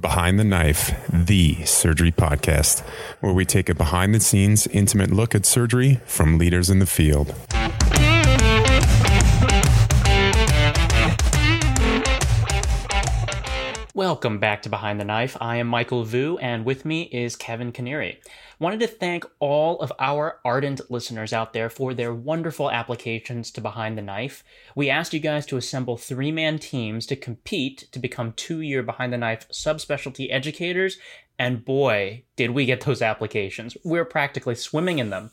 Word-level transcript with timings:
Behind 0.00 0.38
the 0.38 0.44
Knife, 0.44 0.94
the 1.12 1.64
surgery 1.64 2.12
podcast, 2.12 2.82
where 3.20 3.32
we 3.32 3.44
take 3.44 3.68
a 3.68 3.74
behind 3.74 4.14
the 4.14 4.20
scenes, 4.20 4.68
intimate 4.68 5.10
look 5.10 5.34
at 5.34 5.44
surgery 5.44 6.00
from 6.06 6.38
leaders 6.38 6.70
in 6.70 6.78
the 6.78 6.86
field. 6.86 7.34
Welcome 13.98 14.38
back 14.38 14.62
to 14.62 14.68
Behind 14.68 15.00
the 15.00 15.04
Knife. 15.04 15.36
I 15.40 15.56
am 15.56 15.66
Michael 15.66 16.04
Vu, 16.04 16.38
and 16.38 16.64
with 16.64 16.84
me 16.84 17.02
is 17.10 17.34
Kevin 17.34 17.72
Canary. 17.72 18.20
Wanted 18.60 18.78
to 18.78 18.86
thank 18.86 19.24
all 19.40 19.80
of 19.80 19.92
our 19.98 20.38
ardent 20.44 20.88
listeners 20.88 21.32
out 21.32 21.52
there 21.52 21.68
for 21.68 21.92
their 21.92 22.14
wonderful 22.14 22.70
applications 22.70 23.50
to 23.50 23.60
Behind 23.60 23.98
the 23.98 24.02
Knife. 24.02 24.44
We 24.76 24.88
asked 24.88 25.12
you 25.14 25.18
guys 25.18 25.46
to 25.46 25.56
assemble 25.56 25.96
three 25.96 26.30
man 26.30 26.60
teams 26.60 27.06
to 27.06 27.16
compete 27.16 27.88
to 27.90 27.98
become 27.98 28.34
two 28.34 28.60
year 28.60 28.84
Behind 28.84 29.12
the 29.12 29.18
Knife 29.18 29.48
subspecialty 29.48 30.28
educators, 30.30 30.98
and 31.36 31.64
boy, 31.64 32.22
did 32.36 32.52
we 32.52 32.66
get 32.66 32.82
those 32.82 33.02
applications. 33.02 33.76
We're 33.82 34.04
practically 34.04 34.54
swimming 34.54 35.00
in 35.00 35.10
them. 35.10 35.32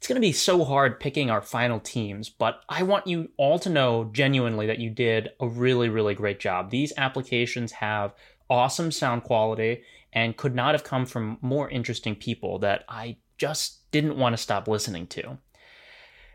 It's 0.00 0.08
going 0.08 0.16
to 0.16 0.26
be 0.26 0.32
so 0.32 0.64
hard 0.64 0.98
picking 0.98 1.28
our 1.28 1.42
final 1.42 1.78
teams, 1.78 2.30
but 2.30 2.62
I 2.70 2.84
want 2.84 3.06
you 3.06 3.32
all 3.36 3.58
to 3.58 3.68
know 3.68 4.08
genuinely 4.14 4.66
that 4.66 4.78
you 4.78 4.88
did 4.88 5.28
a 5.38 5.46
really, 5.46 5.90
really 5.90 6.14
great 6.14 6.40
job. 6.40 6.70
These 6.70 6.94
applications 6.96 7.72
have 7.72 8.14
awesome 8.48 8.92
sound 8.92 9.24
quality 9.24 9.82
and 10.10 10.38
could 10.38 10.54
not 10.54 10.74
have 10.74 10.84
come 10.84 11.04
from 11.04 11.36
more 11.42 11.68
interesting 11.68 12.16
people 12.16 12.60
that 12.60 12.84
I 12.88 13.18
just 13.36 13.90
didn't 13.90 14.16
want 14.16 14.32
to 14.32 14.42
stop 14.42 14.66
listening 14.66 15.06
to. 15.08 15.36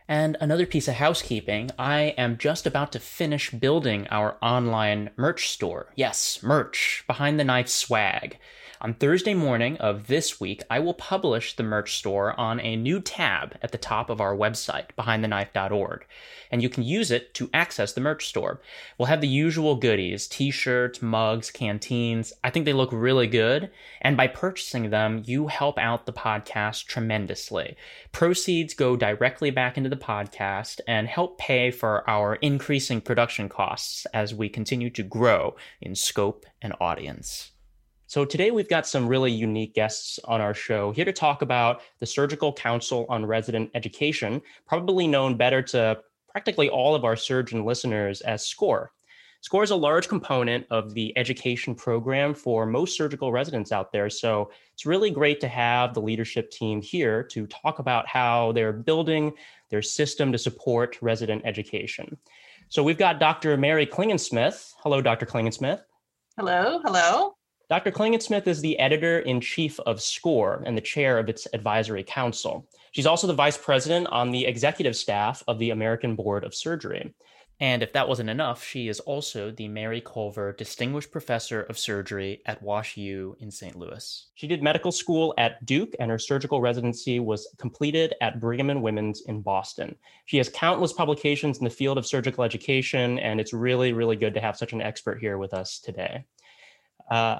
And 0.08 0.38
another 0.40 0.68
piece 0.68 0.88
of 0.88 0.94
housekeeping, 0.94 1.72
I 1.80 2.14
am 2.20 2.38
just 2.38 2.68
about 2.68 2.92
to 2.92 3.00
finish 3.00 3.50
building 3.50 4.06
our 4.12 4.38
online 4.44 5.10
merch 5.18 5.50
store. 5.50 5.92
Yes, 5.96 6.44
merch, 6.44 7.04
behind 7.08 7.40
the 7.40 7.44
knife 7.44 7.70
swag. 7.70 8.38
On 8.86 8.94
Thursday 8.94 9.34
morning 9.34 9.78
of 9.78 10.06
this 10.06 10.40
week, 10.40 10.62
I 10.70 10.78
will 10.78 10.94
publish 10.94 11.56
the 11.56 11.64
merch 11.64 11.96
store 11.96 12.40
on 12.40 12.60
a 12.60 12.76
new 12.76 13.00
tab 13.00 13.58
at 13.64 13.72
the 13.72 13.80
top 13.80 14.12
of 14.12 14.22
our 14.22 14.38
website, 14.38 14.90
behindtheknife.org, 14.96 16.06
and 16.52 16.62
you 16.62 16.70
can 16.70 16.84
use 16.84 17.10
it 17.10 17.34
to 17.34 17.50
access 17.52 17.94
the 17.94 18.02
merch 18.02 18.28
store. 18.28 18.62
We'll 19.00 19.08
have 19.08 19.22
the 19.22 19.28
usual 19.28 19.74
goodies 19.78 20.28
t 20.28 20.52
shirts, 20.52 21.02
mugs, 21.02 21.50
canteens. 21.50 22.32
I 22.44 22.52
think 22.52 22.66
they 22.66 22.74
look 22.74 22.92
really 22.92 23.26
good, 23.26 23.72
and 24.02 24.16
by 24.16 24.28
purchasing 24.28 24.92
them, 24.92 25.24
you 25.26 25.48
help 25.48 25.80
out 25.80 26.06
the 26.06 26.14
podcast 26.14 26.86
tremendously. 26.86 27.76
Proceeds 28.12 28.76
go 28.76 28.96
directly 28.96 29.50
back 29.50 29.80
into 29.80 29.90
the 29.90 29.96
podcast 29.96 30.80
and 30.88 31.08
help 31.08 31.40
pay 31.40 31.72
for 31.72 32.08
our 32.08 32.36
increasing 32.36 33.02
production 33.02 33.50
costs 33.50 34.06
as 34.14 34.36
we 34.36 34.48
continue 34.48 34.92
to 34.92 35.02
grow 35.02 35.56
in 35.82 35.96
scope 35.96 36.46
and 36.62 36.76
audience. 36.80 37.50
So, 38.16 38.24
today 38.24 38.50
we've 38.50 38.70
got 38.70 38.88
some 38.88 39.10
really 39.10 39.30
unique 39.30 39.74
guests 39.74 40.22
on 40.24 40.40
our 40.40 40.54
show 40.54 40.94
here 40.94 41.04
to 41.04 41.12
talk 41.12 41.42
about 41.42 41.82
the 42.00 42.06
Surgical 42.06 42.54
Council 42.54 43.06
on 43.10 43.26
Resident 43.26 43.70
Education, 43.76 44.42
probably 44.66 45.06
known 45.06 45.36
better 45.36 45.62
to 45.64 46.00
practically 46.30 46.70
all 46.70 46.96
of 46.96 47.04
our 47.04 47.18
surgeon 47.18 47.66
listeners 47.66 48.22
as 48.22 48.48
SCORE. 48.48 48.94
SCORE 49.42 49.64
is 49.64 49.72
a 49.72 49.76
large 49.76 50.08
component 50.08 50.66
of 50.72 50.94
the 50.94 51.12
education 51.18 51.76
program 51.76 52.34
for 52.34 52.66
most 52.66 52.96
surgical 52.96 53.34
residents 53.34 53.74
out 53.74 53.92
there. 53.92 54.10
So, 54.10 54.50
it's 54.72 54.86
really 54.86 55.12
great 55.12 55.42
to 55.42 55.50
have 55.50 55.94
the 55.94 56.02
leadership 56.02 56.52
team 56.52 56.82
here 56.82 57.22
to 57.22 57.46
talk 57.48 57.80
about 57.80 58.08
how 58.08 58.54
they're 58.54 58.72
building 58.72 59.34
their 59.70 59.82
system 59.82 60.32
to 60.32 60.38
support 60.38 60.98
resident 61.02 61.42
education. 61.44 62.18
So, 62.70 62.82
we've 62.82 62.98
got 62.98 63.20
Dr. 63.20 63.58
Mary 63.58 63.86
Klingensmith. 63.86 64.72
Hello, 64.78 65.02
Dr. 65.02 65.26
Klingensmith. 65.26 65.82
Hello, 66.38 66.80
hello. 66.82 67.35
Dr. 67.68 67.92
Klingensmith 67.92 68.46
is 68.46 68.62
the 68.62 68.78
editor 68.78 69.20
in 69.20 69.42
chief 69.42 69.80
of 69.82 70.00
SCORE 70.00 70.62
and 70.68 70.78
the 70.78 70.82
chair 70.82 71.18
of 71.18 71.30
its 71.30 71.48
advisory 71.52 72.04
council. 72.04 72.68
She's 72.92 73.08
also 73.08 73.26
the 73.26 73.34
vice 73.34 73.58
president 73.58 74.08
on 74.08 74.30
the 74.30 74.46
executive 74.46 74.96
staff 74.96 75.44
of 75.48 75.58
the 75.58 75.72
American 75.72 76.16
Board 76.16 76.44
of 76.44 76.54
Surgery. 76.54 77.16
And 77.60 77.82
if 77.82 77.94
that 77.94 78.08
wasn't 78.08 78.30
enough, 78.30 78.64
she 78.64 78.88
is 78.88 79.00
also 79.00 79.50
the 79.50 79.68
Mary 79.68 80.00
Culver 80.00 80.52
Distinguished 80.52 81.12
Professor 81.12 81.64
of 81.64 81.80
Surgery 81.80 82.42
at 82.46 82.62
Wash 82.62 82.98
U 82.98 83.36
in 83.40 83.50
St. 83.50 83.76
Louis. 83.76 84.28
She 84.36 84.46
did 84.46 84.62
medical 84.62 84.92
school 84.92 85.34
at 85.38 85.66
Duke, 85.66 85.96
and 86.00 86.12
her 86.12 86.20
surgical 86.20 86.62
residency 86.62 87.20
was 87.20 87.48
completed 87.58 88.14
at 88.22 88.40
Brigham 88.40 88.70
and 88.70 88.84
Women's 88.84 89.22
in 89.22 89.42
Boston. 89.42 89.96
She 90.26 90.38
has 90.38 90.50
countless 90.50 90.94
publications 90.94 91.58
in 91.58 91.64
the 91.64 91.70
field 91.70 91.98
of 91.98 92.06
surgical 92.06 92.44
education, 92.44 93.18
and 93.20 93.40
it's 93.40 93.54
really, 93.54 93.94
really 93.94 94.18
good 94.18 94.36
to 94.36 94.42
have 94.42 94.58
such 94.58 94.74
an 94.74 94.82
expert 94.82 95.20
here 95.20 95.40
with 95.40 95.54
us 95.54 95.80
today. 95.80 96.26
Uh, 97.10 97.40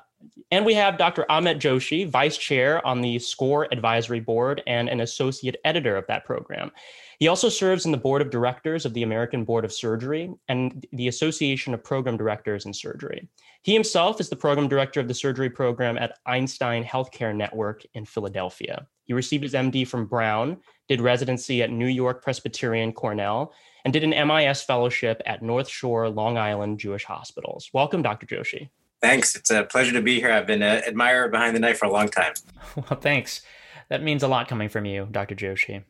and 0.52 0.66
we 0.66 0.74
have 0.74 0.98
Dr. 0.98 1.26
Amit 1.30 1.60
Joshi, 1.60 2.08
Vice 2.08 2.38
Chair 2.38 2.86
on 2.86 3.02
the 3.02 3.20
SCORE 3.20 3.68
Advisory 3.72 4.20
Board 4.20 4.62
and 4.68 4.90
an 4.90 5.02
Associate 5.02 5.56
Editor 5.66 5.98
of 5.98 6.08
that 6.08 6.26
program. 6.26 6.72
He 7.20 7.28
also 7.28 7.50
serves 7.50 7.86
in 7.86 7.92
the 7.92 7.98
Board 7.98 8.22
of 8.22 8.30
Directors 8.30 8.86
of 8.86 8.94
the 8.94 9.04
American 9.04 9.46
Board 9.46 9.66
of 9.66 9.74
Surgery 9.74 10.34
and 10.50 10.86
the 10.92 11.08
Association 11.08 11.74
of 11.74 11.84
Program 11.84 12.18
Directors 12.18 12.66
in 12.66 12.74
Surgery. 12.74 13.28
He 13.64 13.74
himself 13.74 14.20
is 14.20 14.30
the 14.30 14.36
Program 14.36 14.68
Director 14.68 15.00
of 15.00 15.08
the 15.08 15.14
Surgery 15.14 15.50
Program 15.50 15.98
at 15.98 16.20
Einstein 16.26 16.84
Healthcare 16.84 17.36
Network 17.36 17.84
in 17.94 18.06
Philadelphia. 18.06 18.86
He 19.06 19.14
received 19.14 19.44
his 19.44 19.54
MD 19.54 19.88
from 19.88 20.06
Brown, 20.06 20.58
did 20.88 21.02
residency 21.02 21.64
at 21.64 21.72
New 21.72 21.88
York 21.88 22.24
Presbyterian 22.24 22.92
Cornell, 22.92 23.54
and 23.86 23.94
did 23.94 24.04
an 24.04 24.28
MIS 24.28 24.64
fellowship 24.64 25.22
at 25.26 25.42
North 25.42 25.70
Shore 25.70 26.10
Long 26.10 26.38
Island 26.38 26.80
Jewish 26.80 27.06
Hospitals. 27.06 27.70
Welcome, 27.72 28.02
Dr. 28.02 28.26
Joshi. 28.26 28.70
Thanks. 29.06 29.36
It's 29.36 29.52
a 29.52 29.64
pleasure 29.64 29.94
to 29.94 30.02
be 30.02 30.20
here. 30.20 30.32
I've 30.32 30.48
been 30.48 30.64
an 30.64 30.84
admirer 30.84 31.28
behind 31.30 31.56
the 31.56 31.60
knife 31.60 31.78
for 31.78 31.86
a 31.86 31.92
long 31.92 32.10
time. 32.10 32.34
Well, 32.76 33.00
thanks. 33.00 33.42
That 33.90 34.04
means 34.04 34.22
a 34.22 34.28
lot 34.28 34.50
coming 34.50 34.68
from 34.68 34.84
you, 34.84 35.08
Dr. 35.10 35.34
Joshi. 35.34 35.84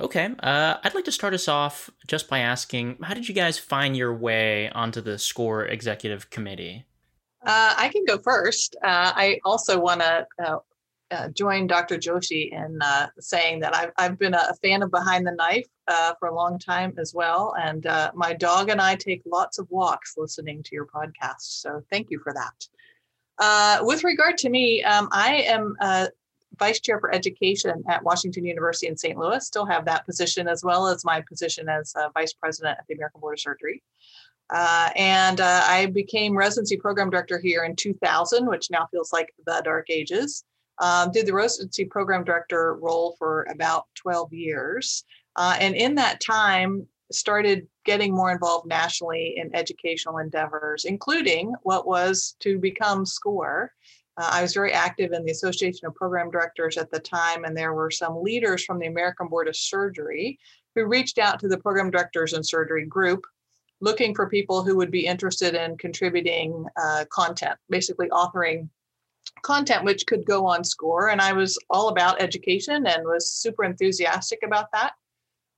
Okay, 0.00 0.30
uh, 0.42 0.78
I'd 0.82 0.94
like 0.94 1.04
to 1.04 1.12
start 1.12 1.34
us 1.34 1.46
off 1.46 1.88
just 2.08 2.28
by 2.28 2.40
asking 2.40 2.96
how 3.00 3.14
did 3.14 3.28
you 3.28 3.34
guys 3.34 3.58
find 3.58 3.96
your 3.96 4.12
way 4.12 4.70
onto 4.70 5.00
the 5.00 5.18
SCORE 5.18 5.66
Executive 5.66 6.30
Committee? 6.30 6.86
Uh, 7.46 7.74
I 7.76 7.90
can 7.90 8.04
go 8.06 8.18
first. 8.18 8.74
Uh, 8.82 9.12
I 9.14 9.38
also 9.44 9.78
want 9.78 10.00
to 10.00 10.26
uh, 11.14 11.28
join 11.28 11.66
Dr. 11.66 11.96
Joshi 11.96 12.52
in 12.52 12.78
uh, 12.82 13.08
saying 13.18 13.60
that 13.60 13.74
I've, 13.74 13.92
I've 13.96 14.18
been 14.18 14.34
a 14.34 14.54
fan 14.62 14.82
of 14.82 14.90
Behind 14.90 15.26
the 15.26 15.32
Knife 15.32 15.66
uh, 15.88 16.14
for 16.18 16.28
a 16.28 16.34
long 16.34 16.58
time 16.58 16.94
as 16.98 17.14
well. 17.14 17.54
And 17.58 17.86
uh, 17.86 18.12
my 18.14 18.34
dog 18.34 18.68
and 18.68 18.80
I 18.80 18.96
take 18.96 19.22
lots 19.24 19.58
of 19.58 19.70
walks 19.70 20.14
listening 20.16 20.62
to 20.64 20.74
your 20.74 20.86
podcast. 20.86 21.40
So 21.40 21.82
thank 21.90 22.10
you 22.10 22.18
for 22.18 22.32
that. 22.34 22.68
Uh, 23.38 23.84
with 23.84 24.04
regard 24.04 24.36
to 24.38 24.48
me, 24.48 24.82
um, 24.84 25.08
I 25.10 25.46
am 25.48 25.76
vice 26.58 26.80
chair 26.80 27.00
for 27.00 27.12
education 27.12 27.82
at 27.88 28.04
Washington 28.04 28.44
University 28.44 28.86
in 28.86 28.96
St. 28.96 29.18
Louis, 29.18 29.44
still 29.44 29.66
have 29.66 29.84
that 29.86 30.06
position 30.06 30.46
as 30.46 30.62
well 30.62 30.86
as 30.86 31.04
my 31.04 31.20
position 31.20 31.68
as 31.68 31.94
vice 32.14 32.32
president 32.32 32.78
at 32.78 32.86
the 32.86 32.94
American 32.94 33.20
Board 33.20 33.34
of 33.34 33.40
Surgery. 33.40 33.82
Uh, 34.50 34.90
and 34.96 35.40
uh, 35.40 35.62
I 35.64 35.86
became 35.86 36.36
residency 36.36 36.76
program 36.76 37.10
director 37.10 37.38
here 37.38 37.64
in 37.64 37.76
2000, 37.76 38.46
which 38.46 38.70
now 38.70 38.86
feels 38.90 39.12
like 39.12 39.32
the 39.46 39.60
dark 39.64 39.86
ages. 39.88 40.44
Um, 40.80 41.12
did 41.12 41.26
the 41.26 41.32
residency 41.32 41.84
program 41.84 42.24
director 42.24 42.74
role 42.74 43.14
for 43.18 43.46
about 43.50 43.84
12 43.94 44.32
years. 44.32 45.04
Uh, 45.36 45.56
and 45.60 45.74
in 45.74 45.94
that 45.96 46.20
time, 46.20 46.86
started 47.12 47.66
getting 47.84 48.14
more 48.14 48.32
involved 48.32 48.66
nationally 48.66 49.34
in 49.36 49.54
educational 49.54 50.18
endeavors, 50.18 50.84
including 50.84 51.54
what 51.62 51.86
was 51.86 52.36
to 52.40 52.58
become 52.58 53.04
SCORE. 53.06 53.70
Uh, 54.16 54.30
I 54.32 54.42
was 54.42 54.54
very 54.54 54.72
active 54.72 55.12
in 55.12 55.24
the 55.24 55.32
Association 55.32 55.86
of 55.86 55.94
Program 55.94 56.30
Directors 56.30 56.76
at 56.76 56.90
the 56.90 57.00
time, 57.00 57.44
and 57.44 57.56
there 57.56 57.74
were 57.74 57.90
some 57.90 58.22
leaders 58.22 58.64
from 58.64 58.78
the 58.78 58.86
American 58.86 59.28
Board 59.28 59.48
of 59.48 59.56
Surgery 59.56 60.38
who 60.74 60.86
reached 60.86 61.18
out 61.18 61.38
to 61.40 61.48
the 61.48 61.58
Program 61.58 61.90
Directors 61.90 62.32
in 62.32 62.42
Surgery 62.42 62.86
group 62.86 63.24
looking 63.80 64.14
for 64.14 64.28
people 64.28 64.62
who 64.62 64.76
would 64.76 64.90
be 64.90 65.06
interested 65.06 65.54
in 65.54 65.76
contributing 65.76 66.64
uh, 66.82 67.04
content, 67.10 67.56
basically 67.68 68.08
authoring 68.08 68.68
content 69.42 69.84
which 69.84 70.06
could 70.06 70.24
go 70.24 70.46
on 70.46 70.64
score 70.64 71.10
and 71.10 71.20
i 71.20 71.32
was 71.32 71.58
all 71.70 71.88
about 71.88 72.20
education 72.20 72.86
and 72.86 73.04
was 73.04 73.30
super 73.30 73.64
enthusiastic 73.64 74.40
about 74.44 74.70
that 74.72 74.92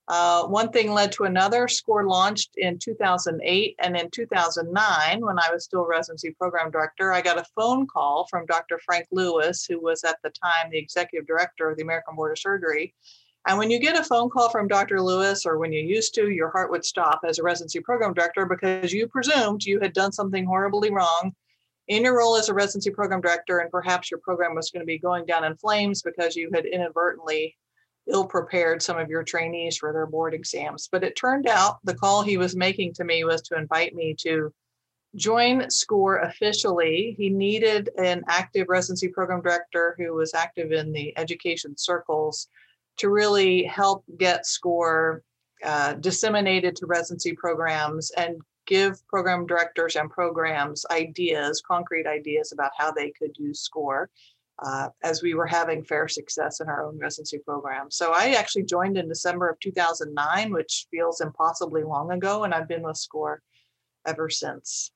uh, 0.09 0.45
one 0.45 0.71
thing 0.71 0.93
led 0.93 1.11
to 1.11 1.25
another 1.25 1.67
score 1.67 2.07
launched 2.07 2.51
in 2.55 2.79
2008 2.79 3.75
and 3.79 3.97
in 3.97 4.09
2009 4.09 5.25
when 5.25 5.39
i 5.39 5.49
was 5.51 5.63
still 5.63 5.85
residency 5.85 6.31
program 6.31 6.71
director 6.71 7.13
i 7.13 7.21
got 7.21 7.39
a 7.39 7.45
phone 7.55 7.85
call 7.87 8.25
from 8.29 8.45
dr 8.45 8.79
frank 8.85 9.05
lewis 9.11 9.65
who 9.65 9.79
was 9.79 10.03
at 10.03 10.17
the 10.23 10.29
time 10.29 10.69
the 10.71 10.77
executive 10.77 11.27
director 11.27 11.69
of 11.69 11.77
the 11.77 11.83
american 11.83 12.15
board 12.15 12.31
of 12.31 12.39
surgery 12.39 12.93
and 13.47 13.57
when 13.57 13.71
you 13.71 13.79
get 13.79 13.97
a 13.97 14.03
phone 14.03 14.29
call 14.29 14.49
from 14.49 14.67
Dr. 14.67 15.01
Lewis, 15.01 15.45
or 15.45 15.57
when 15.57 15.71
you 15.71 15.81
used 15.81 16.13
to, 16.15 16.29
your 16.29 16.49
heart 16.49 16.69
would 16.69 16.83
stop 16.83 17.21
as 17.25 17.39
a 17.39 17.43
residency 17.43 17.79
program 17.79 18.13
director 18.13 18.45
because 18.45 18.91
you 18.91 19.07
presumed 19.07 19.63
you 19.63 19.79
had 19.79 19.93
done 19.93 20.11
something 20.11 20.45
horribly 20.45 20.91
wrong 20.91 21.33
in 21.87 22.03
your 22.03 22.17
role 22.17 22.35
as 22.35 22.49
a 22.49 22.53
residency 22.53 22.91
program 22.91 23.21
director, 23.21 23.59
and 23.59 23.71
perhaps 23.71 24.11
your 24.11 24.19
program 24.19 24.55
was 24.55 24.71
going 24.71 24.81
to 24.81 24.85
be 24.85 24.99
going 24.99 25.25
down 25.25 25.43
in 25.43 25.55
flames 25.55 26.01
because 26.01 26.35
you 26.35 26.49
had 26.53 26.65
inadvertently 26.65 27.55
ill 28.09 28.25
prepared 28.25 28.81
some 28.81 28.97
of 28.97 29.09
your 29.09 29.23
trainees 29.23 29.77
for 29.77 29.91
their 29.91 30.05
board 30.05 30.33
exams. 30.33 30.87
But 30.91 31.03
it 31.03 31.15
turned 31.15 31.47
out 31.47 31.77
the 31.83 31.95
call 31.95 32.21
he 32.21 32.37
was 32.37 32.55
making 32.55 32.93
to 32.93 33.03
me 33.03 33.23
was 33.23 33.41
to 33.43 33.57
invite 33.57 33.93
me 33.95 34.15
to 34.21 34.51
join 35.15 35.69
SCORE 35.69 36.19
officially, 36.19 37.15
he 37.17 37.29
needed 37.29 37.89
an 37.97 38.23
active 38.27 38.67
residency 38.69 39.07
program 39.07 39.41
director 39.41 39.95
who 39.97 40.13
was 40.13 40.33
active 40.33 40.71
in 40.71 40.91
the 40.91 41.17
education 41.17 41.75
circles 41.77 42.47
to 42.97 43.09
really 43.09 43.63
help 43.63 44.03
get 44.17 44.45
SCORE 44.45 45.23
uh, 45.63 45.93
disseminated 45.93 46.75
to 46.75 46.85
residency 46.85 47.33
programs 47.33 48.11
and 48.11 48.39
give 48.67 49.05
program 49.07 49.45
directors 49.45 49.95
and 49.95 50.09
programs 50.09 50.85
ideas, 50.91 51.63
concrete 51.65 52.05
ideas 52.05 52.51
about 52.51 52.71
how 52.77 52.91
they 52.91 53.11
could 53.11 53.31
use 53.37 53.61
SCORE. 53.61 54.09
Uh, 54.65 54.89
as 55.03 55.21
we 55.21 55.35
were 55.35 55.45
having 55.45 55.83
fair 55.83 56.07
success 56.07 56.61
in 56.61 56.67
our 56.67 56.83
own 56.83 56.97
residency 56.97 57.37
program. 57.37 57.91
So 57.91 58.11
I 58.15 58.31
actually 58.31 58.63
joined 58.63 58.97
in 58.97 59.07
December 59.07 59.49
of 59.49 59.59
2009, 59.59 60.51
which 60.51 60.87
feels 60.89 61.21
impossibly 61.21 61.83
long 61.83 62.11
ago, 62.11 62.43
and 62.43 62.55
I've 62.55 62.67
been 62.67 62.81
with 62.81 62.97
SCORE 62.97 63.43
ever 64.07 64.31
since. 64.31 64.91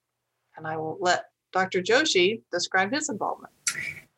And 0.57 0.65
I 0.65 0.77
will 0.77 0.97
let 1.00 1.25
Dr. 1.53 1.83
Joshi 1.83 2.41
describe 2.51 2.91
his 2.91 3.09
involvement. 3.09 3.53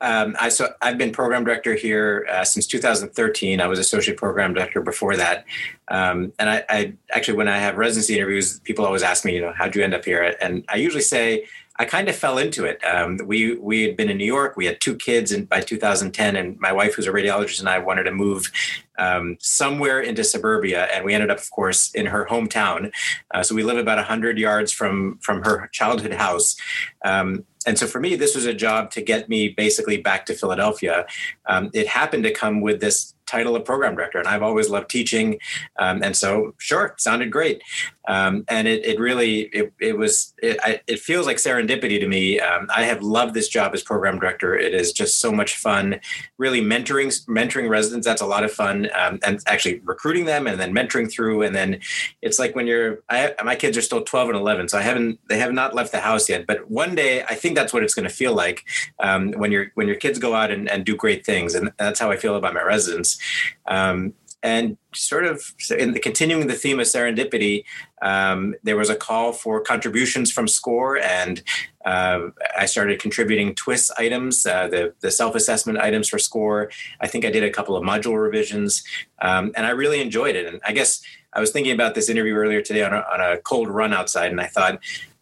Um, 0.03 0.35
I 0.39 0.49
so 0.49 0.73
I've 0.81 0.97
been 0.97 1.13
program 1.13 1.45
director 1.45 1.75
here 1.75 2.27
uh, 2.29 2.43
since 2.43 2.67
2013. 2.67 3.61
I 3.61 3.67
was 3.67 3.79
associate 3.79 4.17
program 4.17 4.53
director 4.53 4.81
before 4.81 5.15
that, 5.15 5.45
um, 5.87 6.33
and 6.37 6.49
I, 6.49 6.65
I, 6.69 6.93
actually 7.11 7.37
when 7.37 7.47
I 7.47 7.57
have 7.57 7.77
residency 7.77 8.15
interviews, 8.15 8.59
people 8.59 8.85
always 8.85 9.01
ask 9.01 9.23
me, 9.23 9.33
you 9.33 9.41
know, 9.41 9.53
how'd 9.55 9.75
you 9.75 9.83
end 9.83 9.93
up 9.93 10.03
here? 10.03 10.35
And 10.41 10.65
I 10.67 10.75
usually 10.75 11.01
say 11.01 11.45
I 11.79 11.85
kind 11.85 12.07
of 12.07 12.15
fell 12.15 12.37
into 12.37 12.65
it. 12.65 12.83
Um, 12.83 13.17
we 13.25 13.55
we 13.55 13.83
had 13.83 13.97
been 13.97 14.09
in 14.09 14.17
New 14.17 14.25
York. 14.25 14.55
We 14.55 14.65
had 14.65 14.79
two 14.79 14.95
kids, 14.95 15.31
and 15.31 15.49
by 15.49 15.61
2010, 15.61 16.35
and 16.35 16.59
my 16.59 16.71
wife, 16.71 16.93
who's 16.93 17.07
a 17.07 17.11
radiologist, 17.11 17.59
and 17.59 17.67
I 17.67 17.79
wanted 17.79 18.03
to 18.03 18.11
move 18.11 18.51
um, 18.99 19.37
somewhere 19.39 19.99
into 19.99 20.23
suburbia, 20.23 20.85
and 20.93 21.03
we 21.03 21.15
ended 21.15 21.31
up, 21.31 21.39
of 21.39 21.49
course, 21.49 21.91
in 21.93 22.05
her 22.05 22.27
hometown. 22.29 22.91
Uh, 23.33 23.41
so 23.41 23.55
we 23.55 23.63
live 23.63 23.77
about 23.77 23.97
100 23.97 24.37
yards 24.37 24.71
from 24.71 25.17
from 25.17 25.41
her 25.43 25.67
childhood 25.71 26.13
house. 26.13 26.55
Um, 27.03 27.43
and 27.65 27.77
so 27.77 27.87
for 27.87 27.99
me, 27.99 28.15
this 28.15 28.35
was 28.35 28.45
a 28.45 28.53
job 28.53 28.91
to 28.91 29.01
get 29.01 29.29
me 29.29 29.49
basically 29.49 29.97
back 29.97 30.25
to 30.27 30.33
Philadelphia. 30.33 31.05
Um, 31.45 31.69
it 31.73 31.87
happened 31.87 32.23
to 32.23 32.31
come 32.31 32.61
with 32.61 32.81
this 32.81 33.12
title 33.25 33.55
of 33.55 33.65
program 33.65 33.95
director, 33.95 34.19
and 34.19 34.27
I've 34.27 34.43
always 34.43 34.69
loved 34.69 34.89
teaching, 34.89 35.39
um, 35.79 36.03
and 36.03 36.15
so 36.15 36.53
sure, 36.57 36.95
sounded 36.97 37.31
great. 37.31 37.61
Um, 38.07 38.43
and 38.49 38.67
it, 38.67 38.85
it 38.85 38.99
really 38.99 39.41
it, 39.53 39.73
it 39.79 39.97
was 39.97 40.33
it, 40.41 40.59
I, 40.61 40.81
it 40.87 40.99
feels 40.99 41.25
like 41.25 41.37
serendipity 41.37 41.99
to 41.99 42.07
me. 42.07 42.39
Um, 42.39 42.67
I 42.75 42.83
have 42.83 43.01
loved 43.01 43.33
this 43.33 43.47
job 43.47 43.73
as 43.73 43.81
program 43.81 44.19
director. 44.19 44.55
It 44.55 44.73
is 44.73 44.91
just 44.91 45.19
so 45.19 45.31
much 45.31 45.55
fun. 45.55 46.01
Really 46.37 46.61
mentoring 46.61 47.07
mentoring 47.27 47.69
residents 47.69 48.05
that's 48.05 48.21
a 48.21 48.25
lot 48.25 48.43
of 48.43 48.51
fun, 48.51 48.89
um, 48.93 49.19
and 49.25 49.39
actually 49.47 49.79
recruiting 49.85 50.25
them 50.25 50.47
and 50.47 50.59
then 50.59 50.73
mentoring 50.73 51.09
through. 51.09 51.43
And 51.43 51.55
then 51.55 51.79
it's 52.21 52.39
like 52.39 52.55
when 52.55 52.67
you're 52.67 53.03
I, 53.09 53.33
my 53.43 53.55
kids 53.55 53.77
are 53.77 53.81
still 53.81 54.03
12 54.03 54.29
and 54.29 54.37
11, 54.37 54.69
so 54.69 54.77
I 54.77 54.81
haven't 54.81 55.19
they 55.29 55.39
have 55.39 55.53
not 55.53 55.73
left 55.73 55.93
the 55.93 56.01
house 56.01 56.27
yet. 56.27 56.45
But 56.45 56.69
one 56.69 56.95
day 56.95 57.23
I 57.23 57.35
think 57.35 57.55
that's 57.55 57.71
what 57.71 57.83
it's 57.83 57.93
going 57.93 58.07
to 58.07 58.13
feel 58.13 58.33
like 58.33 58.65
um, 58.99 59.31
when 59.33 59.51
your 59.51 59.67
when 59.75 59.87
your 59.87 59.95
kids 59.95 60.19
go 60.19 60.35
out 60.35 60.51
and, 60.51 60.69
and 60.69 60.83
do 60.83 60.95
great 60.95 61.25
things, 61.25 61.55
and 61.55 61.71
that's 61.79 62.01
how 62.01 62.11
I 62.11 62.17
feel 62.17 62.35
about 62.35 62.53
my 62.53 62.63
residents. 62.63 63.12
Um, 63.65 64.13
and 64.43 64.77
sort 64.93 65.25
of 65.25 65.53
in 65.75 65.93
the 65.93 65.99
continuing 65.99 66.47
the 66.47 66.53
theme 66.53 66.79
of 66.79 66.85
serendipity, 66.85 67.63
um, 68.01 68.55
there 68.61 68.75
was 68.75 68.89
a 68.89 68.95
call 68.95 69.31
for 69.31 69.61
contributions 69.61 70.31
from 70.31 70.49
SCORE, 70.49 70.97
and 70.97 71.41
uh, 71.85 72.27
I 72.57 72.65
started 72.65 72.99
contributing 72.99 73.55
TWIS 73.55 73.89
items, 73.97 74.45
uh, 74.45 74.67
the, 74.67 74.93
the 74.99 75.11
self 75.11 75.35
assessment 75.35 75.79
items 75.79 76.09
for 76.09 76.19
SCORE. 76.19 76.69
I 76.99 77.07
think 77.07 77.23
I 77.23 77.31
did 77.31 77.45
a 77.45 77.49
couple 77.49 77.77
of 77.77 77.83
module 77.83 78.21
revisions, 78.21 78.83
um, 79.21 79.53
and 79.55 79.65
I 79.65 79.69
really 79.69 80.01
enjoyed 80.01 80.35
it. 80.35 80.45
And 80.45 80.59
I 80.65 80.73
guess 80.73 81.01
I 81.31 81.39
was 81.39 81.51
thinking 81.51 81.73
about 81.73 81.95
this 81.95 82.09
interview 82.09 82.33
earlier 82.33 82.61
today 82.61 82.83
on 82.83 82.93
a, 82.93 83.05
on 83.13 83.21
a 83.21 83.37
cold 83.37 83.69
run 83.69 83.93
outside, 83.93 84.29
and 84.29 84.41
I 84.41 84.47
thought 84.47 84.79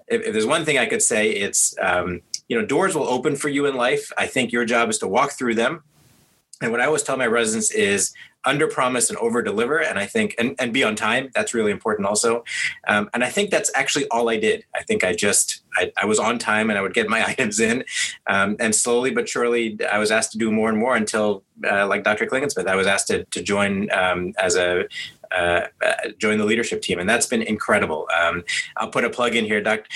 if, 0.08 0.24
if 0.24 0.34
there's 0.34 0.48
one 0.48 0.66
thing 0.66 0.80
I 0.80 0.88
could 0.88 1.02
say, 1.04 1.30
it's 1.30 1.76
um, 1.80 2.22
you 2.48 2.60
know 2.60 2.66
doors 2.66 2.96
will 2.96 3.08
open 3.08 3.36
for 3.36 3.50
you 3.50 3.68
in 3.68 3.76
life. 3.76 4.12
I 4.18 4.26
think 4.26 4.52
your 4.52 4.66
job 4.66 4.90
is 4.90 4.98
to 5.00 5.08
walk 5.08 5.34
through 5.34 5.56
them. 5.56 5.84
And 6.62 6.72
what 6.72 6.82
I 6.82 6.86
always 6.86 7.04
tell 7.04 7.18
my 7.18 7.28
residents 7.28 7.72
is 7.72 8.14
under 8.46 8.68
promise 8.68 9.10
and 9.10 9.18
over 9.20 9.42
deliver. 9.42 9.80
And 9.80 10.00
i 10.00 10.06
think 10.06 10.36
and, 10.40 10.56
and 10.60 10.74
be 10.74 10.84
on 10.84 10.96
time 10.96 11.30
that's 11.34 11.54
really 11.54 11.72
important 11.72 12.08
also. 12.08 12.44
Um, 12.88 13.10
and 13.14 13.24
i 13.24 13.30
think 13.30 13.50
that's 13.52 13.72
actually 13.76 14.08
all 14.10 14.30
i 14.30 14.38
did. 14.38 14.66
I 14.76 14.84
think 14.84 15.04
i 15.04 15.14
just 15.14 15.62
I, 15.76 15.92
I 16.02 16.06
was 16.06 16.20
on 16.20 16.40
time 16.40 16.70
and 16.70 16.78
i 16.78 16.82
would 16.82 16.94
get 16.94 17.08
my 17.10 17.26
items 17.28 17.60
in. 17.60 17.84
Um, 18.28 18.56
and 18.60 18.76
slowly 18.76 19.12
but 19.12 19.30
surely 19.30 19.78
i 19.92 19.98
was 19.98 20.12
asked 20.12 20.32
to 20.34 20.38
do 20.38 20.52
more 20.52 20.70
and 20.70 20.78
more 20.78 20.96
until 20.96 21.44
uh, 21.70 21.88
like 21.88 22.04
dr 22.04 22.26
klingensmith 22.26 22.68
i 22.68 22.76
was 22.76 22.88
asked 22.88 23.08
to, 23.08 23.26
to 23.26 23.42
join 23.44 23.92
um, 23.92 24.34
as 24.40 24.56
a 24.56 24.86
uh, 25.36 25.68
uh, 25.86 25.94
join 26.18 26.38
the 26.38 26.46
leadership 26.46 26.82
team, 26.82 27.00
and 27.00 27.10
that's 27.10 27.26
been 27.26 27.42
incredible. 27.42 28.08
Um, 28.20 28.44
I'll 28.78 28.90
put 28.90 29.06
a 29.06 29.10
plug 29.10 29.36
in 29.36 29.46
here. 29.46 29.62
Dr. 29.62 29.88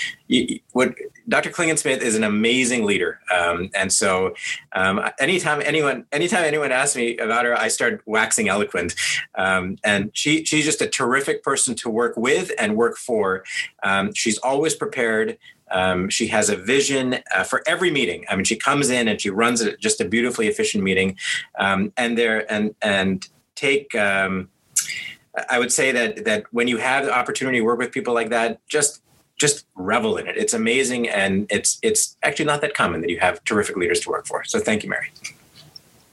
what 0.72 0.94
Dr. 1.28 1.50
Klingensmith 1.50 2.00
is 2.00 2.14
an 2.14 2.24
amazing 2.24 2.84
leader, 2.84 3.20
um, 3.34 3.70
and 3.74 3.92
so 3.92 4.34
um, 4.72 5.00
anytime 5.18 5.62
anyone 5.64 6.06
anytime 6.12 6.44
anyone 6.44 6.72
asks 6.72 6.96
me 6.96 7.16
about 7.18 7.44
her, 7.44 7.56
I 7.56 7.68
start 7.68 8.02
waxing 8.06 8.48
eloquent. 8.48 8.94
Um, 9.34 9.76
and 9.84 10.10
she 10.14 10.44
she's 10.44 10.64
just 10.64 10.80
a 10.80 10.88
terrific 10.88 11.42
person 11.42 11.74
to 11.76 11.90
work 11.90 12.16
with 12.16 12.52
and 12.58 12.76
work 12.76 12.96
for. 12.96 13.44
Um, 13.82 14.12
she's 14.14 14.38
always 14.38 14.74
prepared. 14.74 15.38
Um, 15.70 16.08
she 16.08 16.28
has 16.28 16.48
a 16.48 16.56
vision 16.56 17.18
uh, 17.34 17.42
for 17.42 17.62
every 17.66 17.90
meeting. 17.90 18.24
I 18.28 18.36
mean, 18.36 18.44
she 18.44 18.56
comes 18.56 18.90
in 18.90 19.08
and 19.08 19.20
she 19.20 19.30
runs 19.30 19.60
a, 19.60 19.76
just 19.76 20.00
a 20.00 20.04
beautifully 20.04 20.48
efficient 20.48 20.84
meeting, 20.84 21.16
um, 21.58 21.92
and 21.96 22.16
there 22.16 22.50
and 22.50 22.74
and 22.82 23.28
take. 23.54 23.94
Um, 23.94 24.48
I 25.50 25.58
would 25.58 25.72
say 25.72 25.92
that 25.92 26.24
that 26.24 26.44
when 26.52 26.68
you 26.68 26.78
have 26.78 27.04
the 27.04 27.12
opportunity 27.12 27.58
to 27.58 27.64
work 27.64 27.78
with 27.78 27.92
people 27.92 28.14
like 28.14 28.30
that, 28.30 28.66
just 28.68 29.02
just 29.38 29.66
revel 29.74 30.16
in 30.16 30.26
it. 30.26 30.36
It's 30.36 30.54
amazing, 30.54 31.08
and 31.08 31.46
it's 31.50 31.78
it's 31.82 32.16
actually 32.22 32.46
not 32.46 32.60
that 32.62 32.74
common 32.74 33.00
that 33.02 33.10
you 33.10 33.18
have 33.20 33.42
terrific 33.44 33.76
leaders 33.76 34.00
to 34.00 34.10
work 34.10 34.26
for. 34.26 34.44
So 34.44 34.58
thank 34.60 34.82
you, 34.82 34.90
Mary. 34.90 35.10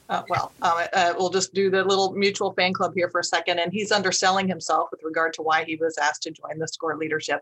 Uh, 0.09 0.21
well, 0.29 0.51
um, 0.61 0.73
uh, 0.93 1.13
we'll 1.17 1.29
just 1.29 1.53
do 1.53 1.71
the 1.71 1.83
little 1.83 2.13
mutual 2.13 2.53
fan 2.53 2.73
club 2.73 2.93
here 2.93 3.09
for 3.09 3.21
a 3.21 3.23
second. 3.23 3.59
And 3.59 3.71
he's 3.71 3.91
underselling 3.91 4.47
himself 4.47 4.89
with 4.91 5.01
regard 5.03 5.33
to 5.33 5.41
why 5.41 5.63
he 5.63 5.75
was 5.77 5.97
asked 5.97 6.23
to 6.23 6.31
join 6.31 6.59
the 6.59 6.67
SCORE 6.67 6.97
leadership. 6.97 7.41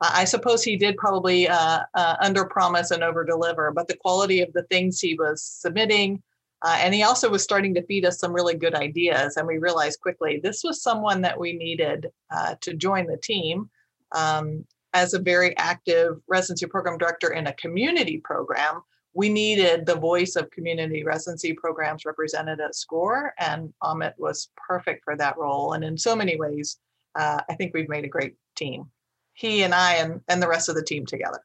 Uh, 0.00 0.10
I 0.12 0.24
suppose 0.24 0.62
he 0.62 0.76
did 0.76 0.96
probably 0.96 1.48
uh, 1.48 1.80
uh, 1.94 2.16
under 2.20 2.44
promise 2.44 2.90
and 2.90 3.02
over 3.02 3.24
deliver, 3.24 3.72
but 3.72 3.88
the 3.88 3.96
quality 3.96 4.42
of 4.42 4.52
the 4.52 4.62
things 4.64 5.00
he 5.00 5.14
was 5.14 5.42
submitting, 5.42 6.22
uh, 6.64 6.78
and 6.80 6.94
he 6.94 7.02
also 7.02 7.28
was 7.28 7.42
starting 7.42 7.74
to 7.74 7.84
feed 7.84 8.06
us 8.06 8.18
some 8.18 8.32
really 8.32 8.54
good 8.54 8.74
ideas. 8.74 9.36
And 9.36 9.46
we 9.46 9.58
realized 9.58 10.00
quickly 10.00 10.40
this 10.42 10.64
was 10.64 10.82
someone 10.82 11.20
that 11.20 11.38
we 11.38 11.52
needed 11.52 12.10
uh, 12.34 12.54
to 12.62 12.72
join 12.72 13.06
the 13.06 13.18
team 13.18 13.68
um, 14.12 14.64
as 14.94 15.12
a 15.12 15.18
very 15.18 15.54
active 15.58 16.22
residency 16.26 16.64
program 16.64 16.96
director 16.96 17.34
in 17.34 17.48
a 17.48 17.52
community 17.52 18.16
program. 18.16 18.80
We 19.12 19.28
needed 19.28 19.84
the 19.84 19.94
voice 19.94 20.36
of 20.36 20.50
community 20.50 21.04
residency 21.04 21.52
programs 21.52 22.06
represented 22.06 22.60
at 22.60 22.74
SCORE, 22.74 23.34
and 23.38 23.72
Amit 23.82 24.14
was 24.16 24.48
perfect 24.56 25.04
for 25.04 25.16
that 25.16 25.36
role. 25.36 25.74
And 25.74 25.84
in 25.84 25.98
so 25.98 26.16
many 26.16 26.36
ways, 26.36 26.78
uh, 27.14 27.42
I 27.48 27.54
think 27.54 27.74
we've 27.74 27.90
made 27.90 28.04
a 28.04 28.08
great 28.08 28.36
team. 28.56 28.86
He 29.34 29.62
and 29.64 29.74
I 29.74 29.96
and, 29.96 30.22
and 30.28 30.42
the 30.42 30.48
rest 30.48 30.70
of 30.70 30.76
the 30.76 30.82
team 30.82 31.04
together. 31.04 31.40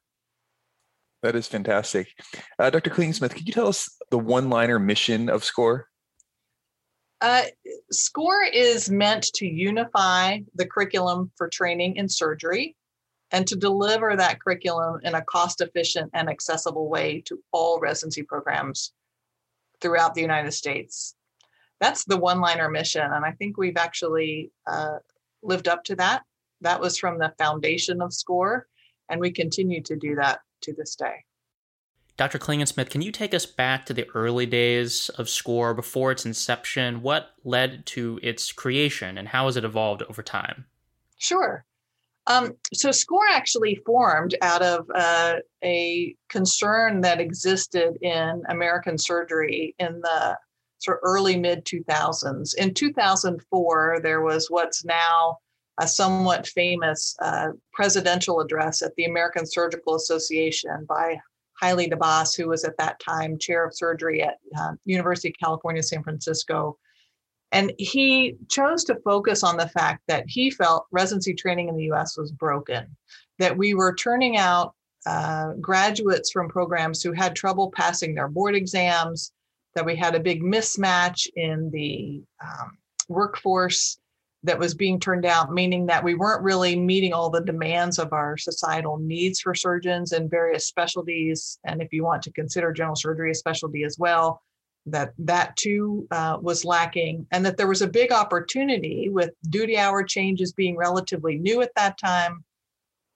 That 1.22 1.36
is 1.36 1.46
fantastic. 1.46 2.08
Uh, 2.58 2.70
Dr. 2.70 2.90
Klingensmith, 2.90 3.34
could 3.34 3.46
you 3.46 3.52
tell 3.52 3.68
us 3.68 3.88
the 4.10 4.18
one 4.18 4.48
liner 4.48 4.78
mission 4.78 5.28
of 5.28 5.44
SCORE? 5.44 5.86
Uh, 7.20 7.42
SCORE 7.90 8.44
is 8.44 8.90
meant 8.90 9.24
to 9.34 9.46
unify 9.46 10.38
the 10.54 10.66
curriculum 10.66 11.30
for 11.36 11.48
training 11.48 11.96
in 11.96 12.08
surgery 12.08 12.74
and 13.30 13.46
to 13.46 13.56
deliver 13.56 14.16
that 14.16 14.40
curriculum 14.40 15.00
in 15.02 15.14
a 15.14 15.22
cost 15.22 15.60
efficient 15.60 16.10
and 16.14 16.30
accessible 16.30 16.88
way 16.88 17.22
to 17.26 17.38
all 17.52 17.78
residency 17.78 18.22
programs 18.22 18.92
throughout 19.82 20.14
the 20.14 20.22
United 20.22 20.52
States. 20.52 21.14
That's 21.80 22.04
the 22.04 22.16
one 22.16 22.40
liner 22.40 22.70
mission. 22.70 23.02
And 23.02 23.24
I 23.24 23.32
think 23.32 23.56
we've 23.56 23.76
actually 23.76 24.50
uh, 24.66 24.98
lived 25.42 25.68
up 25.68 25.84
to 25.84 25.96
that. 25.96 26.22
That 26.62 26.80
was 26.80 26.98
from 26.98 27.18
the 27.18 27.32
foundation 27.38 28.02
of 28.02 28.12
SCORE, 28.12 28.66
and 29.08 29.20
we 29.20 29.30
continue 29.30 29.82
to 29.82 29.96
do 29.96 30.16
that 30.16 30.40
to 30.62 30.72
this 30.72 30.94
day. 30.94 31.24
Dr. 32.16 32.38
Klingensmith, 32.38 32.90
can 32.90 33.00
you 33.00 33.12
take 33.12 33.32
us 33.32 33.46
back 33.46 33.86
to 33.86 33.94
the 33.94 34.06
early 34.14 34.44
days 34.44 35.08
of 35.10 35.28
SCORE 35.28 35.72
before 35.72 36.12
its 36.12 36.26
inception? 36.26 37.00
What 37.00 37.30
led 37.44 37.86
to 37.86 38.20
its 38.22 38.52
creation 38.52 39.16
and 39.16 39.28
how 39.28 39.46
has 39.46 39.56
it 39.56 39.64
evolved 39.64 40.02
over 40.02 40.22
time? 40.22 40.66
Sure. 41.16 41.64
Um, 42.26 42.56
so 42.74 42.90
SCORE 42.90 43.28
actually 43.30 43.80
formed 43.86 44.34
out 44.42 44.60
of 44.60 44.86
uh, 44.94 45.36
a 45.64 46.14
concern 46.28 47.00
that 47.00 47.20
existed 47.20 47.96
in 48.02 48.42
American 48.48 48.98
surgery 48.98 49.74
in 49.78 50.00
the 50.02 50.36
sort 50.78 50.98
of 50.98 51.00
early 51.02 51.38
mid 51.38 51.64
2000s. 51.64 52.54
In 52.56 52.74
2004, 52.74 54.00
there 54.02 54.20
was 54.20 54.48
what's 54.50 54.84
now 54.84 55.38
a 55.80 55.88
somewhat 55.88 56.46
famous 56.46 57.16
uh, 57.22 57.48
presidential 57.72 58.40
address 58.40 58.82
at 58.82 58.94
the 58.96 59.06
American 59.06 59.46
Surgical 59.46 59.94
Association 59.94 60.84
by 60.86 61.18
Haile 61.60 61.88
Debas, 61.88 62.34
who 62.34 62.48
was 62.48 62.64
at 62.64 62.76
that 62.76 63.00
time 63.00 63.38
chair 63.38 63.64
of 63.64 63.74
surgery 63.74 64.22
at 64.22 64.36
uh, 64.58 64.72
University 64.84 65.28
of 65.28 65.34
California, 65.42 65.82
San 65.82 66.02
Francisco. 66.02 66.78
And 67.52 67.72
he 67.78 68.36
chose 68.48 68.84
to 68.84 69.00
focus 69.04 69.42
on 69.42 69.56
the 69.56 69.68
fact 69.68 70.02
that 70.06 70.24
he 70.28 70.50
felt 70.50 70.86
residency 70.92 71.34
training 71.34 71.68
in 71.68 71.76
the 71.76 71.90
US 71.92 72.16
was 72.16 72.30
broken, 72.30 72.96
that 73.38 73.56
we 73.56 73.74
were 73.74 73.94
turning 73.94 74.36
out 74.36 74.74
uh, 75.06 75.54
graduates 75.60 76.30
from 76.30 76.48
programs 76.48 77.02
who 77.02 77.12
had 77.12 77.34
trouble 77.34 77.72
passing 77.74 78.14
their 78.14 78.28
board 78.28 78.54
exams, 78.54 79.32
that 79.74 79.86
we 79.86 79.96
had 79.96 80.14
a 80.14 80.20
big 80.20 80.42
mismatch 80.42 81.26
in 81.36 81.70
the 81.70 82.22
um, 82.42 82.76
workforce 83.08 83.98
that 84.42 84.58
was 84.58 84.74
being 84.74 84.98
turned 84.98 85.26
out, 85.26 85.52
meaning 85.52 85.86
that 85.86 86.02
we 86.02 86.14
weren't 86.14 86.42
really 86.42 86.74
meeting 86.74 87.12
all 87.12 87.28
the 87.28 87.42
demands 87.42 87.98
of 87.98 88.12
our 88.12 88.38
societal 88.38 88.96
needs 88.96 89.40
for 89.40 89.54
surgeons 89.54 90.12
in 90.12 90.30
various 90.30 90.66
specialties. 90.66 91.58
And 91.64 91.82
if 91.82 91.92
you 91.92 92.04
want 92.04 92.22
to 92.22 92.32
consider 92.32 92.72
general 92.72 92.96
surgery 92.96 93.30
a 93.30 93.34
specialty 93.34 93.84
as 93.84 93.98
well, 93.98 94.40
that 94.86 95.12
that 95.18 95.56
too 95.56 96.06
uh, 96.10 96.38
was 96.40 96.64
lacking, 96.64 97.26
and 97.32 97.44
that 97.44 97.58
there 97.58 97.68
was 97.68 97.82
a 97.82 97.86
big 97.86 98.12
opportunity 98.12 99.10
with 99.10 99.30
duty 99.50 99.76
hour 99.76 100.02
changes 100.02 100.54
being 100.54 100.74
relatively 100.74 101.36
new 101.36 101.60
at 101.60 101.74
that 101.76 101.98
time 101.98 102.42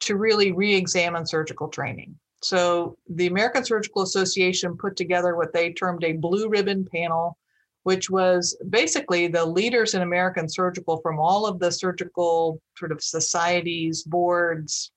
to 0.01 0.17
really 0.17 0.53
re-examine 0.53 1.25
surgical 1.25 1.69
training. 1.69 2.15
So 2.43 2.99
the 3.09 3.29
American 3.29 3.65
Surgical 3.65 4.03
Association 4.03 4.77
put 4.77 4.97
together 4.97 5.35
what 5.35 5.55
they 5.55 5.73
termed 5.73 6.05
a 6.05 6.13
blue 6.13 6.51
ribbon 6.51 6.87
panel 6.95 7.39
which 7.85 8.11
was 8.11 8.57
basically 8.71 9.29
the 9.29 9.45
leaders 9.45 9.95
in 9.95 10.03
American 10.03 10.49
surgical 10.49 10.99
from 11.03 11.19
all 11.19 11.47
of 11.47 11.59
the 11.59 11.71
surgical 11.71 12.61
sort 12.77 12.91
of 12.91 13.03
societies, 13.03 14.03
boards, 14.03 14.91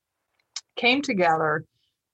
came 0.77 1.01
together 1.01 1.65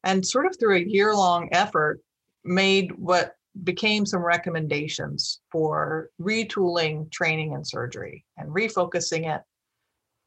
and 0.04 0.26
sort 0.26 0.46
of 0.46 0.58
through 0.60 0.76
a 0.76 0.86
year 0.86 1.16
long 1.16 1.48
effort 1.52 2.02
made 2.44 2.92
what 2.98 3.36
became 3.64 4.06
some 4.06 4.24
recommendations 4.24 5.42
for 5.52 6.10
retooling 6.20 7.10
training 7.12 7.54
in 7.54 7.64
surgery 7.64 8.26
and 8.38 8.50
refocusing 8.50 9.34
it. 9.34 9.42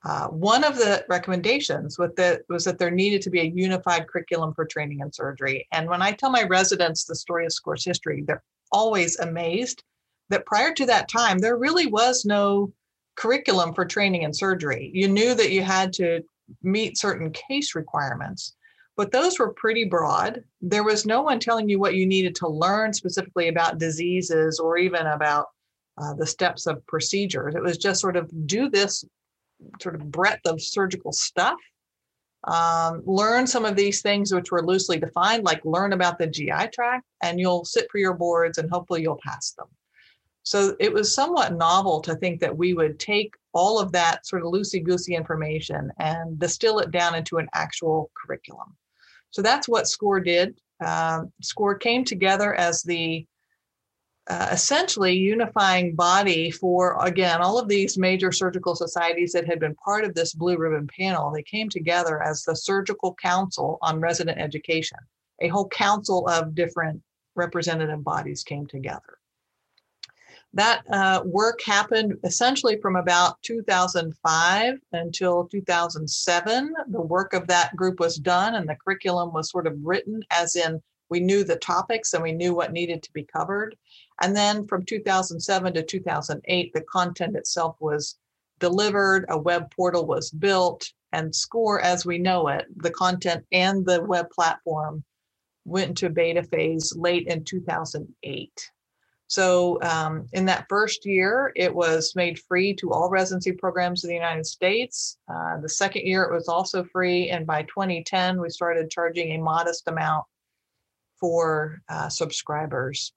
Uh, 0.05 0.29
one 0.29 0.62
of 0.62 0.76
the 0.76 1.05
recommendations 1.09 1.97
the, 1.97 2.41
was 2.49 2.65
that 2.65 2.79
there 2.79 2.93
needed 2.93 3.21
to 3.21 3.31
be 3.31 3.41
a 3.41 3.53
unified 3.53 4.07
curriculum 4.07 4.55
for 4.55 4.65
training 4.65 5.00
in 5.00 5.12
surgery. 5.12 5.67
And 5.73 5.88
when 5.88 6.03
I 6.03 6.12
tell 6.12 6.31
my 6.31 6.45
residents 6.45 7.05
the 7.05 7.17
story 7.17 7.45
of 7.47 7.53
SCORE's 7.53 7.85
history, 7.85 8.23
they're 8.25 8.45
always 8.71 9.19
amazed 9.19 9.83
that 10.30 10.47
prior 10.47 10.73
to 10.75 10.87
that 10.87 11.09
time, 11.09 11.38
there 11.38 11.56
really 11.56 11.87
was 11.87 12.25
no 12.25 12.73
curriculum 13.16 13.75
for 13.75 13.85
training 13.85 14.23
in 14.23 14.33
surgery. 14.33 14.90
You 14.92 15.09
knew 15.09 15.35
that 15.35 15.50
you 15.50 15.62
had 15.62 15.92
to 15.95 16.23
meet 16.62 16.99
certain 16.99 17.33
case 17.33 17.75
requirements, 17.75 18.54
but 18.97 19.12
those 19.12 19.38
were 19.38 19.52
pretty 19.52 19.85
broad. 19.85 20.42
There 20.61 20.85
was 20.85 21.06
no 21.06 21.23
one 21.23 21.40
telling 21.40 21.68
you 21.68 21.78
what 21.78 21.95
you 21.95 22.06
needed 22.06 22.35
to 22.37 22.49
learn 22.49 22.92
specifically 22.92 23.49
about 23.49 23.78
diseases 23.78 24.59
or 24.59 24.78
even 24.78 25.06
about 25.06 25.47
uh, 25.99 26.14
the 26.14 26.26
steps 26.26 26.66
of 26.66 26.87
procedures. 26.87 27.54
It 27.54 27.62
was 27.62 27.78
just 27.78 28.00
sort 28.00 28.16
of 28.16 28.30
do 28.47 28.68
this 28.68 29.04
sort 29.80 29.95
of 29.95 30.11
breadth 30.11 30.47
of 30.47 30.61
surgical 30.61 31.12
stuff. 31.12 31.59
Um, 32.45 33.02
learn 33.06 33.47
some 33.47 33.64
of 33.64 33.75
these 33.75 34.02
things 34.02 34.33
which 34.33 34.52
were 34.52 34.64
loosely 34.64 34.99
defined, 34.99 35.42
like 35.45 35.64
learn 35.64 35.92
about 35.92 36.18
the 36.18 36.26
GI 36.26 36.68
tract, 36.73 37.04
and 37.23 37.40
you'll 37.40 37.64
sit 37.64 37.88
for 37.90 37.99
your 37.99 38.14
boards 38.14 38.59
and 38.59 38.71
hopefully 38.71 39.02
you'll 39.02 39.18
pass 39.25 39.52
them. 39.52 39.66
So 40.47 40.76
it 40.79 40.93
was 40.93 41.12
somewhat 41.12 41.57
novel 41.57 42.00
to 42.03 42.15
think 42.15 42.38
that 42.38 42.57
we 42.57 42.73
would 42.73 43.00
take 43.00 43.35
all 43.53 43.81
of 43.81 43.91
that 43.91 44.25
sort 44.25 44.43
of 44.43 44.53
loosey 44.53 44.81
goosey 44.81 45.17
information 45.17 45.91
and 45.99 46.38
distill 46.38 46.79
it 46.79 46.93
down 46.93 47.17
into 47.17 47.38
an 47.38 47.49
actual 47.53 48.12
curriculum. 48.15 48.76
So 49.33 49.43
that's 49.43 49.69
what 49.69 49.88
SCORE 49.88 50.21
did. 50.21 50.57
Um, 50.85 51.33
SCORE 51.43 51.75
came 51.79 52.05
together 52.05 52.55
as 52.55 52.85
the 52.85 53.26
uh, 54.29 54.50
essentially 54.53 55.15
unifying 55.15 55.97
body 55.97 56.53
for, 56.53 56.97
again, 57.05 57.43
all 57.43 57.59
of 57.59 57.67
these 57.67 57.99
major 57.99 58.31
surgical 58.31 58.76
societies 58.76 59.33
that 59.33 59.49
had 59.49 59.59
been 59.59 59.75
part 59.85 60.05
of 60.05 60.15
this 60.15 60.33
blue 60.33 60.57
ribbon 60.57 60.88
panel. 60.97 61.33
They 61.33 61.43
came 61.43 61.69
together 61.69 62.23
as 62.23 62.45
the 62.45 62.55
Surgical 62.55 63.17
Council 63.21 63.79
on 63.83 63.99
Resident 63.99 64.38
Education. 64.38 64.99
A 65.43 65.49
whole 65.49 65.69
council 65.71 66.29
of 66.29 66.55
different 66.55 67.03
representative 67.35 68.05
bodies 68.05 68.45
came 68.45 68.69
together 68.69 69.16
that 70.57 70.83
uh, 70.91 71.23
work 71.27 71.61
happened 71.63 72.17
essentially 72.25 72.79
from 72.81 72.97
about 72.97 73.41
2005 73.43 74.81
until 74.93 75.45
2007. 75.49 76.75
The 76.89 77.01
work 77.01 77.35
of 77.35 77.47
that 77.49 77.77
group 77.77 78.01
was 78.01 78.17
done 78.17 78.55
and 78.55 78.67
the 78.67 78.77
curriculum 78.77 79.35
was 79.35 79.51
sort 79.51 79.67
of 79.67 79.77
written, 79.83 80.23
as 80.31 80.57
in 80.57 80.81
we 81.11 81.21
knew 81.21 81.45
the 81.45 81.57
topics 81.57 82.15
and 82.15 82.23
we 82.23 82.33
knew 82.33 82.55
what 82.55 82.73
needed 82.73 83.03
to 83.03 83.13
be 83.13 83.23
covered. 83.23 83.77
And 84.23 84.35
then 84.35 84.67
from 84.67 84.87
2007 84.87 85.75
to 85.75 85.83
2008, 85.83 86.73
the 86.73 86.81
content 86.81 87.37
itself 87.37 87.77
was 87.79 88.17
delivered, 88.59 89.27
a 89.29 89.39
web 89.39 89.71
portal 89.77 90.07
was 90.07 90.31
built, 90.31 90.91
and 91.13 91.35
SCORE 91.35 91.83
as 91.83 92.07
we 92.07 92.17
know 92.17 92.49
it, 92.49 92.65
the 92.77 92.91
content 92.91 93.45
and 93.53 93.85
the 93.85 94.03
web 94.03 94.31
platform 94.31 95.05
went 95.67 95.91
into 95.91 96.09
beta 96.09 96.43
phase 96.45 96.97
late 96.97 97.27
in 97.27 97.45
2008. 97.45 98.71
So, 99.28 99.83
um, 99.83 100.28
in 100.33 100.45
that 100.47 100.66
first 100.68 101.04
year, 101.04 101.52
it 101.56 101.75
was 101.75 102.14
made 102.14 102.38
free 102.38 102.75
to 102.75 102.92
all 102.92 103.11
residency 103.11 103.52
programs 103.52 104.04
in 104.04 104.09
the 104.09 104.14
United 104.14 104.47
States. 104.47 105.18
Uh, 105.28 105.59
the 105.59 105.68
second 105.68 106.06
year, 106.06 106.23
it 106.23 106.33
was 106.33 106.49
also 106.49 106.85
free. 106.85 107.30
And 107.30 107.45
by 107.45 107.62
2010, 107.62 108.40
we 108.40 108.50
started 108.50 108.88
charging 108.88 109.33
a 109.33 109.38
modest 109.38 109.88
amount 109.88 110.25
for 111.18 111.83
uh, 111.88 112.09
subscribers. 112.09 113.12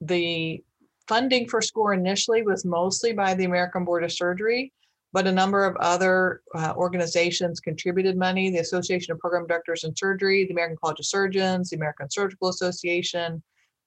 The 0.00 0.64
funding 1.06 1.48
for 1.48 1.60
SCORE 1.60 1.94
initially 1.94 2.42
was 2.42 2.64
mostly 2.64 3.12
by 3.12 3.34
the 3.34 3.44
American 3.44 3.84
Board 3.84 4.04
of 4.04 4.12
Surgery, 4.12 4.72
but 5.12 5.26
a 5.26 5.32
number 5.32 5.66
of 5.66 5.76
other 5.76 6.40
uh, 6.54 6.72
organizations 6.76 7.60
contributed 7.60 8.16
money 8.16 8.50
the 8.50 8.58
Association 8.58 9.12
of 9.12 9.18
Program 9.18 9.46
Directors 9.46 9.84
in 9.84 9.94
Surgery, 9.94 10.46
the 10.46 10.52
American 10.52 10.78
College 10.82 11.00
of 11.00 11.06
Surgeons, 11.06 11.70
the 11.70 11.76
American 11.76 12.08
Surgical 12.08 12.48
Association, 12.48 13.42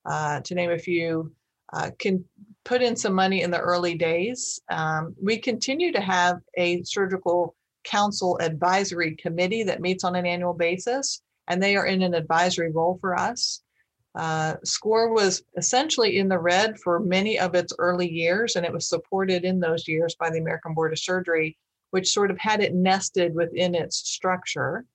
uh, 0.05 0.41
to 0.41 0.53
name 0.53 0.69
a 0.69 0.77
few 0.77 1.31
uh, 1.75 1.91
can 2.00 2.24
put 2.63 2.82
in 2.82 2.96
some 2.96 3.13
money 3.13 3.41
in 3.41 3.51
the 3.51 3.60
early 3.60 3.96
days. 3.96 4.60
Um, 4.70 5.15
we 5.22 5.38
continue 5.38 5.91
to 5.91 6.01
have 6.01 6.39
a 6.58 6.82
surgical 6.84 7.55
council 7.84 8.39
advisory 8.41 9.15
committee 9.15 9.63
that 9.63 9.82
meets 9.82 10.03
on 10.03 10.15
an 10.15 10.25
annual 10.25 10.53
basis, 10.53 11.22
and 11.48 11.62
they 11.62 11.75
are 11.75 11.86
in 11.86 12.01
an 12.01 12.15
advisory 12.15 12.72
role 12.72 12.98
for 13.00 13.17
us. 13.17 13.62
Uh, 14.15 14.55
SCORE 14.63 15.13
was 15.13 15.44
essentially 15.58 16.17
in 16.17 16.29
the 16.29 16.39
red 16.39 16.79
for 16.79 17.00
many 17.01 17.38
of 17.38 17.53
its 17.53 17.74
early 17.77 18.10
years, 18.10 18.55
and 18.55 18.65
it 18.65 18.72
was 18.72 18.88
supported 18.88 19.44
in 19.44 19.60
those 19.60 19.88
years 19.88 20.15
by 20.20 20.29
the 20.29 20.39
American 20.39 20.74
Board 20.74 20.94
of 20.94 21.00
Surgery, 21.00 21.58
which 21.91 22.12
sort 22.12 22.32
of 22.32 22.38
had 22.39 22.62
it 22.62 22.74
nested 22.74 23.36
within 23.36 23.75
its 23.75 23.98
structure. 23.98 24.86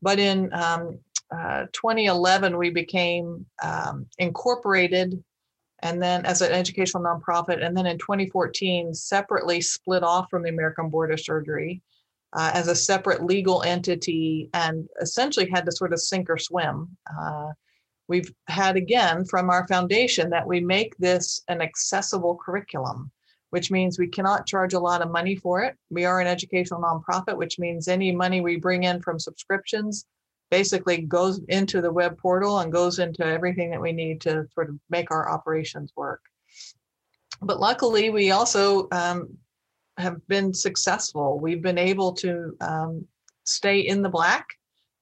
But 0.00 0.20
in 0.20 0.52
um, 0.54 1.00
uh, 1.36 1.66
2011, 1.72 2.56
we 2.56 2.70
became 2.70 3.44
um, 3.62 4.06
incorporated 4.18 5.22
and 5.80 6.02
then 6.02 6.26
as 6.26 6.42
an 6.42 6.52
educational 6.52 7.02
nonprofit, 7.02 7.64
and 7.64 7.76
then 7.76 7.86
in 7.86 7.98
2014, 7.98 8.94
separately 8.94 9.60
split 9.60 10.02
off 10.02 10.28
from 10.30 10.42
the 10.42 10.50
American 10.50 10.88
Board 10.88 11.12
of 11.12 11.20
Surgery 11.20 11.82
uh, 12.32 12.50
as 12.52 12.68
a 12.68 12.74
separate 12.74 13.24
legal 13.24 13.62
entity 13.62 14.50
and 14.54 14.88
essentially 15.00 15.48
had 15.48 15.64
to 15.64 15.72
sort 15.72 15.92
of 15.92 16.00
sink 16.00 16.28
or 16.28 16.38
swim. 16.38 16.88
Uh, 17.18 17.50
we've 18.08 18.32
had 18.48 18.76
again 18.76 19.24
from 19.24 19.50
our 19.50 19.66
foundation 19.68 20.30
that 20.30 20.46
we 20.46 20.60
make 20.60 20.96
this 20.98 21.42
an 21.48 21.62
accessible 21.62 22.36
curriculum, 22.44 23.10
which 23.50 23.70
means 23.70 23.98
we 23.98 24.08
cannot 24.08 24.46
charge 24.46 24.74
a 24.74 24.80
lot 24.80 25.00
of 25.00 25.10
money 25.10 25.36
for 25.36 25.62
it. 25.62 25.76
We 25.90 26.04
are 26.04 26.20
an 26.20 26.26
educational 26.26 26.82
nonprofit, 26.82 27.36
which 27.36 27.58
means 27.58 27.86
any 27.86 28.10
money 28.10 28.40
we 28.40 28.56
bring 28.56 28.82
in 28.82 29.00
from 29.00 29.18
subscriptions 29.18 30.06
basically 30.50 30.98
goes 30.98 31.40
into 31.48 31.80
the 31.80 31.92
web 31.92 32.18
portal 32.18 32.60
and 32.60 32.72
goes 32.72 32.98
into 32.98 33.24
everything 33.24 33.70
that 33.70 33.80
we 33.80 33.92
need 33.92 34.20
to 34.22 34.46
sort 34.54 34.68
of 34.68 34.78
make 34.90 35.10
our 35.10 35.30
operations 35.30 35.92
work. 35.96 36.22
But 37.40 37.60
luckily, 37.60 38.10
we 38.10 38.30
also 38.30 38.88
um, 38.90 39.36
have 39.98 40.26
been 40.28 40.52
successful. 40.54 41.38
We've 41.38 41.62
been 41.62 41.78
able 41.78 42.12
to 42.14 42.56
um, 42.60 43.06
stay 43.44 43.80
in 43.80 44.02
the 44.02 44.08
black 44.08 44.46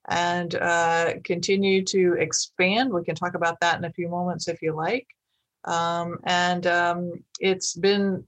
and 0.08 0.54
uh, 0.54 1.14
continue 1.24 1.84
to 1.84 2.14
expand. 2.18 2.92
We 2.92 3.04
can 3.04 3.14
talk 3.14 3.34
about 3.34 3.60
that 3.60 3.78
in 3.78 3.84
a 3.84 3.92
few 3.92 4.08
moments 4.08 4.48
if 4.48 4.62
you 4.62 4.74
like. 4.74 5.06
Um, 5.64 6.18
and 6.24 6.66
um, 6.66 7.24
it's 7.40 7.74
been 7.74 8.24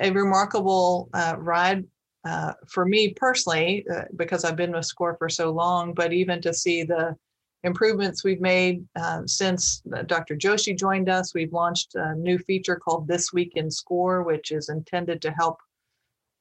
a 0.00 0.10
remarkable 0.10 1.08
uh, 1.14 1.36
ride 1.38 1.84
uh, 2.24 2.52
for 2.68 2.84
me 2.84 3.14
personally, 3.14 3.86
uh, 3.94 4.04
because 4.16 4.44
I've 4.44 4.56
been 4.56 4.72
with 4.72 4.84
SCORE 4.84 5.16
for 5.18 5.28
so 5.28 5.50
long, 5.50 5.94
but 5.94 6.12
even 6.12 6.40
to 6.42 6.52
see 6.52 6.82
the 6.82 7.16
improvements 7.64 8.24
we've 8.24 8.40
made 8.40 8.86
uh, 8.96 9.22
since 9.26 9.82
Dr. 10.06 10.36
Joshi 10.36 10.78
joined 10.78 11.08
us, 11.08 11.34
we've 11.34 11.52
launched 11.52 11.94
a 11.94 12.14
new 12.14 12.38
feature 12.38 12.76
called 12.76 13.06
This 13.06 13.32
Week 13.32 13.52
in 13.56 13.70
SCORE, 13.70 14.22
which 14.22 14.52
is 14.52 14.68
intended 14.68 15.22
to 15.22 15.30
help 15.32 15.58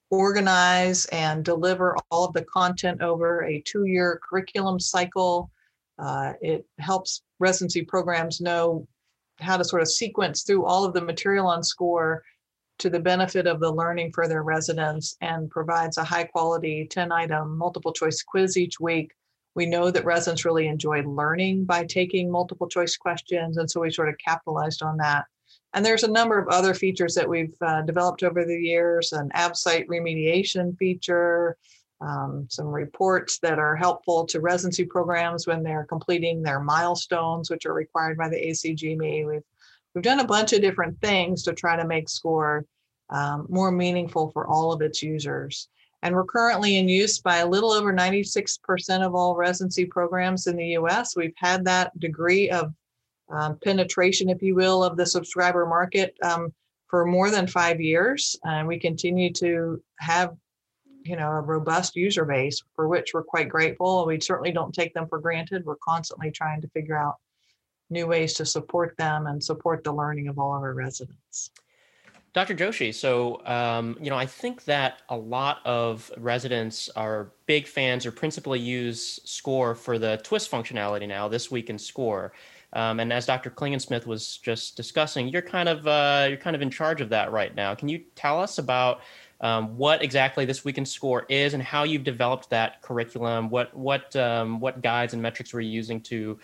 organize 0.10 1.06
and 1.08 1.44
deliver 1.44 1.96
all 2.12 2.26
of 2.26 2.34
the 2.34 2.46
content 2.46 3.02
over 3.02 3.44
a 3.44 3.62
two 3.62 3.86
year 3.86 4.20
curriculum 4.28 4.80
cycle. 4.80 5.52
Uh, 6.00 6.34
it 6.42 6.66
helps 6.80 7.24
residency 7.40 7.84
programs 7.84 8.40
know 8.40 8.88
how 9.40 9.58
to 9.58 9.64
sort 9.64 9.82
of 9.82 9.92
sequence 9.92 10.44
through 10.44 10.66
all 10.66 10.86
of 10.86 10.94
the 10.94 11.02
material 11.02 11.48
on 11.48 11.64
SCORE 11.64 12.24
to 12.80 12.90
the 12.90 13.00
benefit 13.00 13.48
of 13.48 13.60
the 13.60 13.72
learning 13.72 14.12
for 14.14 14.28
their 14.28 14.44
residents 14.44 15.18
and 15.22 15.50
provides 15.50 15.98
a 15.98 16.04
high 16.04 16.24
quality 16.24 16.88
10 16.90 17.12
item 17.12 17.58
multiple 17.58 17.94
choice 17.94 18.22
quiz 18.24 18.58
each 18.58 18.80
week 18.80 19.12
we 19.58 19.66
know 19.66 19.90
that 19.90 20.06
residents 20.06 20.46
really 20.46 20.68
enjoy 20.68 21.02
learning 21.02 21.66
by 21.66 21.84
taking 21.84 22.32
multiple 22.32 22.70
choice 22.70 22.96
questions. 22.96 23.58
And 23.58 23.70
so 23.70 23.82
we 23.82 23.90
sort 23.90 24.08
of 24.08 24.16
capitalized 24.24 24.84
on 24.84 24.98
that. 24.98 25.26
And 25.74 25.84
there's 25.84 26.04
a 26.04 26.12
number 26.12 26.38
of 26.38 26.48
other 26.50 26.76
features 26.76 27.16
that 27.16 27.28
we've 27.28 27.56
uh, 27.62 27.82
developed 27.82 28.22
over 28.22 28.46
the 28.46 28.56
years 28.56 29.14
an 29.14 29.32
ABSITE 29.34 29.88
remediation 29.88 30.78
feature, 30.78 31.58
um, 32.02 32.46
some 32.52 32.68
reports 32.68 33.40
that 33.40 33.58
are 33.58 33.76
helpful 33.76 34.28
to 34.28 34.42
residency 34.42 34.86
programs 34.86 35.48
when 35.48 35.64
they're 35.64 35.88
completing 35.90 36.44
their 36.44 36.60
milestones, 36.60 37.50
which 37.50 37.66
are 37.66 37.74
required 37.74 38.16
by 38.16 38.30
the 38.30 38.38
ACGME. 38.38 39.28
We've, 39.28 39.42
we've 39.98 40.04
done 40.04 40.20
a 40.20 40.26
bunch 40.28 40.54
of 40.54 40.62
different 40.62 41.02
things 41.02 41.42
to 41.42 41.54
try 41.54 41.76
to 41.76 41.88
make 41.88 42.08
SCORE 42.08 42.64
um, 43.10 43.48
more 43.50 43.72
meaningful 43.72 44.30
for 44.30 44.46
all 44.46 44.72
of 44.72 44.84
its 44.84 45.02
users. 45.02 45.70
And 46.04 46.14
we're 46.14 46.24
currently 46.24 46.78
in 46.78 46.88
use 46.88 47.18
by 47.18 47.38
a 47.38 47.48
little 47.48 47.72
over 47.72 47.92
96% 47.92 49.04
of 49.04 49.16
all 49.16 49.36
residency 49.36 49.86
programs 49.86 50.46
in 50.46 50.56
the 50.56 50.78
US. 50.78 51.16
We've 51.16 51.34
had 51.38 51.66
that 51.66 52.00
degree 52.00 52.48
of 52.52 52.76
um, 53.30 53.58
penetration, 53.64 54.30
if 54.30 54.44
you 54.44 54.54
will, 54.54 54.84
of 54.84 54.98
the 54.98 55.06
subscriber 55.08 55.66
market 55.66 56.16
um, 56.24 56.54
for 56.86 57.04
more 57.04 57.32
than 57.32 57.48
five 57.48 57.82
years. 57.82 58.36
And 58.44 58.68
we 58.68 58.78
continue 58.78 59.34
to 59.34 59.82
have 59.98 60.36
you 61.04 61.16
know 61.16 61.32
a 61.32 61.42
robust 61.42 61.96
user 61.96 62.26
base 62.26 62.62
for 62.76 62.88
which 62.88 63.14
we're 63.14 63.24
quite 63.24 63.48
grateful 63.48 64.06
we 64.06 64.20
certainly 64.20 64.52
don't 64.52 64.74
take 64.74 64.94
them 64.94 65.08
for 65.08 65.20
granted 65.20 65.64
we're 65.64 65.78
constantly 65.78 66.30
trying 66.32 66.60
to 66.60 66.68
figure 66.70 66.98
out 66.98 67.16
new 67.90 68.08
ways 68.08 68.34
to 68.34 68.46
support 68.46 68.96
them 68.98 69.28
and 69.28 69.44
support 69.44 69.84
the 69.84 69.92
learning 69.92 70.28
of 70.28 70.38
all 70.40 70.56
of 70.56 70.62
our 70.62 70.74
residents 70.74 71.52
Dr. 72.38 72.54
Joshi, 72.54 72.94
so 72.94 73.44
um, 73.48 73.98
you 74.00 74.12
know, 74.12 74.16
I 74.16 74.28
think 74.28 74.66
that 74.66 75.02
a 75.10 75.18
lot 75.18 75.60
of 75.66 76.12
residents 76.18 76.88
are 76.90 77.32
big 77.48 77.66
fans 77.66 78.06
or 78.06 78.12
principally 78.12 78.60
use 78.60 79.20
SCORE 79.24 79.74
for 79.74 79.98
the 79.98 80.22
TWIS 80.24 80.48
functionality 80.48 81.08
now. 81.08 81.28
This 81.28 81.50
week 81.50 81.72
in 81.72 81.80
SCORE, 81.80 82.34
um, 82.74 83.00
and 83.00 83.12
as 83.12 83.26
Dr. 83.26 83.50
Klingensmith 83.50 84.06
was 84.06 84.38
just 84.38 84.78
discussing, 84.78 85.30
you're 85.30 85.42
kind 85.42 85.68
of 85.68 85.88
uh, 85.88 86.28
you're 86.30 86.38
kind 86.38 86.56
of 86.56 86.62
in 86.62 86.70
charge 86.70 87.02
of 87.02 87.10
that 87.10 87.32
right 87.32 87.56
now. 87.56 87.74
Can 87.74 87.90
you 87.90 88.04
tell 88.14 88.40
us 88.40 88.60
about 88.60 89.02
um, 89.42 89.76
what 89.76 90.04
exactly 90.04 90.46
this 90.46 90.64
week 90.64 90.78
in 90.78 90.86
SCORE 90.86 91.26
is 91.30 91.56
and 91.56 91.64
how 91.64 91.86
you've 91.86 92.04
developed 92.04 92.52
that 92.52 92.84
curriculum? 92.84 93.50
What 93.50 93.76
what 93.76 94.16
um, 94.16 94.60
what 94.60 94.84
guides 94.84 95.14
and 95.14 95.24
metrics 95.24 95.54
were 95.54 95.62
you 95.62 95.72
using 95.72 96.02
to 96.02 96.38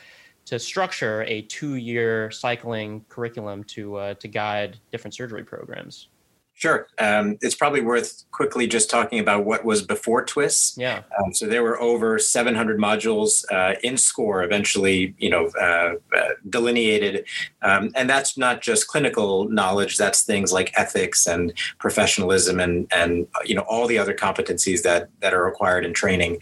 to 0.46 0.60
structure 0.60 1.24
a 1.24 1.42
two-year 1.44 2.32
cycling 2.32 3.06
curriculum 3.10 3.64
to 3.66 3.96
uh, 3.96 4.14
to 4.16 4.28
guide 4.28 4.80
different 4.92 5.14
surgery 5.14 5.44
programs? 5.44 6.10
Sure. 6.56 6.88
Um, 7.00 7.38
it's 7.42 7.56
probably 7.56 7.82
worth 7.82 8.26
quickly 8.32 8.68
just 8.68 8.88
talking 8.88 9.20
about 9.20 9.44
what 9.44 9.66
was 9.66 9.82
before 9.82 10.24
TWIS. 10.24 10.78
Yeah. 10.78 11.02
Um, 11.20 11.34
so 11.34 11.48
there 11.48 11.64
were 11.64 11.82
over 11.82 12.20
700 12.20 12.80
modules 12.80 13.44
uh, 13.52 13.76
in 13.84 13.98
SCORE, 13.98 14.44
eventually, 14.44 15.16
you 15.18 15.32
know, 15.32 15.48
uh, 15.60 15.96
uh, 16.16 16.30
delineated, 16.50 17.26
um, 17.64 17.90
and 17.96 18.08
that's 18.08 18.38
not 18.38 18.62
just 18.62 18.88
clinical 18.88 19.50
knowledge. 19.50 19.98
That's 19.98 20.22
things 20.22 20.54
like 20.54 20.72
ethics 20.78 21.26
and 21.26 21.54
professionalism, 21.80 22.60
and 22.60 22.88
and 22.94 23.28
you 23.46 23.56
know 23.56 23.66
all 23.68 23.88
the 23.88 23.98
other 23.98 24.14
competencies 24.14 24.84
that 24.84 25.10
that 25.22 25.34
are 25.34 25.44
required 25.44 25.86
in 25.86 25.94
training. 25.94 26.38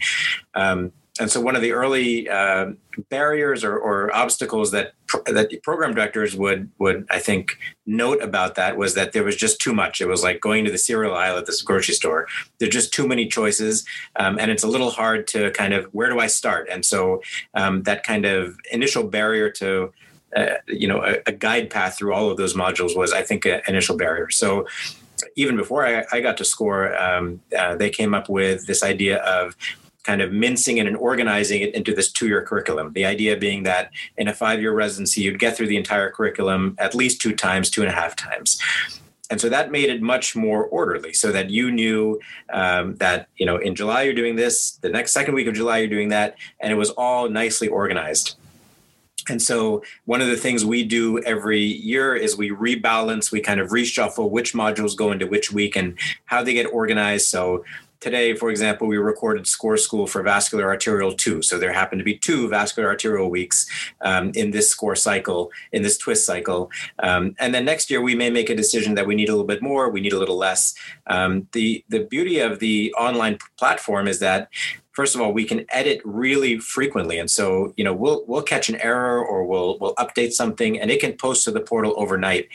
Um, 0.54 0.92
and 1.22 1.30
so 1.30 1.40
one 1.40 1.54
of 1.54 1.62
the 1.62 1.70
early 1.70 2.28
uh, 2.28 2.72
barriers 3.08 3.62
or, 3.62 3.78
or, 3.78 4.14
obstacles 4.14 4.72
that 4.72 4.92
that 5.26 5.50
the 5.50 5.58
program 5.58 5.94
directors 5.94 6.34
would 6.34 6.68
would 6.78 7.06
I 7.10 7.20
think 7.20 7.58
note 7.86 8.20
about 8.20 8.56
that 8.56 8.76
was 8.76 8.94
that 8.94 9.12
there 9.12 9.22
was 9.22 9.36
just 9.36 9.60
too 9.60 9.72
much. 9.72 10.00
It 10.00 10.08
was 10.08 10.24
like 10.24 10.40
going 10.40 10.64
to 10.64 10.70
the 10.70 10.78
cereal 10.78 11.14
aisle 11.14 11.38
at 11.38 11.46
this 11.46 11.62
grocery 11.62 11.94
store. 11.94 12.26
There's 12.58 12.72
just 12.72 12.92
too 12.92 13.06
many 13.06 13.28
choices, 13.28 13.86
um, 14.16 14.36
and 14.38 14.50
it's 14.50 14.64
a 14.64 14.68
little 14.68 14.90
hard 14.90 15.28
to 15.28 15.52
kind 15.52 15.72
of 15.72 15.84
where 15.92 16.10
do 16.10 16.18
I 16.18 16.26
start? 16.26 16.68
And 16.68 16.84
so 16.84 17.22
um, 17.54 17.84
that 17.84 18.02
kind 18.02 18.24
of 18.24 18.56
initial 18.72 19.04
barrier 19.04 19.48
to 19.52 19.92
uh, 20.36 20.54
you 20.66 20.88
know 20.88 21.04
a, 21.04 21.18
a, 21.26 21.32
guide 21.32 21.70
path 21.70 21.96
through 21.96 22.14
all 22.14 22.30
of 22.30 22.36
those 22.36 22.54
modules 22.54 22.96
was 22.96 23.12
I 23.12 23.22
think 23.22 23.46
an 23.46 23.60
initial 23.68 23.96
barrier. 23.96 24.28
So 24.30 24.66
even 25.36 25.56
before 25.56 25.86
I, 25.86 26.04
I 26.10 26.20
got 26.20 26.36
to 26.38 26.44
score, 26.44 26.96
um, 27.00 27.40
uh, 27.56 27.76
they 27.76 27.90
came 27.90 28.12
up 28.12 28.28
with 28.28 28.66
this 28.66 28.82
idea 28.82 29.18
of 29.18 29.56
kind 30.04 30.20
of 30.20 30.32
mincing 30.32 30.78
it 30.78 30.86
and 30.86 30.96
organizing 30.96 31.62
it 31.62 31.74
into 31.74 31.94
this 31.94 32.10
two-year 32.10 32.42
curriculum. 32.42 32.92
The 32.92 33.04
idea 33.04 33.36
being 33.36 33.62
that 33.64 33.90
in 34.16 34.28
a 34.28 34.34
five-year 34.34 34.72
residency, 34.72 35.22
you'd 35.22 35.38
get 35.38 35.56
through 35.56 35.68
the 35.68 35.76
entire 35.76 36.10
curriculum 36.10 36.76
at 36.78 36.94
least 36.94 37.20
two 37.20 37.34
times, 37.34 37.70
two 37.70 37.82
and 37.82 37.90
a 37.90 37.94
half 37.94 38.16
times. 38.16 38.60
And 39.30 39.40
so 39.40 39.48
that 39.48 39.70
made 39.70 39.88
it 39.88 40.02
much 40.02 40.36
more 40.36 40.66
orderly 40.66 41.14
so 41.14 41.32
that 41.32 41.48
you 41.48 41.70
knew 41.70 42.20
um, 42.52 42.96
that, 42.96 43.28
you 43.38 43.46
know, 43.46 43.56
in 43.56 43.74
July 43.74 44.02
you're 44.02 44.12
doing 44.12 44.36
this, 44.36 44.72
the 44.72 44.90
next 44.90 45.12
second 45.12 45.34
week 45.34 45.46
of 45.46 45.54
July 45.54 45.78
you're 45.78 45.88
doing 45.88 46.10
that, 46.10 46.36
and 46.60 46.70
it 46.70 46.76
was 46.76 46.90
all 46.90 47.30
nicely 47.30 47.66
organized. 47.66 48.36
And 49.30 49.40
so, 49.40 49.84
one 50.04 50.20
of 50.20 50.26
the 50.26 50.36
things 50.36 50.64
we 50.64 50.84
do 50.84 51.18
every 51.20 51.62
year 51.62 52.14
is 52.14 52.36
we 52.36 52.50
rebalance, 52.50 53.30
we 53.30 53.40
kind 53.40 53.60
of 53.60 53.70
reshuffle 53.70 54.30
which 54.30 54.52
modules 54.52 54.96
go 54.96 55.12
into 55.12 55.26
which 55.26 55.52
week 55.52 55.76
and 55.76 55.96
how 56.24 56.42
they 56.42 56.54
get 56.54 56.64
organized. 56.64 57.28
So, 57.28 57.64
today, 58.02 58.34
for 58.34 58.50
example, 58.50 58.88
we 58.88 58.98
recorded 58.98 59.46
Score 59.46 59.76
School 59.76 60.06
for 60.06 60.22
Vascular 60.22 60.66
Arterial 60.66 61.14
2. 61.14 61.40
So 61.40 61.58
there 61.58 61.72
happen 61.72 61.98
to 61.98 62.04
be 62.04 62.18
two 62.18 62.48
vascular 62.48 62.88
arterial 62.88 63.30
weeks 63.30 63.66
um, 64.02 64.32
in 64.34 64.50
this 64.50 64.68
score 64.68 64.96
cycle, 64.96 65.50
in 65.70 65.82
this 65.82 65.96
TWIS 65.96 66.26
cycle. 66.26 66.70
Um, 66.98 67.34
and 67.38 67.54
then 67.54 67.64
next 67.64 67.90
year, 67.90 68.02
we 68.02 68.16
may 68.16 68.28
make 68.28 68.50
a 68.50 68.56
decision 68.56 68.94
that 68.96 69.06
we 69.06 69.14
need 69.14 69.28
a 69.28 69.32
little 69.32 69.46
bit 69.46 69.62
more, 69.62 69.88
we 69.88 70.00
need 70.00 70.12
a 70.12 70.18
little 70.18 70.36
less. 70.36 70.74
Um, 71.06 71.46
the, 71.52 71.84
the 71.88 72.00
beauty 72.00 72.40
of 72.40 72.58
the 72.58 72.92
online 72.94 73.38
platform 73.56 74.08
is 74.08 74.18
that 74.18 74.48
first 74.92 75.14
of 75.14 75.20
all 75.20 75.32
we 75.32 75.44
can 75.44 75.64
edit 75.70 76.02
really 76.04 76.58
frequently 76.58 77.18
and 77.18 77.30
so 77.30 77.72
you 77.78 77.84
know 77.84 77.94
we'll 77.94 78.24
we'll 78.26 78.42
catch 78.42 78.68
an 78.68 78.76
error 78.76 79.24
or 79.24 79.46
we'll 79.46 79.78
we'll 79.78 79.94
update 79.94 80.32
something 80.32 80.78
and 80.78 80.90
it 80.90 81.00
can 81.00 81.14
post 81.14 81.44
to 81.44 81.50
the 81.50 81.60
portal 81.60 81.94
overnight 81.96 82.46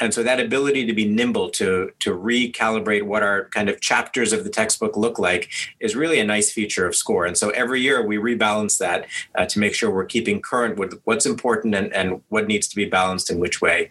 and 0.00 0.12
so 0.12 0.22
that 0.24 0.40
ability 0.40 0.86
to 0.86 0.92
be 0.92 1.06
nimble 1.06 1.50
to 1.50 1.90
to 2.00 2.10
recalibrate 2.10 3.04
what 3.04 3.22
our 3.22 3.48
kind 3.50 3.68
of 3.68 3.80
chapters 3.80 4.32
of 4.32 4.42
the 4.42 4.50
textbook 4.50 4.96
look 4.96 5.18
like 5.18 5.50
is 5.78 5.94
really 5.94 6.18
a 6.18 6.24
nice 6.24 6.50
feature 6.50 6.86
of 6.86 6.96
score. 6.96 7.26
And 7.26 7.38
so 7.38 7.50
every 7.50 7.80
year 7.80 8.04
we 8.04 8.16
rebalance 8.16 8.78
that 8.78 9.06
uh, 9.36 9.46
to 9.46 9.58
make 9.60 9.74
sure 9.74 9.90
we're 9.90 10.04
keeping 10.04 10.40
current 10.40 10.78
with 10.78 11.00
what's 11.04 11.26
important 11.26 11.74
and, 11.74 11.92
and 11.94 12.20
what 12.28 12.48
needs 12.48 12.66
to 12.68 12.76
be 12.76 12.86
balanced 12.86 13.30
in 13.30 13.38
which 13.38 13.60
way. 13.60 13.88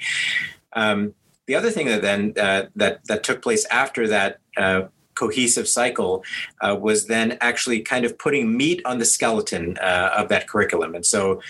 Um, 0.73 1.13
the 1.47 1.55
other 1.55 1.71
thing 1.71 1.87
that 1.87 2.01
then 2.01 2.33
uh, 2.37 2.63
that 2.75 3.05
that 3.05 3.23
took 3.23 3.41
place 3.41 3.65
after 3.65 4.07
that 4.07 4.39
uh, 4.57 4.83
cohesive 5.15 5.67
cycle 5.67 6.23
uh, 6.61 6.75
was 6.79 7.07
then 7.07 7.37
actually 7.39 7.81
kind 7.81 8.03
of 8.03 8.17
putting 8.17 8.57
meat 8.57 8.81
on 8.83 8.97
the 8.97 9.05
skeleton 9.05 9.77
uh, 9.77 10.09
of 10.17 10.27
that 10.29 10.47
curriculum. 10.47 10.95
And 10.95 11.05
so 11.05 11.41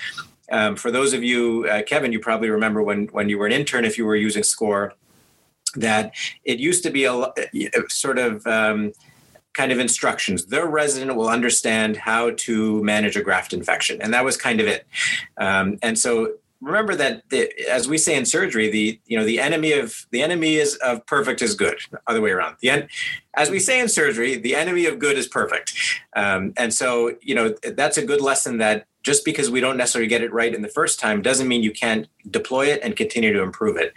um, 0.54 0.76
for 0.76 0.92
those 0.92 1.14
of 1.14 1.24
you, 1.24 1.68
uh, 1.68 1.82
Kevin, 1.82 2.12
you 2.12 2.20
probably 2.20 2.50
remember 2.50 2.84
when 2.84 3.08
when 3.08 3.28
you 3.28 3.40
were 3.40 3.48
an 3.48 3.52
intern, 3.52 3.86
if 3.86 3.98
you 3.98 4.06
were 4.06 4.16
using 4.16 4.44
SCORE, 4.44 4.94
that 5.76 6.14
it 6.46 6.60
used 6.60 6.84
to 6.84 6.92
be 6.92 7.06
a, 7.06 7.14
a 7.14 7.90
sort 7.90 8.20
of 8.20 8.46
um, 8.46 8.94
kind 9.54 9.72
of 9.72 9.80
instructions. 9.80 10.46
The 10.46 10.64
resident 10.64 11.16
will 11.16 11.28
understand 11.28 11.98
how 11.98 12.32
to 12.38 12.84
manage 12.84 13.16
a 13.16 13.24
graft 13.24 13.52
infection, 13.52 14.00
and 14.00 14.14
that 14.14 14.24
was 14.24 14.38
kind 14.38 14.62
of 14.62 14.68
it. 14.68 14.86
Um, 15.38 15.80
and 15.82 15.98
so 15.98 16.36
remember 16.62 16.96
that 16.96 17.28
the, 17.30 17.52
as 17.68 17.88
we 17.88 17.98
say 17.98 18.16
in 18.16 18.24
surgery, 18.24 18.70
the 18.70 19.00
you 19.08 19.18
know 19.18 19.26
the 19.26 19.40
enemy 19.40 19.72
of 19.72 20.06
the 20.12 20.22
enemy 20.22 20.58
is 20.58 20.76
of 20.76 21.04
perfect 21.08 21.42
is 21.42 21.56
good. 21.56 21.80
Other 22.06 22.22
way 22.22 22.30
around. 22.30 22.58
The 22.62 22.70
en- 22.70 22.88
as 23.34 23.50
we 23.50 23.58
say 23.58 23.80
in 23.80 23.90
surgery, 23.90 24.36
the 24.36 24.56
enemy 24.56 24.86
of 24.86 25.00
good 25.00 25.18
is 25.18 25.28
perfect. 25.28 25.74
Um, 26.16 26.54
and 26.58 26.72
so 26.72 27.16
you 27.24 27.34
know 27.34 27.56
that's 27.76 27.98
a 27.98 28.06
good 28.06 28.22
lesson 28.22 28.60
that 28.60 28.86
just 29.04 29.26
because 29.26 29.50
we 29.52 29.60
don't 29.60 29.78
necessarily 29.78 30.08
get 30.08 30.22
it 30.22 30.34
right 30.34 30.54
in 30.54 30.62
the 30.62 30.70
first 30.70 31.00
time 31.00 31.22
doesn't 31.22 31.48
mean 31.48 31.62
you 31.62 31.72
can't 31.72 32.08
deploy 32.32 32.68
it 32.68 32.80
and 32.84 32.96
continue 32.96 33.34
to 33.34 33.42
improve 33.42 33.78
it. 33.78 33.94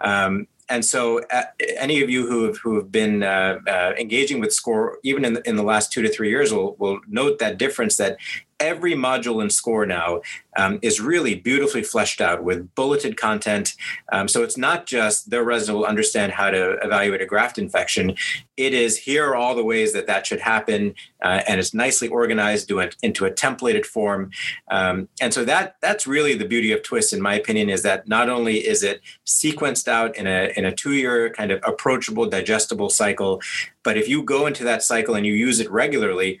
Um, 0.00 0.48
and 0.68 0.84
so, 0.84 1.22
uh, 1.30 1.44
any 1.78 2.02
of 2.02 2.10
you 2.10 2.26
who 2.26 2.44
have 2.44 2.58
who 2.58 2.76
have 2.76 2.92
been 2.92 3.22
uh, 3.22 3.58
uh, 3.66 3.94
engaging 3.98 4.38
with 4.38 4.52
SCORE, 4.52 4.98
even 5.02 5.24
in 5.24 5.32
the, 5.32 5.48
in 5.48 5.56
the 5.56 5.62
last 5.62 5.92
two 5.92 6.02
to 6.02 6.10
three 6.10 6.28
years, 6.28 6.52
will 6.52 6.76
will 6.78 7.00
note 7.08 7.38
that 7.38 7.56
difference. 7.56 7.96
That 7.96 8.18
every 8.60 8.94
module 8.94 9.42
in 9.42 9.50
SCORE 9.50 9.86
now 9.86 10.20
um, 10.56 10.78
is 10.82 11.00
really 11.00 11.34
beautifully 11.36 11.82
fleshed 11.82 12.20
out 12.20 12.42
with 12.42 12.74
bulleted 12.74 13.16
content. 13.16 13.74
Um, 14.12 14.26
so 14.26 14.42
it's 14.42 14.56
not 14.56 14.86
just 14.86 15.30
the 15.30 15.42
resident 15.42 15.78
will 15.78 15.86
understand 15.86 16.32
how 16.32 16.50
to 16.50 16.72
evaluate 16.82 17.22
a 17.22 17.26
graft 17.26 17.58
infection. 17.58 18.16
It 18.56 18.74
is 18.74 18.96
here 18.96 19.28
are 19.28 19.36
all 19.36 19.54
the 19.54 19.64
ways 19.64 19.92
that 19.92 20.08
that 20.08 20.26
should 20.26 20.40
happen, 20.40 20.94
uh, 21.22 21.42
and 21.48 21.60
it's 21.60 21.72
nicely 21.72 22.08
organized 22.08 22.72
into 23.02 23.24
a 23.24 23.30
templated 23.30 23.86
form. 23.86 24.30
Um, 24.68 25.08
and 25.20 25.32
so 25.32 25.44
that 25.44 25.76
that's 25.80 26.06
really 26.06 26.34
the 26.34 26.44
beauty 26.44 26.72
of 26.72 26.82
TWIS, 26.82 27.12
in 27.12 27.22
my 27.22 27.34
opinion, 27.34 27.70
is 27.70 27.82
that 27.82 28.08
not 28.08 28.28
only 28.28 28.66
is 28.66 28.82
it 28.82 29.00
sequenced 29.24 29.86
out 29.86 30.16
in 30.16 30.26
a 30.26 30.52
in 30.56 30.64
a 30.64 30.72
two 30.72 30.94
year 30.94 31.30
kind 31.30 31.52
of 31.52 31.60
approachable, 31.64 32.26
digestible 32.26 32.90
cycle, 32.90 33.40
but 33.84 33.96
if 33.96 34.08
you 34.08 34.22
go 34.22 34.46
into 34.46 34.64
that 34.64 34.82
cycle 34.82 35.14
and 35.14 35.24
you 35.24 35.34
use 35.34 35.60
it 35.60 35.70
regularly 35.70 36.40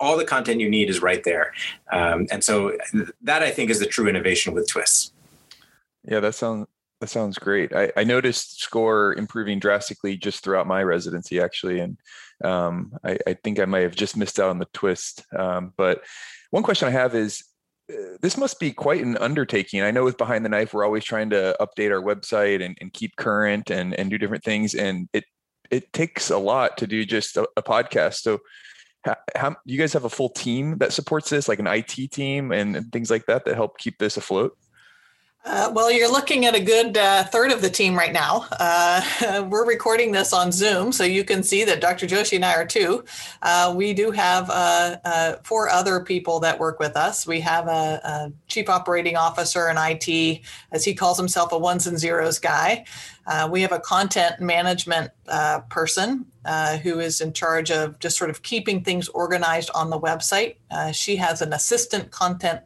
all 0.00 0.16
the 0.16 0.24
content 0.24 0.60
you 0.60 0.70
need 0.70 0.88
is 0.88 1.02
right 1.02 1.24
there. 1.24 1.52
Um, 1.92 2.26
and 2.30 2.42
so 2.42 2.76
that 3.22 3.42
I 3.42 3.50
think 3.50 3.70
is 3.70 3.80
the 3.80 3.86
true 3.86 4.08
innovation 4.08 4.54
with 4.54 4.68
twists. 4.68 5.12
Yeah, 6.04 6.20
that 6.20 6.34
sounds 6.34 6.66
That 7.00 7.08
sounds 7.08 7.38
great. 7.38 7.72
I, 7.74 7.92
I, 7.96 8.04
noticed 8.04 8.60
score 8.60 9.14
improving 9.14 9.60
drastically 9.60 10.16
just 10.16 10.42
throughout 10.42 10.66
my 10.66 10.82
residency, 10.82 11.40
actually, 11.40 11.78
and 11.78 11.96
um, 12.42 12.92
I, 13.04 13.18
I, 13.26 13.34
think 13.34 13.60
I 13.60 13.66
might 13.66 13.82
have 13.82 13.94
just 13.94 14.16
missed 14.16 14.40
out 14.40 14.50
on 14.50 14.58
the 14.58 14.66
TWIS. 14.66 15.22
Um, 15.36 15.72
but 15.76 16.02
one 16.50 16.64
question 16.64 16.88
I 16.88 16.92
have 16.92 17.14
is, 17.14 17.44
uh, 17.92 18.16
this 18.20 18.36
must 18.36 18.58
be 18.58 18.72
quite 18.72 19.02
an 19.04 19.16
undertaking. 19.18 19.82
I 19.82 19.92
know 19.92 20.04
with 20.04 20.18
Behind 20.18 20.44
the 20.44 20.48
Knife, 20.48 20.74
we're 20.74 20.84
always 20.84 21.04
trying 21.04 21.30
to 21.30 21.56
update 21.60 21.92
our 21.92 22.02
website 22.02 22.64
and, 22.64 22.76
and 22.80 22.92
keep 22.92 23.14
current 23.16 23.70
and, 23.70 23.94
and 23.94 24.10
do 24.10 24.18
different 24.18 24.44
things, 24.44 24.74
and 24.74 25.08
it 25.12 25.24
it 25.70 25.92
takes 25.92 26.30
a 26.30 26.38
lot 26.38 26.78
to 26.78 26.86
do 26.86 27.04
just 27.04 27.36
a, 27.36 27.46
a 27.56 27.62
podcast. 27.62 28.20
So, 28.22 28.38
how, 29.08 29.16
how, 29.34 29.56
you 29.64 29.78
guys 29.78 29.92
have 29.92 30.04
a 30.04 30.10
full 30.10 30.28
team 30.28 30.78
that 30.78 30.92
supports 30.92 31.30
this, 31.30 31.48
like 31.48 31.58
an 31.58 31.66
IT 31.66 32.12
team 32.12 32.52
and, 32.52 32.76
and 32.76 32.92
things 32.92 33.10
like 33.10 33.26
that, 33.26 33.44
that 33.44 33.54
help 33.54 33.78
keep 33.78 33.98
this 33.98 34.16
afloat? 34.16 34.56
Uh, 35.50 35.72
well, 35.74 35.90
you're 35.90 36.12
looking 36.12 36.44
at 36.44 36.54
a 36.54 36.60
good 36.60 36.94
uh, 36.98 37.24
third 37.24 37.50
of 37.50 37.62
the 37.62 37.70
team 37.70 37.96
right 37.96 38.12
now. 38.12 38.46
Uh, 38.60 39.46
we're 39.50 39.66
recording 39.66 40.12
this 40.12 40.34
on 40.34 40.52
Zoom, 40.52 40.92
so 40.92 41.04
you 41.04 41.24
can 41.24 41.42
see 41.42 41.64
that 41.64 41.80
Dr. 41.80 42.06
Joshi 42.06 42.34
and 42.34 42.44
I 42.44 42.54
are 42.54 42.66
two. 42.66 43.02
Uh, 43.40 43.72
we 43.74 43.94
do 43.94 44.10
have 44.10 44.50
uh, 44.50 44.98
uh, 45.06 45.36
four 45.44 45.70
other 45.70 46.00
people 46.00 46.38
that 46.40 46.58
work 46.58 46.78
with 46.78 46.98
us. 46.98 47.26
We 47.26 47.40
have 47.40 47.66
a, 47.66 48.00
a, 48.04 48.32
chief 48.48 48.68
operating 48.68 49.16
officer 49.16 49.70
in 49.70 49.78
IT, 49.78 50.42
as 50.70 50.84
he 50.84 50.92
calls 50.92 51.16
himself, 51.16 51.50
a 51.52 51.58
ones 51.58 51.86
and 51.86 51.98
zeros 51.98 52.38
guy. 52.38 52.84
we 53.50 53.62
have 53.62 53.72
a 53.72 53.80
content 53.80 54.40
management 54.40 55.12
person 55.70 56.26
who 56.82 57.00
is 57.00 57.22
in 57.22 57.32
charge 57.32 57.70
of 57.70 57.98
just 58.00 58.18
sort 58.18 58.28
of 58.28 58.42
keeping 58.42 58.84
things 58.84 59.08
organized 59.08 59.70
on 59.74 59.88
the 59.88 59.98
website. 59.98 60.56
she 60.92 61.16
has 61.16 61.40
an 61.40 61.54
assistant 61.54 62.10
content 62.10 62.60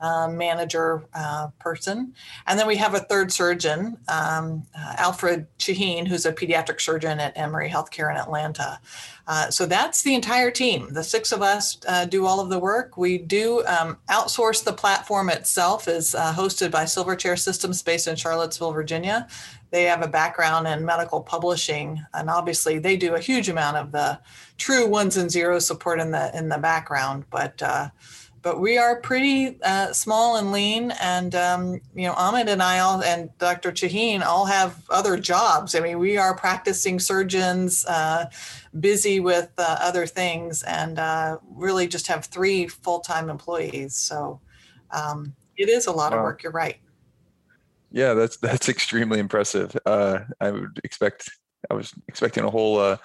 uh, 0.00 0.28
manager 0.28 1.06
uh, 1.14 1.48
person. 1.58 2.12
And 2.46 2.58
then 2.58 2.66
we 2.66 2.76
have 2.76 2.94
a 2.94 3.00
third 3.00 3.32
surgeon, 3.32 3.96
um, 4.08 4.66
uh, 4.78 4.94
Alfred 4.98 5.46
Shaheen, 5.58 6.06
who's 6.06 6.26
a 6.26 6.32
pediatric 6.32 6.80
surgeon 6.80 7.18
at 7.18 7.36
Emory 7.36 7.70
Healthcare 7.70 8.10
in 8.10 8.16
Atlanta. 8.16 8.78
Uh, 9.26 9.50
so 9.50 9.66
that's 9.66 10.02
the 10.02 10.14
entire 10.14 10.50
team. 10.50 10.92
The 10.92 11.02
six 11.02 11.32
of 11.32 11.42
us 11.42 11.78
uh, 11.88 12.04
do 12.04 12.26
all 12.26 12.40
of 12.40 12.50
the 12.50 12.58
work. 12.58 12.96
We 12.96 13.18
do 13.18 13.64
um, 13.66 13.98
outsource 14.08 14.62
the 14.62 14.72
platform 14.72 15.30
itself 15.30 15.88
is 15.88 16.14
hosted 16.14 16.70
by 16.70 16.84
Silverchair 16.84 17.38
Systems 17.38 17.82
based 17.82 18.06
in 18.06 18.16
Charlottesville, 18.16 18.72
Virginia. 18.72 19.26
They 19.70 19.84
have 19.84 20.02
a 20.02 20.08
background 20.08 20.68
in 20.68 20.84
medical 20.84 21.20
publishing, 21.20 22.04
and 22.14 22.30
obviously 22.30 22.78
they 22.78 22.96
do 22.96 23.14
a 23.14 23.20
huge 23.20 23.48
amount 23.48 23.78
of 23.78 23.92
the 23.92 24.20
true 24.58 24.86
ones 24.86 25.16
and 25.16 25.30
zeros 25.30 25.66
support 25.66 26.00
in 26.00 26.12
the 26.12 26.30
in 26.36 26.48
the 26.48 26.58
background. 26.58 27.24
But 27.30 27.60
but 28.46 28.60
we 28.60 28.78
are 28.78 29.00
pretty 29.00 29.58
uh, 29.64 29.92
small 29.92 30.36
and 30.36 30.52
lean. 30.52 30.92
And 31.02 31.34
um, 31.34 31.80
you 31.96 32.06
know, 32.06 32.14
Amit 32.14 32.46
and 32.46 32.62
I 32.62 32.78
all 32.78 33.02
and 33.02 33.28
Dr. 33.38 33.72
Shaheen 33.72 34.22
all 34.22 34.44
have 34.44 34.84
other 34.88 35.16
jobs. 35.16 35.74
I 35.74 35.80
mean, 35.80 35.98
we 35.98 36.16
are 36.16 36.32
practicing 36.36 37.00
surgeons, 37.00 37.84
uh, 37.86 38.26
busy 38.78 39.18
with 39.18 39.50
uh, 39.58 39.78
other 39.80 40.06
things, 40.06 40.62
and 40.62 41.00
uh, 41.00 41.38
really 41.50 41.88
just 41.88 42.06
have 42.06 42.26
three 42.26 42.68
full-time 42.68 43.30
employees. 43.30 43.96
So 43.96 44.40
um, 44.92 45.34
it 45.56 45.68
is 45.68 45.88
a 45.88 45.92
lot 45.92 46.12
wow. 46.12 46.18
of 46.18 46.22
work. 46.22 46.44
You're 46.44 46.52
right. 46.52 46.76
Yeah, 47.90 48.14
that's 48.14 48.36
that's 48.36 48.68
extremely 48.76 49.18
impressive. 49.18 49.76
Uh, 49.84 50.20
I 50.40 50.52
would 50.52 50.80
expect. 50.84 51.32
I 51.68 51.74
was 51.74 51.92
expecting 52.06 52.44
a 52.44 52.50
whole 52.50 52.78
uh, 52.78 52.98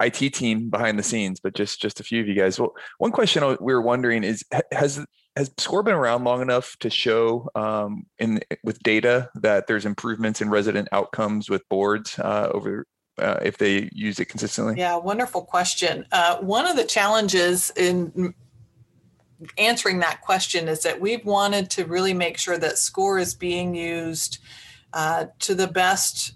IT 0.00 0.34
team 0.34 0.70
behind 0.70 0.98
the 0.98 1.02
scenes, 1.02 1.40
but 1.40 1.54
just 1.54 1.80
just 1.80 2.00
a 2.00 2.04
few 2.04 2.20
of 2.20 2.28
you 2.28 2.34
guys. 2.34 2.58
Well, 2.58 2.74
one 2.98 3.12
question 3.12 3.44
we 3.60 3.72
were 3.72 3.82
wondering 3.82 4.24
is 4.24 4.44
has 4.72 5.04
has 5.36 5.50
SCORE 5.58 5.82
been 5.82 5.94
around 5.94 6.24
long 6.24 6.42
enough 6.42 6.76
to 6.80 6.90
show 6.90 7.48
um, 7.54 8.04
in 8.18 8.40
with 8.64 8.78
data 8.82 9.30
that 9.36 9.66
there's 9.66 9.86
improvements 9.86 10.40
in 10.40 10.50
resident 10.50 10.88
outcomes 10.92 11.48
with 11.48 11.68
boards 11.68 12.18
uh, 12.18 12.50
over 12.52 12.86
uh, 13.18 13.38
if 13.42 13.58
they 13.58 13.88
use 13.92 14.18
it 14.18 14.26
consistently? 14.26 14.74
Yeah, 14.76 14.96
wonderful 14.96 15.42
question. 15.42 16.06
Uh, 16.12 16.38
one 16.38 16.66
of 16.66 16.76
the 16.76 16.84
challenges 16.84 17.70
in 17.76 18.34
answering 19.56 20.00
that 20.00 20.20
question 20.20 20.68
is 20.68 20.82
that 20.82 21.00
we've 21.00 21.24
wanted 21.24 21.70
to 21.70 21.84
really 21.84 22.14
make 22.14 22.38
sure 22.38 22.58
that 22.58 22.78
SCORE 22.78 23.18
is 23.18 23.34
being 23.34 23.74
used 23.74 24.38
uh, 24.92 25.26
to 25.40 25.54
the 25.54 25.68
best 25.68 26.32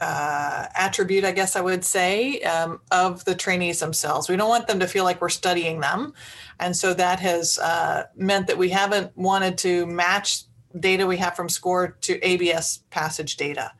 uh, 0.00 0.66
attribute, 0.74 1.24
I 1.24 1.32
guess 1.32 1.56
I 1.56 1.60
would 1.60 1.84
say, 1.84 2.40
um, 2.42 2.80
of 2.90 3.24
the 3.24 3.34
trainees 3.34 3.80
themselves. 3.80 4.28
We 4.28 4.36
don't 4.36 4.48
want 4.48 4.66
them 4.66 4.80
to 4.80 4.86
feel 4.86 5.04
like 5.04 5.20
we're 5.20 5.28
studying 5.28 5.80
them. 5.80 6.14
And 6.58 6.76
so 6.76 6.94
that 6.94 7.20
has 7.20 7.58
uh, 7.58 8.04
meant 8.16 8.46
that 8.46 8.58
we 8.58 8.70
haven't 8.70 9.16
wanted 9.16 9.58
to 9.58 9.86
match 9.86 10.44
data 10.78 11.06
we 11.06 11.16
have 11.16 11.34
from 11.34 11.48
SCORE 11.48 11.96
to 12.02 12.20
ABS 12.26 12.78
passage 12.90 13.36
data. 13.36 13.72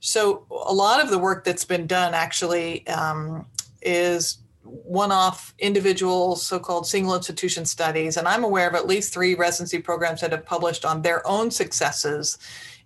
So 0.00 0.46
a 0.50 0.72
lot 0.72 1.02
of 1.02 1.10
the 1.10 1.18
work 1.18 1.44
that's 1.44 1.64
been 1.64 1.86
done 1.86 2.14
actually 2.14 2.86
um, 2.86 3.46
is 3.82 4.38
one-off 4.62 5.54
individual 5.58 6.36
so-called 6.36 6.86
single 6.86 7.14
institution 7.14 7.64
studies 7.64 8.18
and 8.18 8.28
i'm 8.28 8.44
aware 8.44 8.68
of 8.68 8.74
at 8.74 8.86
least 8.86 9.14
three 9.14 9.34
residency 9.34 9.78
programs 9.78 10.20
that 10.20 10.30
have 10.30 10.44
published 10.44 10.84
on 10.84 11.00
their 11.00 11.26
own 11.26 11.50
successes 11.50 12.36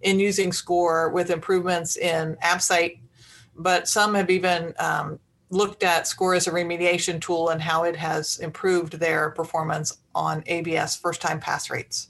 in 0.03 0.21
using 0.21 0.53
SCORE 0.53 1.11
with 1.11 1.31
improvements 1.31 1.97
in 1.97 2.37
ABSITE, 2.43 3.01
but 3.57 3.89
some 3.89 4.15
have 4.15 4.31
even 4.31 4.75
um, 4.79 5.19
looked 5.51 5.83
at 5.83 6.07
SCORE 6.07 6.35
as 6.35 6.47
a 6.47 6.51
remediation 6.51 7.21
tool 7.21 7.51
and 7.51 7.61
how 7.61 7.85
it 7.85 7.97
has 7.97 8.39
improved 8.39 8.95
their 8.95 9.31
performance 9.31 9.99
on 10.15 10.43
ABS 10.47 10.97
first 10.97 11.21
time 11.21 11.39
pass 11.39 11.71
rates. 11.71 12.09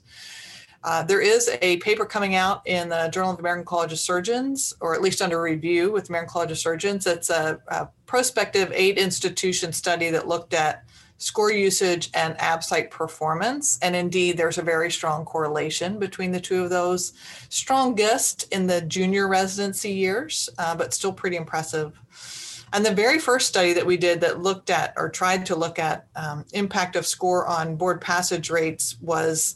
Uh, 0.83 1.01
there 1.03 1.21
is 1.21 1.49
a 1.61 1.77
paper 1.77 2.05
coming 2.05 2.35
out 2.35 2.61
in 2.65 2.89
the 2.89 3.07
Journal 3.13 3.31
of 3.31 3.37
the 3.37 3.41
American 3.41 3.65
College 3.65 3.93
of 3.93 3.99
Surgeons, 3.99 4.73
or 4.81 4.93
at 4.93 5.01
least 5.01 5.21
under 5.21 5.41
review 5.41 5.91
with 5.91 6.09
American 6.09 6.31
College 6.31 6.51
of 6.51 6.57
Surgeons. 6.57 7.07
It's 7.07 7.29
a, 7.29 7.59
a 7.69 7.87
prospective 8.05 8.69
eight 8.73 8.97
institution 8.97 9.71
study 9.71 10.09
that 10.09 10.27
looked 10.27 10.53
at 10.53 10.83
score 11.23 11.51
usage 11.51 12.09
and 12.13 12.35
ABSITE 12.37 12.91
performance. 12.91 13.79
And 13.81 13.95
indeed, 13.95 14.35
there's 14.35 14.57
a 14.57 14.61
very 14.61 14.91
strong 14.91 15.23
correlation 15.23 15.97
between 15.97 16.31
the 16.31 16.41
two 16.41 16.61
of 16.61 16.69
those. 16.69 17.13
Strongest 17.47 18.51
in 18.51 18.67
the 18.67 18.81
junior 18.81 19.29
residency 19.29 19.91
years, 19.91 20.49
uh, 20.57 20.75
but 20.75 20.93
still 20.93 21.13
pretty 21.13 21.37
impressive. 21.37 21.97
And 22.73 22.85
the 22.85 22.93
very 22.93 23.19
first 23.19 23.47
study 23.47 23.71
that 23.71 23.85
we 23.85 23.95
did 23.95 24.19
that 24.19 24.41
looked 24.41 24.69
at 24.69 24.93
or 24.97 25.09
tried 25.09 25.45
to 25.45 25.55
look 25.55 25.79
at 25.79 26.07
um, 26.17 26.43
impact 26.51 26.97
of 26.97 27.07
score 27.07 27.47
on 27.47 27.77
board 27.77 28.01
passage 28.01 28.49
rates 28.49 28.97
was 28.99 29.55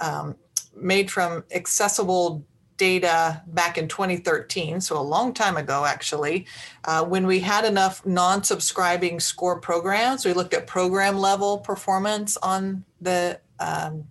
um, 0.00 0.36
made 0.76 1.10
from 1.10 1.42
accessible 1.54 2.44
data 2.78 3.42
back 3.48 3.76
in 3.76 3.88
2013, 3.88 4.80
so 4.80 4.98
a 4.98 5.02
long 5.02 5.34
time 5.34 5.56
ago, 5.56 5.84
actually, 5.84 6.46
uh, 6.84 7.04
when 7.04 7.26
we 7.26 7.40
had 7.40 7.64
enough 7.64 8.04
non 8.06 8.42
subscribing 8.42 9.20
score 9.20 9.60
programs. 9.60 10.24
We 10.24 10.32
looked 10.32 10.54
at 10.54 10.66
program 10.66 11.18
level 11.18 11.58
performance 11.58 12.36
on 12.38 12.84
the 13.00 13.40
um, 13.60 14.04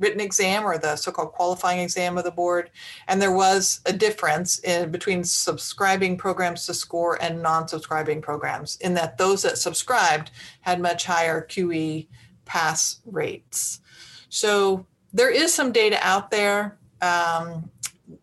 written 0.00 0.20
exam 0.20 0.64
or 0.64 0.78
the 0.78 0.96
so 0.96 1.12
called 1.12 1.32
qualifying 1.32 1.80
exam 1.80 2.18
of 2.18 2.24
the 2.24 2.30
board. 2.30 2.70
And 3.06 3.22
there 3.22 3.32
was 3.32 3.80
a 3.86 3.92
difference 3.92 4.58
in 4.60 4.90
between 4.90 5.22
subscribing 5.22 6.16
programs 6.16 6.66
to 6.66 6.74
score 6.74 7.22
and 7.22 7.42
non 7.42 7.68
subscribing 7.68 8.20
programs, 8.20 8.76
in 8.76 8.94
that 8.94 9.18
those 9.18 9.42
that 9.42 9.58
subscribed 9.58 10.32
had 10.62 10.80
much 10.80 11.04
higher 11.04 11.46
QE 11.46 12.08
pass 12.46 13.00
rates. 13.06 13.80
So 14.28 14.86
there 15.12 15.30
is 15.30 15.52
some 15.54 15.70
data 15.70 15.98
out 16.02 16.30
there. 16.30 16.78
Um, 17.02 17.70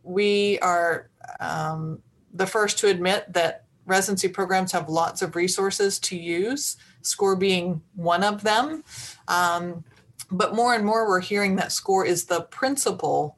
we 0.07 0.57
are 0.59 1.09
um, 1.39 2.01
the 2.33 2.47
first 2.47 2.79
to 2.79 2.87
admit 2.87 3.31
that 3.33 3.65
residency 3.85 4.27
programs 4.27 4.71
have 4.71 4.89
lots 4.89 5.21
of 5.21 5.35
resources 5.35 5.99
to 5.99 6.17
use, 6.17 6.77
SCORE 7.01 7.35
being 7.35 7.81
one 7.95 8.23
of 8.23 8.43
them. 8.43 8.83
Um, 9.27 9.83
but 10.29 10.55
more 10.55 10.75
and 10.75 10.85
more, 10.85 11.07
we're 11.07 11.21
hearing 11.21 11.55
that 11.55 11.71
SCORE 11.71 12.05
is 12.05 12.25
the 12.25 12.41
principal 12.41 13.37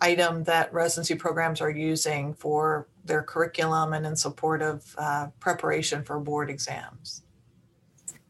item 0.00 0.44
that 0.44 0.72
residency 0.72 1.14
programs 1.14 1.60
are 1.60 1.70
using 1.70 2.34
for 2.34 2.88
their 3.04 3.22
curriculum 3.22 3.92
and 3.92 4.06
in 4.06 4.16
support 4.16 4.62
of 4.62 4.94
uh, 4.98 5.26
preparation 5.40 6.02
for 6.04 6.18
board 6.18 6.48
exams. 6.50 7.22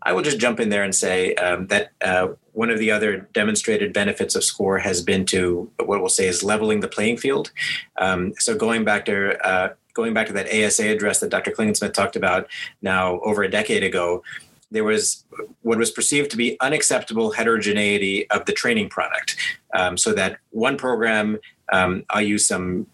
I 0.02 0.12
will 0.12 0.22
just 0.22 0.38
jump 0.38 0.60
in 0.60 0.70
there 0.70 0.82
and 0.82 0.94
say 0.94 1.34
um, 1.34 1.66
that 1.66 1.92
uh, 2.00 2.28
one 2.60 2.68
of 2.68 2.78
the 2.78 2.90
other 2.90 3.26
demonstrated 3.32 3.90
benefits 3.90 4.34
of 4.34 4.44
SCORE 4.44 4.80
has 4.80 5.00
been 5.00 5.24
to 5.24 5.70
what 5.78 6.00
we'll 6.00 6.10
say 6.10 6.28
is 6.28 6.42
leveling 6.42 6.80
the 6.80 6.88
playing 6.88 7.16
field. 7.16 7.50
Um, 7.96 8.34
so 8.38 8.54
going 8.54 8.84
back 8.84 9.06
to 9.06 9.38
uh, 9.42 9.72
going 9.94 10.12
back 10.12 10.26
to 10.26 10.34
that 10.34 10.52
ASA 10.52 10.86
address 10.86 11.20
that 11.20 11.30
Dr. 11.30 11.52
Klingensmith 11.52 11.94
talked 11.94 12.16
about 12.16 12.50
now 12.82 13.18
over 13.20 13.42
a 13.42 13.50
decade 13.50 13.82
ago, 13.82 14.22
there 14.70 14.84
was 14.84 15.24
what 15.62 15.78
was 15.78 15.90
perceived 15.90 16.30
to 16.32 16.36
be 16.36 16.58
unacceptable 16.60 17.30
heterogeneity 17.30 18.28
of 18.30 18.44
the 18.44 18.52
training 18.52 18.90
product. 18.90 19.38
Um, 19.72 19.96
so 19.96 20.12
that 20.12 20.36
one 20.50 20.76
program, 20.76 21.38
um, 21.72 22.04
I'll 22.10 22.20
use 22.20 22.46
some 22.46 22.86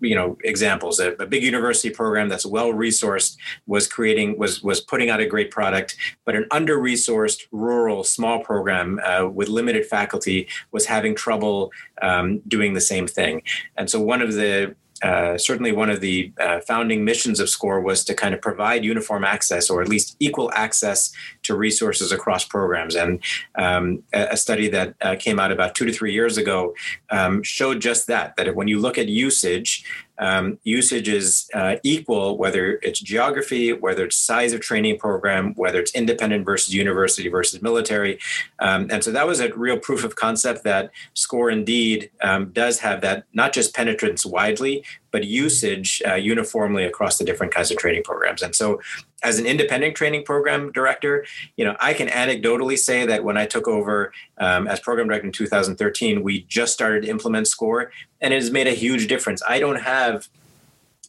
you 0.00 0.14
know 0.14 0.36
examples. 0.44 1.00
A, 1.00 1.12
a 1.14 1.26
big 1.26 1.42
university 1.42 1.90
program 1.90 2.28
that's 2.28 2.46
well 2.46 2.72
resourced 2.72 3.36
was 3.66 3.86
creating 3.86 4.38
was 4.38 4.62
was 4.62 4.80
putting 4.80 5.10
out 5.10 5.20
a 5.20 5.26
great 5.26 5.50
product, 5.50 5.96
but 6.24 6.34
an 6.34 6.46
under 6.50 6.78
resourced 6.78 7.42
rural 7.52 8.04
small 8.04 8.42
program 8.42 9.00
uh, 9.04 9.26
with 9.26 9.48
limited 9.48 9.86
faculty 9.86 10.48
was 10.72 10.86
having 10.86 11.14
trouble 11.14 11.72
um, 12.02 12.38
doing 12.48 12.74
the 12.74 12.80
same 12.80 13.06
thing. 13.06 13.42
And 13.76 13.90
so 13.90 14.00
one 14.00 14.22
of 14.22 14.34
the 14.34 14.74
uh, 15.02 15.36
certainly 15.36 15.72
one 15.72 15.90
of 15.90 16.00
the 16.00 16.32
uh, 16.40 16.60
founding 16.60 17.04
missions 17.04 17.40
of 17.40 17.48
SCORE 17.48 17.80
was 17.80 18.04
to 18.04 18.14
kind 18.14 18.34
of 18.34 18.40
provide 18.40 18.84
uniform 18.84 19.24
access 19.24 19.68
or 19.68 19.82
at 19.82 19.88
least 19.88 20.16
equal 20.20 20.50
access 20.54 21.12
to 21.42 21.54
resources 21.54 22.12
across 22.12 22.44
programs. 22.44 22.96
And 22.96 23.22
um, 23.56 24.02
a, 24.12 24.28
a, 24.32 24.36
study 24.36 24.68
that 24.68 24.94
uh, 25.00 25.16
came 25.18 25.38
out 25.38 25.52
about 25.52 25.74
two 25.74 25.84
to 25.84 25.92
three 25.92 26.12
years 26.12 26.38
ago 26.38 26.74
um, 27.10 27.42
showed 27.42 27.80
just 27.80 28.06
that, 28.06 28.36
that 28.36 28.54
when 28.54 28.68
you 28.68 28.78
look 28.78 28.96
at 28.96 29.08
usage, 29.08 29.84
um, 30.18 30.58
usage 30.64 31.08
is 31.08 31.48
uh, 31.54 31.76
equal, 31.82 32.38
whether 32.38 32.78
it's 32.82 33.00
geography, 33.00 33.72
whether 33.72 34.04
it's 34.04 34.16
size 34.16 34.52
of 34.52 34.60
training 34.60 34.98
program, 34.98 35.54
whether 35.54 35.80
it's 35.80 35.94
independent 35.94 36.44
versus 36.44 36.74
university 36.74 37.28
versus 37.28 37.62
military. 37.62 38.18
Um, 38.58 38.88
and 38.90 39.02
so 39.04 39.10
that 39.12 39.26
was 39.26 39.40
a 39.40 39.54
real 39.54 39.78
proof 39.78 40.04
of 40.04 40.16
concept 40.16 40.64
that 40.64 40.90
SCORE 41.14 41.50
indeed 41.50 42.10
um, 42.22 42.50
does 42.52 42.80
have 42.80 43.00
that 43.02 43.24
not 43.32 43.52
just 43.52 43.74
penetrance 43.74 44.24
widely, 44.24 44.84
but 45.16 45.24
usage 45.24 46.02
uh, 46.06 46.12
uniformly 46.12 46.84
across 46.84 47.16
the 47.16 47.24
different 47.24 47.50
kinds 47.50 47.70
of 47.70 47.78
training 47.78 48.02
programs. 48.02 48.42
And 48.42 48.54
so 48.54 48.82
as 49.22 49.38
an 49.38 49.46
independent 49.46 49.96
training 49.96 50.24
program 50.24 50.70
director, 50.72 51.24
you 51.56 51.64
know, 51.64 51.74
I 51.80 51.94
can 51.94 52.08
anecdotally 52.08 52.78
say 52.78 53.06
that 53.06 53.24
when 53.24 53.38
I 53.38 53.46
took 53.46 53.66
over 53.66 54.12
um, 54.36 54.68
as 54.68 54.78
program 54.78 55.08
director 55.08 55.24
in 55.24 55.32
2013, 55.32 56.22
we 56.22 56.42
just 56.42 56.74
started 56.74 57.04
to 57.04 57.08
implement 57.08 57.48
SCORE, 57.48 57.90
and 58.20 58.34
it 58.34 58.42
has 58.42 58.50
made 58.50 58.66
a 58.66 58.72
huge 58.72 59.08
difference. 59.08 59.42
I 59.48 59.58
don't 59.58 59.80
have 59.80 60.28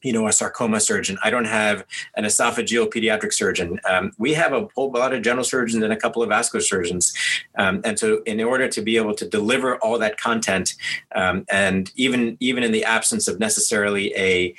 you 0.04 0.14
know, 0.14 0.28
a 0.28 0.32
sarcoma 0.32 0.80
surgeon. 0.80 1.18
I 1.24 1.30
don't 1.30 1.46
have 1.46 1.86
an 2.16 2.24
esophageal 2.24 2.92
pediatric 2.92 3.34
surgeon. 3.34 3.80
Um, 3.90 4.12
we 4.18 4.34
have 4.34 4.54
a 4.54 4.68
whole 4.76 4.92
lot 4.92 5.14
of 5.14 5.22
general 5.22 5.44
surgeons 5.44 5.84
and 5.84 5.94
a 5.94 5.98
couple 5.98 6.22
of 6.22 6.30
vascular 6.30 6.62
surgeons. 6.62 7.14
Um, 7.58 7.82
and 7.84 7.98
so, 7.98 8.22
in 8.26 8.42
order 8.42 8.68
to 8.68 8.82
be 8.82 8.98
able 8.98 9.16
to 9.16 9.28
deliver 9.28 9.78
all 9.78 9.98
that 10.00 10.20
content, 10.20 10.76
um, 11.16 11.46
and 11.50 11.92
even 11.96 12.38
even 12.40 12.64
in 12.64 12.72
the 12.72 12.84
absence 12.84 13.28
of 13.28 13.40
necessarily 13.40 14.16
a 14.16 14.56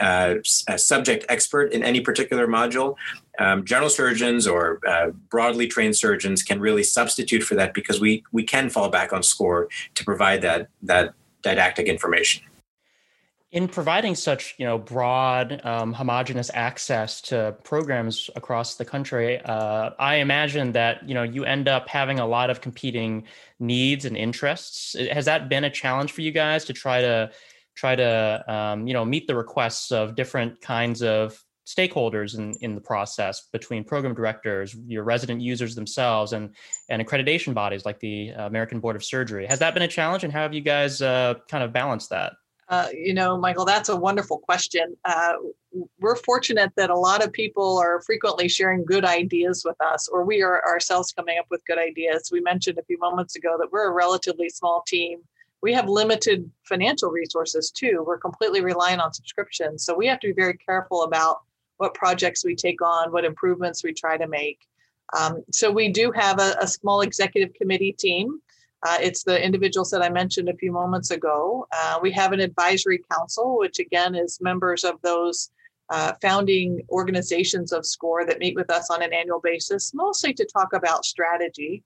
uh, 0.00 0.36
a 0.68 0.78
subject 0.78 1.24
expert 1.28 1.72
in 1.72 1.82
any 1.82 2.00
particular 2.00 2.46
module. 2.46 2.96
Um, 3.38 3.64
general 3.64 3.90
surgeons 3.90 4.46
or 4.46 4.80
uh, 4.86 5.10
broadly 5.30 5.66
trained 5.66 5.96
surgeons 5.96 6.42
can 6.42 6.60
really 6.60 6.82
substitute 6.82 7.42
for 7.42 7.54
that 7.54 7.72
because 7.74 8.00
we 8.00 8.24
we 8.32 8.42
can 8.42 8.68
fall 8.68 8.88
back 8.88 9.12
on 9.12 9.22
SCORE 9.22 9.68
to 9.94 10.04
provide 10.04 10.42
that 10.42 10.68
that 10.82 11.14
didactic 11.42 11.86
information. 11.86 12.42
In 13.52 13.68
providing 13.68 14.14
such 14.14 14.54
you 14.56 14.64
know 14.64 14.78
broad 14.78 15.60
um, 15.66 15.92
homogenous 15.92 16.50
access 16.54 17.20
to 17.22 17.54
programs 17.64 18.30
across 18.34 18.76
the 18.76 18.84
country, 18.86 19.42
uh, 19.44 19.90
I 19.98 20.16
imagine 20.16 20.72
that 20.72 21.06
you 21.06 21.12
know 21.12 21.22
you 21.22 21.44
end 21.44 21.68
up 21.68 21.86
having 21.86 22.18
a 22.18 22.26
lot 22.26 22.48
of 22.48 22.62
competing 22.62 23.24
needs 23.60 24.06
and 24.06 24.16
interests. 24.16 24.96
Has 24.98 25.26
that 25.26 25.50
been 25.50 25.64
a 25.64 25.70
challenge 25.70 26.12
for 26.12 26.22
you 26.22 26.32
guys 26.32 26.64
to 26.64 26.72
try 26.72 27.02
to 27.02 27.30
try 27.74 27.94
to 27.94 28.44
um, 28.50 28.86
you 28.86 28.94
know 28.94 29.04
meet 29.04 29.26
the 29.26 29.36
requests 29.36 29.92
of 29.92 30.14
different 30.14 30.62
kinds 30.62 31.02
of 31.02 31.38
stakeholders 31.66 32.38
in, 32.38 32.54
in 32.62 32.74
the 32.74 32.80
process 32.80 33.48
between 33.52 33.84
program 33.84 34.14
directors, 34.14 34.74
your 34.86 35.04
resident 35.04 35.42
users 35.42 35.74
themselves, 35.74 36.32
and 36.32 36.54
and 36.88 37.06
accreditation 37.06 37.52
bodies 37.52 37.84
like 37.84 38.00
the 38.00 38.30
American 38.30 38.80
Board 38.80 38.96
of 38.96 39.04
Surgery. 39.04 39.44
Has 39.44 39.58
that 39.58 39.74
been 39.74 39.82
a 39.82 39.88
challenge, 39.88 40.24
and 40.24 40.32
how 40.32 40.40
have 40.40 40.54
you 40.54 40.62
guys 40.62 41.02
uh, 41.02 41.34
kind 41.50 41.62
of 41.62 41.70
balanced 41.70 42.08
that? 42.08 42.32
Uh, 42.72 42.88
you 42.92 43.12
know, 43.12 43.36
Michael, 43.36 43.66
that's 43.66 43.90
a 43.90 43.96
wonderful 43.96 44.38
question. 44.38 44.96
Uh, 45.04 45.34
we're 46.00 46.16
fortunate 46.16 46.72
that 46.76 46.90
a 46.90 46.98
lot 46.98 47.22
of 47.22 47.30
people 47.32 47.78
are 47.78 48.00
frequently 48.02 48.48
sharing 48.48 48.84
good 48.84 49.04
ideas 49.04 49.62
with 49.64 49.76
us, 49.80 50.08
or 50.08 50.24
we 50.24 50.42
are 50.42 50.64
ourselves 50.66 51.12
coming 51.12 51.38
up 51.38 51.46
with 51.50 51.64
good 51.66 51.78
ideas. 51.78 52.30
We 52.32 52.40
mentioned 52.40 52.78
a 52.78 52.84
few 52.84 52.98
moments 52.98 53.36
ago 53.36 53.56
that 53.60 53.70
we're 53.70 53.88
a 53.88 53.92
relatively 53.92 54.48
small 54.48 54.82
team 54.86 55.20
we 55.62 55.72
have 55.72 55.88
limited 55.88 56.50
financial 56.64 57.10
resources 57.10 57.70
too. 57.70 58.04
We're 58.06 58.18
completely 58.18 58.60
reliant 58.60 59.00
on 59.00 59.14
subscriptions. 59.14 59.84
So 59.84 59.94
we 59.96 60.08
have 60.08 60.20
to 60.20 60.26
be 60.26 60.32
very 60.32 60.58
careful 60.58 61.04
about 61.04 61.38
what 61.76 61.94
projects 61.94 62.44
we 62.44 62.56
take 62.56 62.82
on, 62.82 63.12
what 63.12 63.24
improvements 63.24 63.82
we 63.82 63.94
try 63.94 64.16
to 64.16 64.26
make. 64.26 64.58
Um, 65.16 65.44
so 65.52 65.70
we 65.70 65.88
do 65.88 66.10
have 66.12 66.40
a, 66.40 66.56
a 66.60 66.66
small 66.66 67.00
executive 67.00 67.54
committee 67.54 67.92
team. 67.92 68.40
Uh, 68.84 68.98
it's 69.00 69.22
the 69.22 69.42
individuals 69.42 69.90
that 69.90 70.02
I 70.02 70.08
mentioned 70.08 70.48
a 70.48 70.56
few 70.56 70.72
moments 70.72 71.10
ago. 71.10 71.66
Uh, 71.72 71.98
we 72.02 72.10
have 72.12 72.32
an 72.32 72.40
advisory 72.40 73.00
council, 73.10 73.58
which 73.58 73.78
again 73.78 74.14
is 74.14 74.40
members 74.40 74.82
of 74.84 75.00
those 75.02 75.50
uh, 75.90 76.12
founding 76.20 76.80
organizations 76.90 77.72
of 77.72 77.86
SCORE 77.86 78.26
that 78.26 78.38
meet 78.38 78.56
with 78.56 78.70
us 78.70 78.90
on 78.90 79.02
an 79.02 79.12
annual 79.12 79.40
basis, 79.40 79.92
mostly 79.94 80.32
to 80.34 80.44
talk 80.44 80.72
about 80.72 81.04
strategy. 81.04 81.82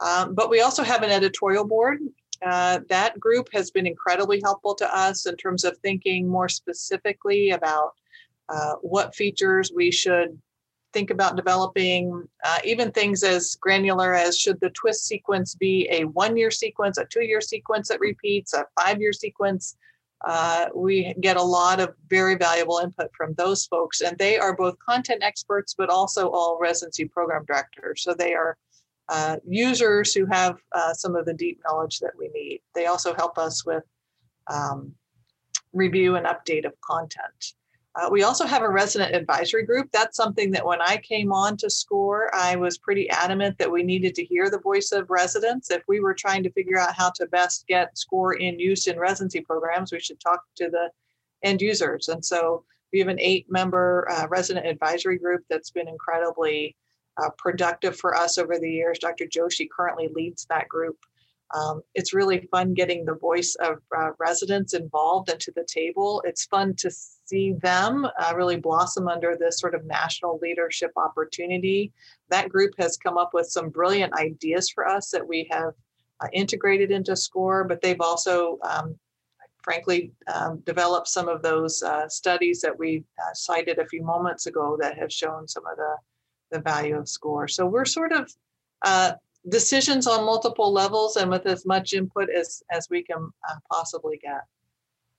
Um, 0.00 0.34
but 0.34 0.48
we 0.48 0.60
also 0.62 0.82
have 0.82 1.02
an 1.02 1.10
editorial 1.10 1.66
board 1.66 2.00
uh, 2.42 2.80
that 2.88 3.20
group 3.20 3.48
has 3.52 3.70
been 3.70 3.86
incredibly 3.86 4.40
helpful 4.42 4.74
to 4.74 4.96
us 4.96 5.26
in 5.26 5.36
terms 5.36 5.64
of 5.64 5.76
thinking 5.78 6.28
more 6.28 6.48
specifically 6.48 7.50
about 7.50 7.94
uh, 8.48 8.74
what 8.80 9.14
features 9.14 9.70
we 9.74 9.90
should 9.90 10.40
think 10.92 11.10
about 11.10 11.36
developing, 11.36 12.28
uh, 12.44 12.58
even 12.64 12.90
things 12.90 13.22
as 13.22 13.56
granular 13.60 14.14
as 14.14 14.38
should 14.38 14.60
the 14.60 14.70
TWIS 14.70 15.02
sequence 15.02 15.54
be 15.54 15.88
a 15.90 16.04
one 16.04 16.36
year 16.36 16.50
sequence, 16.50 16.98
a 16.98 17.04
two 17.06 17.24
year 17.24 17.40
sequence 17.40 17.88
that 17.88 18.00
repeats, 18.00 18.54
a 18.54 18.66
five 18.78 19.00
year 19.00 19.12
sequence. 19.12 19.76
Uh, 20.26 20.66
we 20.74 21.14
get 21.20 21.38
a 21.38 21.42
lot 21.42 21.80
of 21.80 21.94
very 22.08 22.34
valuable 22.34 22.78
input 22.78 23.10
from 23.16 23.32
those 23.34 23.64
folks, 23.66 24.02
and 24.02 24.18
they 24.18 24.38
are 24.38 24.54
both 24.54 24.76
content 24.78 25.22
experts, 25.22 25.74
but 25.76 25.88
also 25.88 26.28
all 26.28 26.58
residency 26.60 27.06
program 27.06 27.44
directors. 27.46 28.02
So 28.02 28.12
they 28.12 28.34
are 28.34 28.58
uh, 29.08 29.36
users 29.46 30.12
who 30.12 30.26
have 30.26 30.58
uh, 30.72 30.92
some 30.92 31.16
of 31.16 31.24
the 31.24 31.34
deep 31.34 31.60
knowledge 31.66 31.98
that 32.00 32.12
we 32.18 32.28
need. 32.28 32.60
They 32.74 32.86
also 32.86 33.14
help 33.14 33.38
us 33.38 33.64
with 33.64 33.82
um, 34.46 34.92
review 35.72 36.16
and 36.16 36.26
update 36.26 36.66
of 36.66 36.74
content. 36.80 37.54
Uh, 37.96 38.08
we 38.10 38.22
also 38.22 38.46
have 38.46 38.62
a 38.62 38.70
resident 38.70 39.14
advisory 39.14 39.64
group. 39.64 39.88
That's 39.92 40.16
something 40.16 40.52
that 40.52 40.64
when 40.64 40.80
I 40.80 40.98
came 40.98 41.32
on 41.32 41.56
to 41.56 41.68
SCORE, 41.68 42.30
I 42.32 42.54
was 42.54 42.78
pretty 42.78 43.10
adamant 43.10 43.58
that 43.58 43.70
we 43.70 43.82
needed 43.82 44.14
to 44.14 44.24
hear 44.24 44.48
the 44.48 44.60
voice 44.60 44.92
of 44.92 45.10
residents. 45.10 45.72
If 45.72 45.82
we 45.88 45.98
were 45.98 46.14
trying 46.14 46.44
to 46.44 46.52
figure 46.52 46.78
out 46.78 46.94
how 46.94 47.10
to 47.16 47.26
best 47.26 47.66
get 47.66 47.98
SCORE 47.98 48.34
in 48.34 48.60
use 48.60 48.86
in 48.86 48.98
residency 48.98 49.40
programs, 49.40 49.90
we 49.90 49.98
should 49.98 50.20
talk 50.20 50.44
to 50.56 50.70
the 50.70 50.90
end 51.42 51.60
users. 51.60 52.08
And 52.08 52.24
so 52.24 52.64
we 52.92 53.00
have 53.00 53.08
an 53.08 53.20
eight 53.20 53.46
member 53.50 54.08
uh, 54.08 54.28
resident 54.28 54.66
advisory 54.66 55.18
group 55.18 55.42
that's 55.50 55.70
been 55.70 55.88
incredibly 55.88 56.76
uh, 57.20 57.30
productive 57.38 57.96
for 57.96 58.14
us 58.16 58.38
over 58.38 58.58
the 58.58 58.70
years. 58.70 59.00
Dr. 59.00 59.26
Joshi 59.26 59.68
currently 59.68 60.08
leads 60.14 60.46
that 60.46 60.68
group. 60.68 60.96
Um, 61.54 61.82
it's 61.94 62.14
really 62.14 62.48
fun 62.50 62.74
getting 62.74 63.04
the 63.04 63.14
voice 63.14 63.56
of 63.56 63.78
uh, 63.96 64.10
residents 64.18 64.74
involved 64.74 65.30
and 65.30 65.40
to 65.40 65.52
the 65.56 65.66
table. 65.72 66.22
It's 66.24 66.44
fun 66.44 66.74
to 66.76 66.90
see 66.90 67.54
them 67.54 68.06
uh, 68.18 68.32
really 68.36 68.56
blossom 68.56 69.08
under 69.08 69.36
this 69.36 69.58
sort 69.58 69.74
of 69.74 69.84
national 69.84 70.38
leadership 70.40 70.92
opportunity. 70.96 71.92
That 72.28 72.48
group 72.48 72.74
has 72.78 72.96
come 72.96 73.18
up 73.18 73.30
with 73.34 73.46
some 73.46 73.70
brilliant 73.70 74.14
ideas 74.14 74.70
for 74.70 74.86
us 74.86 75.10
that 75.10 75.26
we 75.26 75.48
have 75.50 75.72
uh, 76.20 76.28
integrated 76.32 76.90
into 76.90 77.16
SCORE, 77.16 77.64
but 77.64 77.80
they've 77.80 78.00
also, 78.00 78.58
um, 78.62 78.96
frankly, 79.62 80.12
um, 80.32 80.60
developed 80.66 81.08
some 81.08 81.28
of 81.28 81.42
those 81.42 81.82
uh, 81.82 82.08
studies 82.08 82.60
that 82.60 82.78
we 82.78 83.04
uh, 83.18 83.34
cited 83.34 83.78
a 83.78 83.86
few 83.86 84.02
moments 84.02 84.46
ago 84.46 84.76
that 84.80 84.98
have 84.98 85.12
shown 85.12 85.48
some 85.48 85.66
of 85.66 85.76
the 85.76 85.96
the 86.50 86.60
value 86.60 86.96
of 86.96 87.08
score. 87.08 87.48
So 87.48 87.66
we're 87.66 87.84
sort 87.84 88.12
of 88.12 88.28
uh, 88.82 89.12
decisions 89.48 90.06
on 90.06 90.24
multiple 90.24 90.72
levels 90.72 91.16
and 91.16 91.30
with 91.30 91.46
as 91.46 91.64
much 91.64 91.92
input 91.92 92.28
as 92.30 92.62
as 92.70 92.88
we 92.90 93.02
can 93.02 93.30
uh, 93.48 93.54
possibly 93.70 94.18
get. 94.18 94.42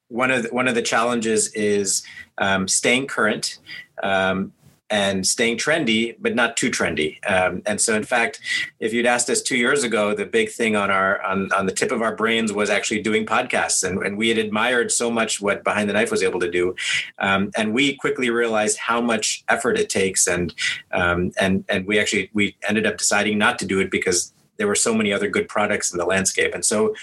One 0.10 0.29
of 0.29 0.43
the, 0.43 0.49
one 0.49 0.67
of 0.67 0.75
the 0.75 0.81
challenges 0.81 1.53
is 1.53 2.03
um, 2.38 2.67
staying 2.67 3.07
current. 3.07 3.60
Um, 4.03 4.51
and 4.91 5.25
staying 5.25 5.58
trendy, 5.58 6.15
but 6.19 6.36
not 6.36 6.58
too 6.58 6.69
trendy. 6.69 7.17
Um, 7.27 7.63
and 7.65 7.80
so, 7.80 7.95
in 7.95 8.04
fact, 8.04 8.41
if 8.80 8.93
you'd 8.93 9.06
asked 9.06 9.30
us 9.30 9.41
two 9.41 9.58
years 9.58 9.84
ago, 9.84 10.13
the 10.13 10.25
big 10.25 10.51
thing 10.51 10.75
on 10.75 10.91
our 10.91 11.21
on, 11.23 11.51
on 11.54 11.65
the 11.65 11.71
tip 11.71 11.91
of 11.91 12.01
our 12.01 12.15
brains 12.15 12.51
was 12.51 12.69
actually 12.69 13.01
doing 13.01 13.25
podcasts, 13.25 13.88
and, 13.88 14.04
and 14.04 14.17
we 14.17 14.27
had 14.27 14.38
admired 14.38 14.91
so 14.91 15.10
much 15.10 15.41
what 15.41 15.63
Behind 15.63 15.89
the 15.89 15.93
Knife 15.93 16.12
was 16.12 16.21
able 16.21 16.41
to 16.41 16.51
do, 16.51 16.75
um, 17.19 17.51
and 17.56 17.73
we 17.73 17.95
quickly 17.95 18.30
realized 18.30 18.77
how 18.77 18.99
much 18.99 19.43
effort 19.47 19.80
it 19.80 19.89
takes, 19.89 20.27
and 20.27 20.54
um, 20.91 21.32
and 21.39 21.63
and 21.69 21.88
we 21.88 21.97
actually 21.97 22.30
we 22.34 22.56
ended 22.67 22.86
up 22.86 22.97
deciding 22.97 23.38
not 23.38 23.58
to 23.60 23.65
do 23.65 23.80
it 23.80 23.89
because 23.89 24.34
there 24.58 24.67
were 24.67 24.75
so 24.75 24.93
many 24.93 25.13
other 25.13 25.30
good 25.30 25.47
products 25.47 25.91
in 25.91 25.97
the 25.97 26.06
landscape, 26.06 26.54
and 26.54 26.65
so 26.65 26.93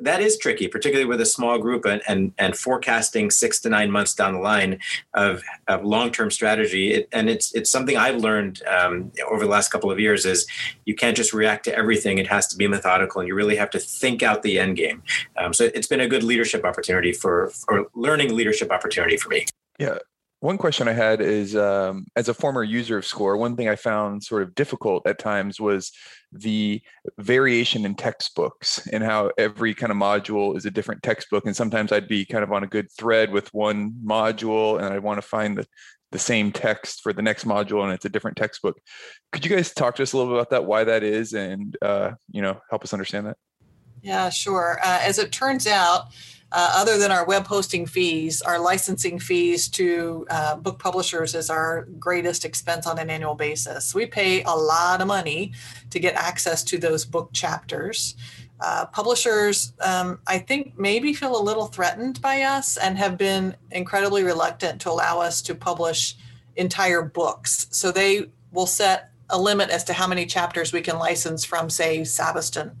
that 0.00 0.20
is 0.20 0.38
tricky, 0.38 0.68
particularly 0.68 1.08
with 1.08 1.20
a 1.20 1.26
small 1.26 1.58
group 1.58 1.84
and, 1.84 2.02
and, 2.08 2.32
and 2.38 2.56
forecasting 2.56 3.30
six 3.30 3.60
to 3.60 3.68
nine 3.68 3.90
months 3.90 4.14
down 4.14 4.34
the 4.34 4.40
line 4.40 4.78
of, 5.14 5.42
of 5.68 5.84
long-term 5.84 6.30
strategy. 6.30 6.92
It, 6.92 7.08
and 7.12 7.28
it's, 7.28 7.54
it's 7.54 7.70
something 7.70 7.96
I've 7.96 8.16
learned 8.16 8.62
um, 8.66 9.12
over 9.30 9.44
the 9.44 9.50
last 9.50 9.70
couple 9.70 9.90
of 9.90 10.00
years 10.00 10.24
is 10.24 10.46
you 10.84 10.94
can't 10.94 11.16
just 11.16 11.32
react 11.32 11.64
to 11.64 11.74
everything. 11.74 12.18
It 12.18 12.26
has 12.28 12.46
to 12.48 12.56
be 12.56 12.66
methodical 12.66 13.20
and 13.20 13.28
you 13.28 13.34
really 13.34 13.56
have 13.56 13.70
to 13.70 13.78
think 13.78 14.22
out 14.22 14.42
the 14.42 14.58
end 14.58 14.76
game. 14.76 15.02
Um, 15.36 15.52
so 15.52 15.70
it's 15.74 15.86
been 15.86 16.00
a 16.00 16.08
good 16.08 16.22
leadership 16.22 16.64
opportunity 16.64 17.12
for, 17.12 17.50
for 17.50 17.86
learning 17.94 18.34
leadership 18.34 18.70
opportunity 18.70 19.16
for 19.16 19.28
me. 19.28 19.46
Yeah, 19.78 19.98
one 20.40 20.56
question 20.56 20.88
I 20.88 20.94
had 20.94 21.20
is 21.20 21.54
um, 21.54 22.06
as 22.16 22.28
a 22.28 22.34
former 22.34 22.64
user 22.64 22.96
of 22.96 23.06
SCORE, 23.06 23.36
one 23.36 23.56
thing 23.56 23.68
I 23.68 23.76
found 23.76 24.24
sort 24.24 24.42
of 24.42 24.54
difficult 24.54 25.06
at 25.06 25.18
times 25.18 25.60
was 25.60 25.92
the 26.32 26.80
variation 27.18 27.84
in 27.84 27.94
textbooks 27.94 28.86
and 28.90 29.04
how 29.04 29.32
every 29.36 29.74
kind 29.74 29.92
of 29.92 29.98
module 29.98 30.56
is 30.56 30.64
a 30.64 30.70
different 30.70 31.02
textbook. 31.02 31.44
And 31.44 31.54
sometimes 31.54 31.92
I'd 31.92 32.08
be 32.08 32.24
kind 32.24 32.42
of 32.42 32.52
on 32.52 32.64
a 32.64 32.66
good 32.66 32.90
thread 32.98 33.30
with 33.30 33.52
one 33.52 33.92
module 34.02 34.78
and 34.82 34.94
I'd 34.94 35.02
want 35.02 35.20
to 35.20 35.26
find 35.26 35.58
the, 35.58 35.66
the 36.10 36.18
same 36.18 36.52
text 36.52 37.02
for 37.02 37.12
the 37.12 37.22
next 37.22 37.44
module 37.44 37.84
and 37.84 37.92
it's 37.92 38.06
a 38.06 38.10
different 38.10 38.38
textbook. 38.38 38.80
Could 39.32 39.44
you 39.44 39.54
guys 39.54 39.74
talk 39.74 39.96
to 39.96 40.02
us 40.02 40.14
a 40.14 40.16
little 40.16 40.32
bit 40.32 40.38
about 40.38 40.50
that, 40.50 40.64
why 40.64 40.84
that 40.84 41.02
is, 41.02 41.34
and 41.34 41.76
uh, 41.82 42.12
you 42.30 42.40
know, 42.40 42.58
help 42.70 42.82
us 42.82 42.94
understand 42.94 43.26
that? 43.26 43.36
Yeah, 44.02 44.30
sure. 44.30 44.78
Uh, 44.82 45.00
as 45.02 45.18
it 45.18 45.32
turns 45.32 45.66
out, 45.66 46.06
uh, 46.52 46.72
other 46.74 46.98
than 46.98 47.12
our 47.12 47.24
web 47.24 47.46
hosting 47.46 47.86
fees, 47.86 48.42
our 48.42 48.58
licensing 48.58 49.18
fees 49.18 49.68
to 49.68 50.26
uh, 50.30 50.56
book 50.56 50.78
publishers 50.78 51.34
is 51.34 51.48
our 51.48 51.86
greatest 51.98 52.44
expense 52.44 52.86
on 52.86 52.98
an 52.98 53.08
annual 53.08 53.34
basis. 53.34 53.94
We 53.94 54.06
pay 54.06 54.42
a 54.42 54.54
lot 54.54 55.00
of 55.00 55.06
money 55.06 55.52
to 55.90 56.00
get 56.00 56.14
access 56.14 56.64
to 56.64 56.78
those 56.78 57.04
book 57.04 57.30
chapters. 57.32 58.16
Uh, 58.60 58.84
publishers, 58.86 59.72
um, 59.80 60.18
I 60.26 60.38
think, 60.38 60.78
maybe 60.78 61.14
feel 61.14 61.40
a 61.40 61.42
little 61.42 61.66
threatened 61.66 62.20
by 62.20 62.42
us 62.42 62.76
and 62.76 62.98
have 62.98 63.16
been 63.16 63.56
incredibly 63.70 64.22
reluctant 64.22 64.80
to 64.82 64.90
allow 64.90 65.20
us 65.20 65.40
to 65.42 65.54
publish 65.54 66.16
entire 66.56 67.00
books. 67.00 67.68
So 67.70 67.90
they 67.90 68.26
will 68.52 68.66
set 68.66 69.12
a 69.30 69.40
limit 69.40 69.70
as 69.70 69.84
to 69.84 69.92
how 69.92 70.06
many 70.06 70.26
chapters 70.26 70.72
we 70.72 70.82
can 70.82 70.98
license 70.98 71.44
from, 71.44 71.70
say, 71.70 72.00
Sabiston. 72.00 72.72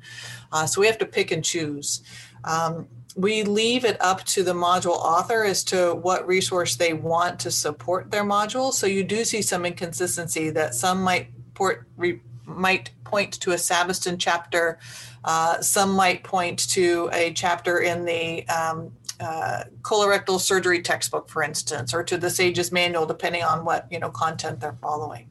Uh, 0.52 0.66
so 0.66 0.80
we 0.80 0.86
have 0.86 0.98
to 0.98 1.06
pick 1.06 1.30
and 1.30 1.44
choose. 1.44 2.02
Um, 2.44 2.88
we 3.16 3.42
leave 3.42 3.84
it 3.84 3.96
up 4.00 4.24
to 4.24 4.42
the 4.42 4.52
module 4.52 4.96
author 4.96 5.44
as 5.44 5.64
to 5.64 5.94
what 5.94 6.26
resource 6.26 6.76
they 6.76 6.92
want 6.92 7.40
to 7.40 7.50
support 7.50 8.10
their 8.10 8.24
module. 8.24 8.72
So 8.72 8.86
you 8.86 9.04
do 9.04 9.24
see 9.24 9.42
some 9.42 9.64
inconsistency 9.64 10.50
that 10.50 10.74
some 10.74 11.02
might 11.02 11.28
port 11.54 11.86
re, 11.96 12.20
might 12.44 12.90
point 13.04 13.32
to 13.40 13.52
a 13.52 13.56
Sabiston 13.56 14.16
chapter, 14.18 14.78
uh, 15.24 15.60
some 15.60 15.92
might 15.92 16.24
point 16.24 16.68
to 16.70 17.10
a 17.12 17.32
chapter 17.32 17.78
in 17.78 18.04
the 18.04 18.46
um, 18.48 18.92
uh, 19.20 19.64
colorectal 19.82 20.40
surgery 20.40 20.80
textbook, 20.80 21.28
for 21.28 21.42
instance, 21.42 21.92
or 21.92 22.02
to 22.02 22.16
the 22.16 22.30
SAGES 22.30 22.72
manual, 22.72 23.06
depending 23.06 23.42
on 23.42 23.64
what 23.64 23.86
you 23.90 23.98
know 23.98 24.10
content 24.10 24.60
they're 24.60 24.78
following 24.80 25.30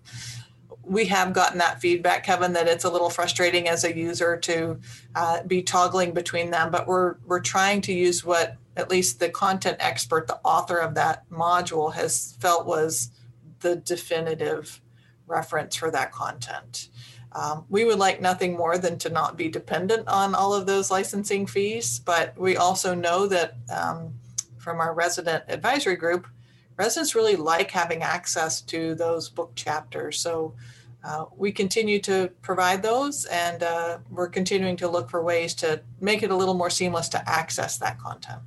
we 0.89 1.05
have 1.05 1.33
gotten 1.33 1.59
that 1.59 1.79
feedback, 1.79 2.23
Kevin, 2.23 2.53
that 2.53 2.67
it's 2.67 2.83
a 2.83 2.89
little 2.89 3.11
frustrating 3.11 3.69
as 3.69 3.83
a 3.83 3.95
user 3.95 4.35
to 4.37 4.79
uh, 5.15 5.43
be 5.43 5.61
toggling 5.61 6.13
between 6.13 6.49
them. 6.49 6.71
But 6.71 6.87
we're 6.87 7.17
we're 7.25 7.39
trying 7.41 7.81
to 7.81 7.93
use 7.93 8.25
what 8.25 8.57
at 8.75 8.89
least 8.89 9.19
the 9.19 9.29
content 9.29 9.77
expert, 9.79 10.27
the 10.27 10.39
author 10.43 10.77
of 10.77 10.95
that 10.95 11.29
module, 11.29 11.93
has 11.93 12.35
felt 12.39 12.65
was 12.65 13.11
the 13.59 13.75
definitive 13.75 14.81
reference 15.27 15.75
for 15.75 15.91
that 15.91 16.11
content. 16.11 16.89
Um, 17.33 17.65
we 17.69 17.85
would 17.85 17.99
like 17.99 18.19
nothing 18.19 18.57
more 18.57 18.79
than 18.79 18.97
to 18.99 19.09
not 19.09 19.37
be 19.37 19.49
dependent 19.49 20.07
on 20.07 20.33
all 20.33 20.55
of 20.55 20.65
those 20.65 20.89
licensing 20.89 21.45
fees, 21.45 21.99
but 21.99 22.35
we 22.35 22.57
also 22.57 22.95
know 22.95 23.27
that 23.27 23.53
um, 23.71 24.15
from 24.57 24.79
our 24.79 24.95
resident 24.95 25.43
advisory 25.47 25.95
group, 25.95 26.25
residents 26.79 27.13
really 27.13 27.35
like 27.35 27.69
having 27.69 28.01
access 28.01 28.61
to 28.61 28.95
those 28.95 29.29
book 29.29 29.53
chapters. 29.53 30.17
So 30.17 30.55
uh, 31.03 31.25
we 31.35 31.51
continue 31.51 31.99
to 31.99 32.31
provide 32.41 32.81
those 32.81 33.25
and 33.25 33.61
uh, 33.61 33.97
we're 34.09 34.29
continuing 34.29 34.77
to 34.77 34.87
look 34.87 35.09
for 35.09 35.21
ways 35.21 35.53
to 35.55 35.81
make 35.99 36.23
it 36.23 36.31
a 36.31 36.35
little 36.35 36.53
more 36.53 36.69
seamless 36.69 37.09
to 37.09 37.29
access 37.29 37.77
that 37.77 37.99
content. 37.99 38.41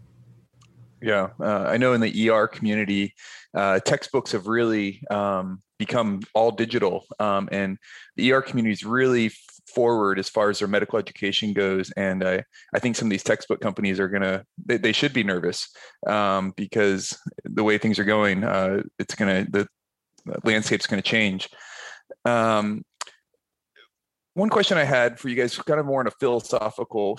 Yeah, 1.02 1.28
uh, 1.40 1.64
I 1.68 1.76
know 1.76 1.92
in 1.92 2.00
the 2.00 2.30
ER 2.30 2.46
community, 2.46 3.14
uh, 3.54 3.80
textbooks 3.80 4.32
have 4.32 4.46
really 4.46 5.02
um, 5.10 5.60
become 5.78 6.20
all 6.32 6.52
digital, 6.52 7.04
um, 7.18 7.48
and 7.50 7.76
the 8.16 8.32
ER 8.32 8.40
community 8.40 8.72
is 8.72 8.84
really 8.84 9.32
forward 9.74 10.18
as 10.18 10.28
far 10.28 10.50
as 10.50 10.58
their 10.58 10.68
medical 10.68 10.98
education 10.98 11.52
goes. 11.52 11.90
And 11.92 12.26
I, 12.26 12.44
I 12.74 12.78
think 12.78 12.96
some 12.96 13.06
of 13.06 13.10
these 13.10 13.22
textbook 13.22 13.60
companies 13.60 13.98
are 14.00 14.08
gonna, 14.08 14.44
they, 14.64 14.76
they 14.76 14.92
should 14.92 15.12
be 15.12 15.24
nervous 15.24 15.68
um, 16.06 16.52
because 16.56 17.18
the 17.44 17.64
way 17.64 17.78
things 17.78 17.98
are 17.98 18.04
going, 18.04 18.44
uh, 18.44 18.82
it's 18.98 19.14
gonna 19.14 19.46
the, 19.50 19.66
the 20.26 20.38
landscape's 20.44 20.86
gonna 20.86 21.02
change. 21.02 21.48
Um, 22.24 22.84
one 24.34 24.48
question 24.48 24.78
I 24.78 24.84
had 24.84 25.18
for 25.18 25.28
you 25.28 25.36
guys, 25.36 25.58
kind 25.58 25.80
of 25.80 25.86
more 25.86 26.00
in 26.00 26.06
a 26.06 26.12
philosophical 26.12 27.18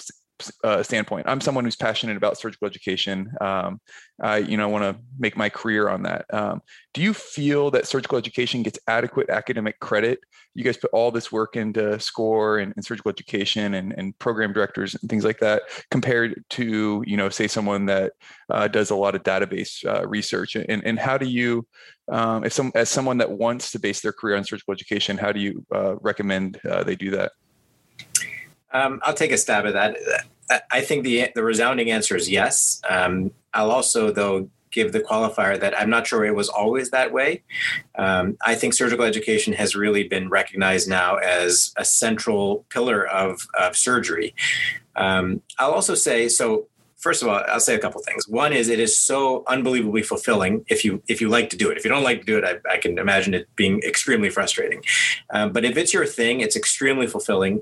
uh, 0.63 0.84
standpoint. 0.84 1.27
I'm 1.27 1.41
someone 1.41 1.65
who's 1.65 1.75
passionate 1.75 2.17
about 2.17 2.38
surgical 2.38 2.67
education. 2.67 3.32
Um, 3.41 3.79
I, 4.21 4.38
you 4.38 4.58
know, 4.58 4.69
want 4.69 4.84
to 4.84 5.01
make 5.17 5.36
my 5.36 5.49
career 5.49 5.89
on 5.89 6.03
that. 6.03 6.25
Um, 6.34 6.62
do 6.93 7.01
you 7.01 7.13
feel 7.13 7.71
that 7.71 7.88
surgical 7.88 8.17
education 8.17 8.63
gets 8.63 8.79
adequate 8.88 9.29
academic 9.29 9.79
credit? 9.79 10.19
You 10.53 10.63
guys 10.63 10.77
put 10.77 10.91
all 10.93 11.12
this 11.12 11.32
work 11.32 11.56
into 11.56 11.99
SCORE 11.99 12.60
and, 12.60 12.73
and 12.75 12.86
surgical 12.86 13.10
education 13.10 13.73
and, 13.73 13.93
and, 13.97 14.17
program 14.19 14.53
directors 14.53 14.95
and 14.95 15.10
things 15.10 15.25
like 15.25 15.39
that, 15.39 15.63
compared 15.89 16.43
to, 16.51 17.03
you 17.08 17.17
know, 17.17 17.29
say 17.29 17.47
someone 17.47 17.88
that 17.88 18.13
uh, 18.49 18.67
does 18.67 18.91
a 18.91 18.95
lot 18.95 19.15
of 19.15 19.23
database 19.23 19.84
uh, 19.86 20.08
research. 20.08 20.56
And, 20.56 20.84
and 20.86 20.99
how 20.99 21.17
do 21.17 21.25
you, 21.25 21.65
um, 22.12 22.43
if 22.43 22.53
some 22.53 22.71
as 22.75 22.89
someone 22.89 23.17
that 23.17 23.32
wants 23.32 23.71
to 23.71 23.79
base 23.79 24.01
their 24.01 24.13
career 24.13 24.38
on 24.38 24.43
surgical 24.43 24.73
education, 24.73 25.17
how 25.17 25.32
do 25.32 25.39
you 25.39 25.65
uh, 25.73 25.95
recommend 26.01 26.60
uh, 26.69 26.84
they 26.84 26.95
do 26.95 27.12
that? 27.12 27.32
Um, 28.73 28.99
I'll 29.03 29.13
take 29.13 29.32
a 29.32 29.38
stab 29.38 29.65
at 29.65 29.73
that. 29.73 29.97
I 30.71 30.82
think 30.82 31.03
the 31.03 31.29
the 31.36 31.43
resounding 31.43 31.91
answer 31.91 32.15
is 32.15 32.29
yes. 32.29 32.82
Um, 32.89 33.32
I'll 33.53 33.71
also, 33.71 34.12
though, 34.12 34.49
give 34.73 34.91
the 34.91 34.99
qualifier 34.99 35.60
that 35.60 35.79
I'm 35.79 35.89
not 35.89 36.08
sure 36.08 36.25
it 36.25 36.36
was 36.36 36.49
always 36.49 36.89
that 36.89 37.13
way. 37.13 37.43
Um, 37.95 38.38
I 38.45 38.56
think 38.56 38.73
surgical 38.73 39.06
education 39.06 39.53
has 39.53 39.75
really 39.75 40.08
been 40.08 40.29
recognized 40.29 40.89
now 40.89 41.15
as 41.17 41.73
a 41.77 41.86
central 41.86 42.65
pillar 42.69 43.08
of, 43.08 43.47
of 43.58 43.77
surgery. 43.77 44.34
Um, 44.95 45.41
I'll 45.60 45.71
also 45.71 45.95
say 45.95 46.27
so. 46.27 46.67
First 46.97 47.21
of 47.21 47.27
all, 47.27 47.43
I'll 47.49 47.60
say 47.60 47.75
a 47.75 47.79
couple 47.79 48.01
things. 48.01 48.29
One 48.29 48.53
is 48.53 48.69
it 48.69 48.79
is 48.79 48.97
so 48.97 49.43
unbelievably 49.47 50.03
fulfilling 50.03 50.63
if 50.69 50.86
you 50.86 51.03
if 51.10 51.19
you 51.19 51.27
like 51.27 51.49
to 51.49 51.58
do 51.58 51.69
it. 51.69 51.77
If 51.77 51.84
you 51.84 51.89
don't 51.89 52.03
like 52.03 52.21
to 52.21 52.25
do 52.25 52.38
it, 52.38 52.45
I, 52.45 52.75
I 52.75 52.77
can 52.77 52.97
imagine 52.97 53.34
it 53.34 53.53
being 53.58 53.82
extremely 53.84 54.29
frustrating. 54.29 54.82
Um, 55.29 55.51
but 55.51 55.65
if 55.65 55.75
it's 55.75 55.93
your 55.93 56.06
thing, 56.06 56.39
it's 56.39 56.56
extremely 56.56 57.08
fulfilling. 57.08 57.62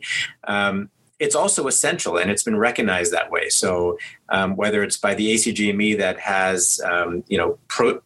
It's 1.21 1.35
also 1.35 1.67
essential 1.67 2.17
and 2.17 2.31
it's 2.31 2.41
been 2.43 2.57
recognized 2.57 3.13
that 3.13 3.29
way. 3.29 3.47
So 3.49 3.97
um, 4.31 4.55
whether 4.55 4.81
it's 4.81 4.97
by 4.97 5.13
the 5.13 5.33
ACGME 5.35 5.97
that 5.97 6.19
has 6.19 6.81
um, 6.83 7.23
you 7.27 7.37
know 7.37 7.59
pro, 7.67 8.01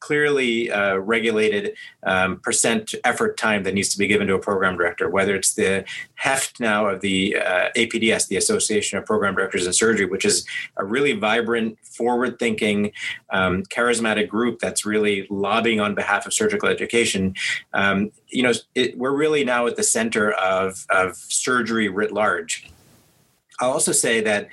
clearly 0.00 0.70
uh, 0.70 0.96
regulated 0.96 1.76
um, 2.04 2.38
percent 2.40 2.94
effort 3.04 3.36
time 3.36 3.64
that 3.64 3.74
needs 3.74 3.88
to 3.90 3.98
be 3.98 4.06
given 4.06 4.26
to 4.28 4.34
a 4.34 4.38
program 4.38 4.76
director, 4.76 5.10
whether 5.10 5.34
it's 5.34 5.54
the 5.54 5.84
heft 6.14 6.60
now 6.60 6.86
of 6.86 7.00
the 7.00 7.36
uh, 7.36 7.68
APDS, 7.76 8.28
the 8.28 8.36
Association 8.36 8.98
of 8.98 9.04
Program 9.04 9.34
Directors 9.34 9.66
in 9.66 9.72
Surgery, 9.72 10.06
which 10.06 10.24
is 10.24 10.46
a 10.76 10.84
really 10.84 11.12
vibrant, 11.12 11.78
forward-thinking, 11.82 12.92
um, 13.30 13.62
charismatic 13.64 14.28
group 14.28 14.58
that's 14.60 14.86
really 14.86 15.26
lobbying 15.30 15.80
on 15.80 15.94
behalf 15.94 16.26
of 16.26 16.32
surgical 16.32 16.68
education. 16.68 17.34
Um, 17.72 18.10
you 18.28 18.42
know, 18.42 18.52
it, 18.74 18.96
we're 18.96 19.16
really 19.16 19.44
now 19.44 19.66
at 19.66 19.76
the 19.76 19.82
center 19.82 20.32
of, 20.32 20.86
of 20.90 21.16
surgery 21.16 21.88
writ 21.88 22.12
large. 22.12 22.70
I'll 23.60 23.72
also 23.72 23.92
say 23.92 24.20
that 24.20 24.48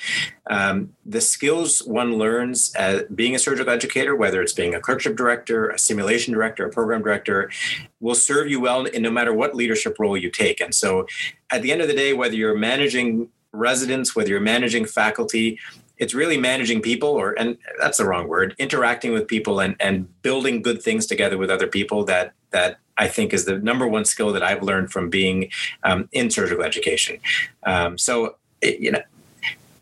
um, 0.50 0.96
the 1.06 1.22
skills 1.22 1.80
one 1.80 2.18
learns 2.18 2.74
being 3.14 3.36
a 3.36 3.40
surgical 3.40 3.72
educator, 3.72 4.16
whether 4.16 4.42
it's 4.42 4.54
being 4.54 4.74
a 4.74 4.80
clerkship 4.80 5.16
director, 5.16 5.70
a 5.70 5.80
simulation 5.80 6.34
director, 6.34 6.66
a 6.66 6.70
program 6.70 7.04
director, 7.04 7.52
will 8.00 8.16
serve 8.16 8.50
you 8.50 8.60
well 8.60 8.86
in 8.86 9.02
no 9.02 9.12
matter 9.12 9.34
what 9.34 9.56
leadership 9.56 9.98
role 10.00 10.18
you 10.18 10.32
take. 10.32 10.60
And 10.60 10.74
so 10.74 11.06
at 11.52 11.62
the 11.62 11.72
end 11.72 11.82
of 11.82 11.88
the 11.88 11.96
day, 11.96 12.14
whether 12.14 12.36
you're 12.36 12.58
managing 12.58 13.30
residents, 13.52 14.16
whether 14.16 14.30
you're 14.30 14.40
managing 14.40 14.86
faculty, 14.86 15.60
it's 15.98 16.14
really 16.14 16.38
managing 16.38 16.82
people 16.82 17.10
or 17.10 17.34
and 17.40 17.58
that's 17.80 18.00
the 18.00 18.06
wrong 18.06 18.28
word 18.28 18.54
interacting 18.58 19.14
with 19.14 19.28
people 19.28 19.62
and 19.62 19.76
and 19.80 20.22
building 20.22 20.62
good 20.62 20.82
things 20.82 21.06
together 21.06 21.38
with 21.38 21.50
other 21.50 21.68
people 21.68 22.04
that 22.04 22.34
that 22.52 22.80
I 22.98 23.08
think 23.08 23.34
is 23.34 23.46
the 23.46 23.60
number 23.60 23.88
one 23.88 24.06
skill 24.06 24.32
that 24.34 24.44
I've 24.44 24.64
learned 24.64 24.92
from 24.92 25.10
being 25.10 25.52
um, 25.84 26.08
in 26.14 26.30
surgical 26.30 26.64
education. 26.64 27.20
Um, 27.64 27.98
so 27.98 28.38
you 28.66 28.92
know, 28.92 29.02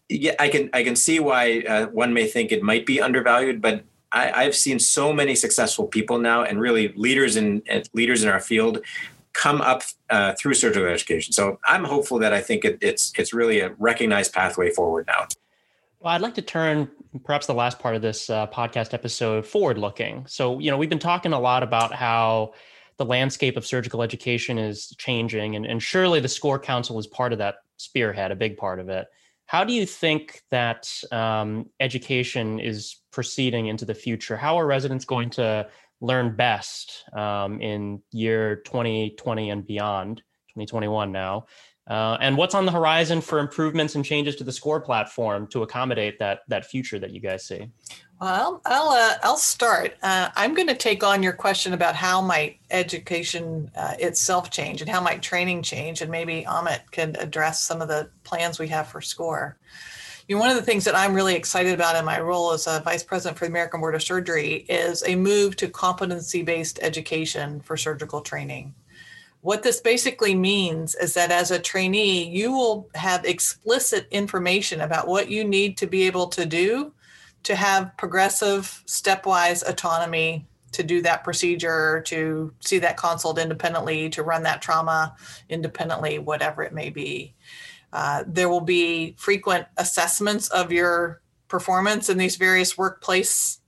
yeah, 0.10 0.36
I 0.40 0.50
can 0.50 0.70
I 0.74 0.84
can 0.84 0.96
see 0.96 1.20
why 1.20 1.64
uh, 1.68 1.88
one 1.88 2.14
may 2.14 2.28
think 2.28 2.52
it 2.52 2.62
might 2.62 2.86
be 2.86 3.02
undervalued, 3.02 3.62
but 3.62 3.84
I, 4.14 4.44
have 4.44 4.56
seen 4.56 4.78
so 4.78 5.12
many 5.12 5.34
successful 5.36 5.88
people 5.88 6.20
now, 6.20 6.44
and 6.44 6.60
really 6.60 6.94
leaders 6.96 7.36
in 7.36 7.64
leaders 7.94 8.24
in 8.24 8.30
our 8.30 8.40
field 8.40 8.80
come 9.34 9.62
up 9.62 9.82
uh, 10.10 10.34
through 10.34 10.54
surgical 10.54 10.88
education. 10.88 11.34
So 11.34 11.60
I'm 11.66 11.84
hopeful 11.84 12.20
that 12.20 12.34
I 12.34 12.42
think 12.42 12.64
it, 12.64 12.78
it's 12.82 13.12
it's 13.18 13.34
really 13.34 13.60
a 13.60 13.74
recognized 13.80 14.34
pathway 14.34 14.70
forward 14.70 15.08
now. 15.08 15.28
Well, 16.00 16.14
I'd 16.14 16.22
like 16.22 16.36
to 16.36 16.42
turn 16.42 16.90
perhaps 17.24 17.48
the 17.48 17.54
last 17.54 17.80
part 17.80 17.96
of 17.96 18.02
this 18.02 18.30
uh, 18.30 18.48
podcast 18.48 18.94
episode 18.94 19.46
forward 19.46 19.78
looking. 19.78 20.26
So, 20.28 20.60
you 20.60 20.70
know, 20.70 20.78
we've 20.78 20.90
been 20.90 21.00
talking 21.00 21.32
a 21.32 21.40
lot 21.40 21.64
about 21.64 21.94
how 21.94 22.54
the 22.98 23.06
landscape 23.06 23.56
of 23.56 23.66
surgical 23.66 24.04
education 24.04 24.58
is 24.58 24.94
changing, 24.98 25.56
and, 25.56 25.66
and 25.66 25.82
surely 25.82 26.20
the 26.20 26.28
SCORE 26.28 26.60
Council 26.60 27.00
is 27.00 27.08
part 27.08 27.32
of 27.32 27.40
that 27.40 27.56
spearhead, 27.84 28.32
a 28.32 28.36
big 28.36 28.58
part 28.58 28.80
of 28.80 28.90
it. 28.90 29.08
How 29.46 29.64
do 29.64 29.74
you 29.74 29.86
think 29.86 30.42
that 30.52 30.90
um, 31.12 31.70
education 31.80 32.60
is 32.60 33.02
proceeding 33.12 33.68
into 33.68 33.86
the 33.86 33.94
future? 33.94 34.38
How 34.38 34.58
are 34.58 34.66
residents 34.66 35.06
going 35.06 35.30
to 35.32 35.68
learn 36.02 36.36
best 36.36 37.04
um, 37.14 37.62
in 37.62 38.02
year 38.12 38.58
2020 38.58 39.50
and 39.50 39.68
beyond, 39.68 40.18
2021 40.50 41.12
now? 41.12 41.46
Uh, 41.88 42.18
and 42.22 42.38
what's 42.38 42.56
on 42.56 42.66
the 42.66 42.72
horizon 42.72 43.20
for 43.20 43.40
improvements 43.40 43.96
and 43.96 44.06
changes 44.06 44.38
to 44.38 44.44
the 44.44 44.52
score 44.52 44.80
platform 44.80 45.46
to 45.48 45.64
accommodate 45.64 46.18
that 46.18 46.40
that 46.48 46.66
future 46.66 46.98
that 46.98 47.12
you 47.12 47.20
guys 47.20 47.46
see? 47.46 47.68
Well, 48.22 48.62
I'll 48.66 48.90
uh, 48.90 49.16
I'll 49.22 49.38
start. 49.38 49.96
Uh, 50.02 50.30
I'm 50.38 50.54
going 50.54 50.70
to 50.70 50.76
take 50.76 51.04
on 51.04 51.22
your 51.22 51.34
question 51.34 51.74
about 51.74 51.96
how 51.96 52.22
might 52.22 52.58
education 52.72 53.70
uh, 53.76 53.96
itself 54.00 54.50
change 54.50 54.80
and 54.80 54.90
how 54.90 55.02
might 55.02 55.22
training 55.22 55.62
change, 55.62 56.02
and 56.02 56.10
maybe 56.10 56.46
Amit 56.48 56.90
can 56.92 57.18
address 57.18 57.62
some 57.62 57.82
of 57.82 57.90
the 57.90 58.10
plans 58.24 58.60
we 58.60 58.70
have 58.70 58.88
for 58.88 59.02
SCORE. 59.02 59.58
You 60.30 60.36
know, 60.38 60.40
one 60.40 60.52
of 60.52 60.56
the 60.56 60.64
things 60.64 60.86
that 60.86 60.96
I'm 60.96 61.14
really 61.14 61.36
excited 61.36 61.74
about 61.74 61.98
in 61.98 62.06
my 62.06 62.18
role 62.22 62.54
as 62.54 62.66
a 62.66 62.80
vice 62.80 63.04
president 63.04 63.38
for 63.38 63.44
the 63.44 63.52
American 63.52 63.82
Board 63.82 63.94
of 63.94 64.02
Surgery 64.02 64.66
is 64.70 65.04
a 65.06 65.18
move 65.18 65.58
to 65.58 65.68
competency-based 65.68 66.80
education 66.82 67.60
for 67.60 67.76
surgical 67.76 68.22
training. 68.22 68.74
What 69.44 69.62
this 69.62 69.82
basically 69.82 70.36
means 70.36 70.96
is 70.96 71.16
that 71.16 71.30
as 71.30 71.52
a 71.52 71.60
trainee, 71.60 72.30
you 72.30 72.54
will 72.54 72.90
have 72.96 73.26
explicit 73.26 74.08
information 74.10 74.80
about 74.80 75.06
what 75.06 75.30
you 75.30 75.44
need 75.44 75.76
to 75.80 75.86
be 75.86 76.04
able 76.04 76.28
to 76.28 76.46
do 76.46 76.94
to 77.44 77.54
have 77.54 77.92
progressive, 77.98 78.82
stepwise 78.88 79.62
autonomy 79.68 80.48
to 80.72 80.82
do 80.82 81.02
that 81.02 81.26
procedure, 81.26 82.02
to 82.06 82.54
see 82.62 82.80
that 82.80 82.96
consult 82.96 83.38
independently, 83.38 84.10
to 84.12 84.24
run 84.24 84.44
that 84.44 84.62
trauma 84.62 85.14
independently, 85.50 86.20
whatever 86.20 86.64
it 86.64 86.74
may 86.74 86.90
be. 86.90 87.36
Uh, 87.92 88.24
there 88.26 88.48
will 88.48 88.62
be 88.62 89.14
frequent 89.18 89.68
assessments 89.76 90.48
of 90.48 90.72
your 90.72 91.22
performance 91.50 92.08
in 92.08 92.18
these 92.18 92.38
various 92.38 92.78
workplace 92.78 93.60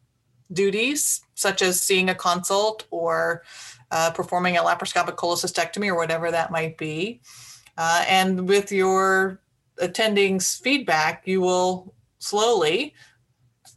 duties, 0.54 1.20
such 1.34 1.62
as 1.62 1.82
seeing 1.82 2.10
a 2.10 2.16
consult 2.16 2.86
or 2.92 3.44
uh, 3.92 4.12
performing 4.12 4.58
a 4.58 4.62
laparoscopic 4.62 5.16
cholecystectomy 5.16 5.88
or 5.88 5.96
whatever 5.96 6.32
that 6.32 6.52
might 6.52 6.78
be. 6.78 7.22
Uh, 7.78 8.04
and 8.08 8.48
with 8.48 8.72
your 8.72 9.42
attending's 9.80 10.56
feedback, 10.56 11.24
you 11.26 11.42
will 11.42 11.94
slowly 12.20 12.94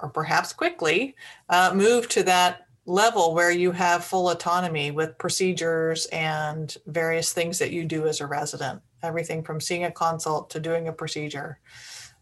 or 0.01 0.09
perhaps 0.09 0.53
quickly 0.53 1.15
uh, 1.49 1.73
move 1.75 2.09
to 2.09 2.23
that 2.23 2.67
level 2.87 3.35
where 3.35 3.51
you 3.51 3.71
have 3.71 4.05
full 4.05 4.31
autonomy 4.31 4.91
with 4.91 5.19
procedures 5.19 6.07
and 6.07 6.77
various 6.87 7.33
things 7.33 7.59
that 7.59 7.71
you 7.71 7.85
do 7.85 8.07
as 8.07 8.21
a 8.21 8.27
resident, 8.27 8.81
everything 9.03 9.43
from 9.43 9.61
seeing 9.61 9.85
a 9.85 9.91
consult 9.91 10.49
to 10.51 10.61
doing 10.61 10.89
a 10.89 10.93
procedure. 10.93 11.59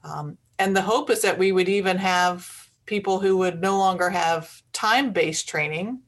Um, 0.03 0.39
and 0.59 0.75
the 0.75 0.83
hope 0.83 1.11
is 1.11 1.23
that 1.23 1.39
we 1.39 1.53
would 1.53 1.69
even 1.69 1.99
have 1.99 2.71
people 2.87 3.21
who 3.21 3.37
would 3.37 3.61
no 3.61 3.79
longer 3.79 4.11
have 4.11 4.63
time 4.73 5.13
based 5.13 5.49
training, 5.49 6.01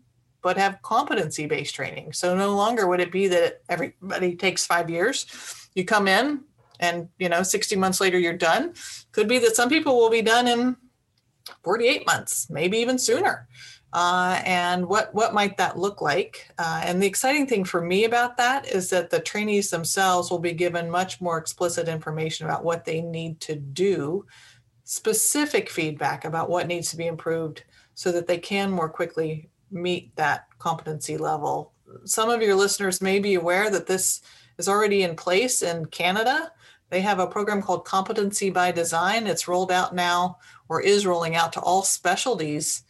but 0.49 0.57
have 0.57 0.81
competency 0.81 1.45
based 1.45 1.75
training. 1.75 2.11
So 2.15 2.35
no 2.35 2.57
longer 2.57 2.89
would 2.89 3.01
it 3.01 3.13
be 3.13 3.29
that 3.29 3.61
everybody 3.69 4.35
takes 4.35 4.65
five 4.65 4.89
years. 4.89 5.27
You 5.75 5.85
come 5.85 6.09
in 6.09 6.41
and, 6.81 7.11
you 7.19 7.29
know, 7.29 7.43
60 7.43 7.77
months 7.77 8.01
later 8.01 8.19
you're 8.19 8.33
done. 8.33 8.73
Could 9.13 9.29
be 9.29 9.39
that 9.41 9.55
some 9.55 9.69
people 9.69 9.99
will 9.99 10.09
be 10.09 10.23
done 10.23 10.49
in 10.49 10.79
48 11.65 12.07
months, 12.07 12.49
maybe 12.49 12.79
even 12.79 12.99
sooner. 12.99 13.47
Uh, 13.93 14.41
and 14.47 14.89
what 14.89 15.15
what 15.15 15.35
might 15.35 15.59
that 15.59 15.77
look 15.77 16.01
like? 16.01 16.49
Uh, 16.59 16.81
and 16.83 17.03
the 17.03 17.07
exciting 17.07 17.47
thing 17.47 17.63
for 17.63 17.83
me 17.83 18.05
about 18.05 18.39
that 18.39 18.67
is 18.69 18.89
that 18.89 19.11
the 19.11 19.21
trainees 19.21 19.69
themselves 19.69 20.31
will 20.31 20.39
be 20.39 20.55
given 20.55 20.91
much 20.91 21.21
more 21.21 21.37
explicit 21.37 21.89
information 21.89 22.47
about 22.47 22.65
what 22.65 22.87
they 22.87 23.03
need 23.03 23.39
to 23.41 23.55
do, 23.55 24.25
specific 24.85 25.69
feedback 25.69 26.25
about 26.25 26.49
what 26.49 26.67
needs 26.67 26.89
to 26.91 26.97
be 26.97 27.07
improved, 27.07 27.65
so 27.93 28.11
that 28.13 28.27
they 28.27 28.39
can 28.39 28.71
more 28.71 28.89
quickly 28.89 29.51
meet 29.71 30.15
that 30.17 30.47
competency 30.59 31.17
level. 31.17 31.73
Some 32.05 32.31
of 32.31 32.43
your 32.43 32.55
listeners 32.55 33.01
may 33.01 33.19
be 33.19 33.35
aware 33.35 33.71
that 33.71 33.87
this 33.87 34.21
is 34.59 34.69
already 34.69 35.03
in 35.03 35.17
place 35.17 35.63
in 35.63 35.87
Canada. 35.87 36.53
They 36.91 37.01
have 37.03 37.19
a 37.19 37.27
program 37.27 37.63
called 37.63 37.85
Competency 37.85 38.51
by 38.51 38.73
Design. 38.73 39.27
It's 39.27 39.49
rolled 39.49 39.71
out 39.71 39.95
now 39.95 40.39
or 40.69 40.81
is 40.81 41.07
rolling 41.07 41.37
out 41.37 41.53
to 41.55 41.61
all 41.61 41.83
specialties 41.83 42.83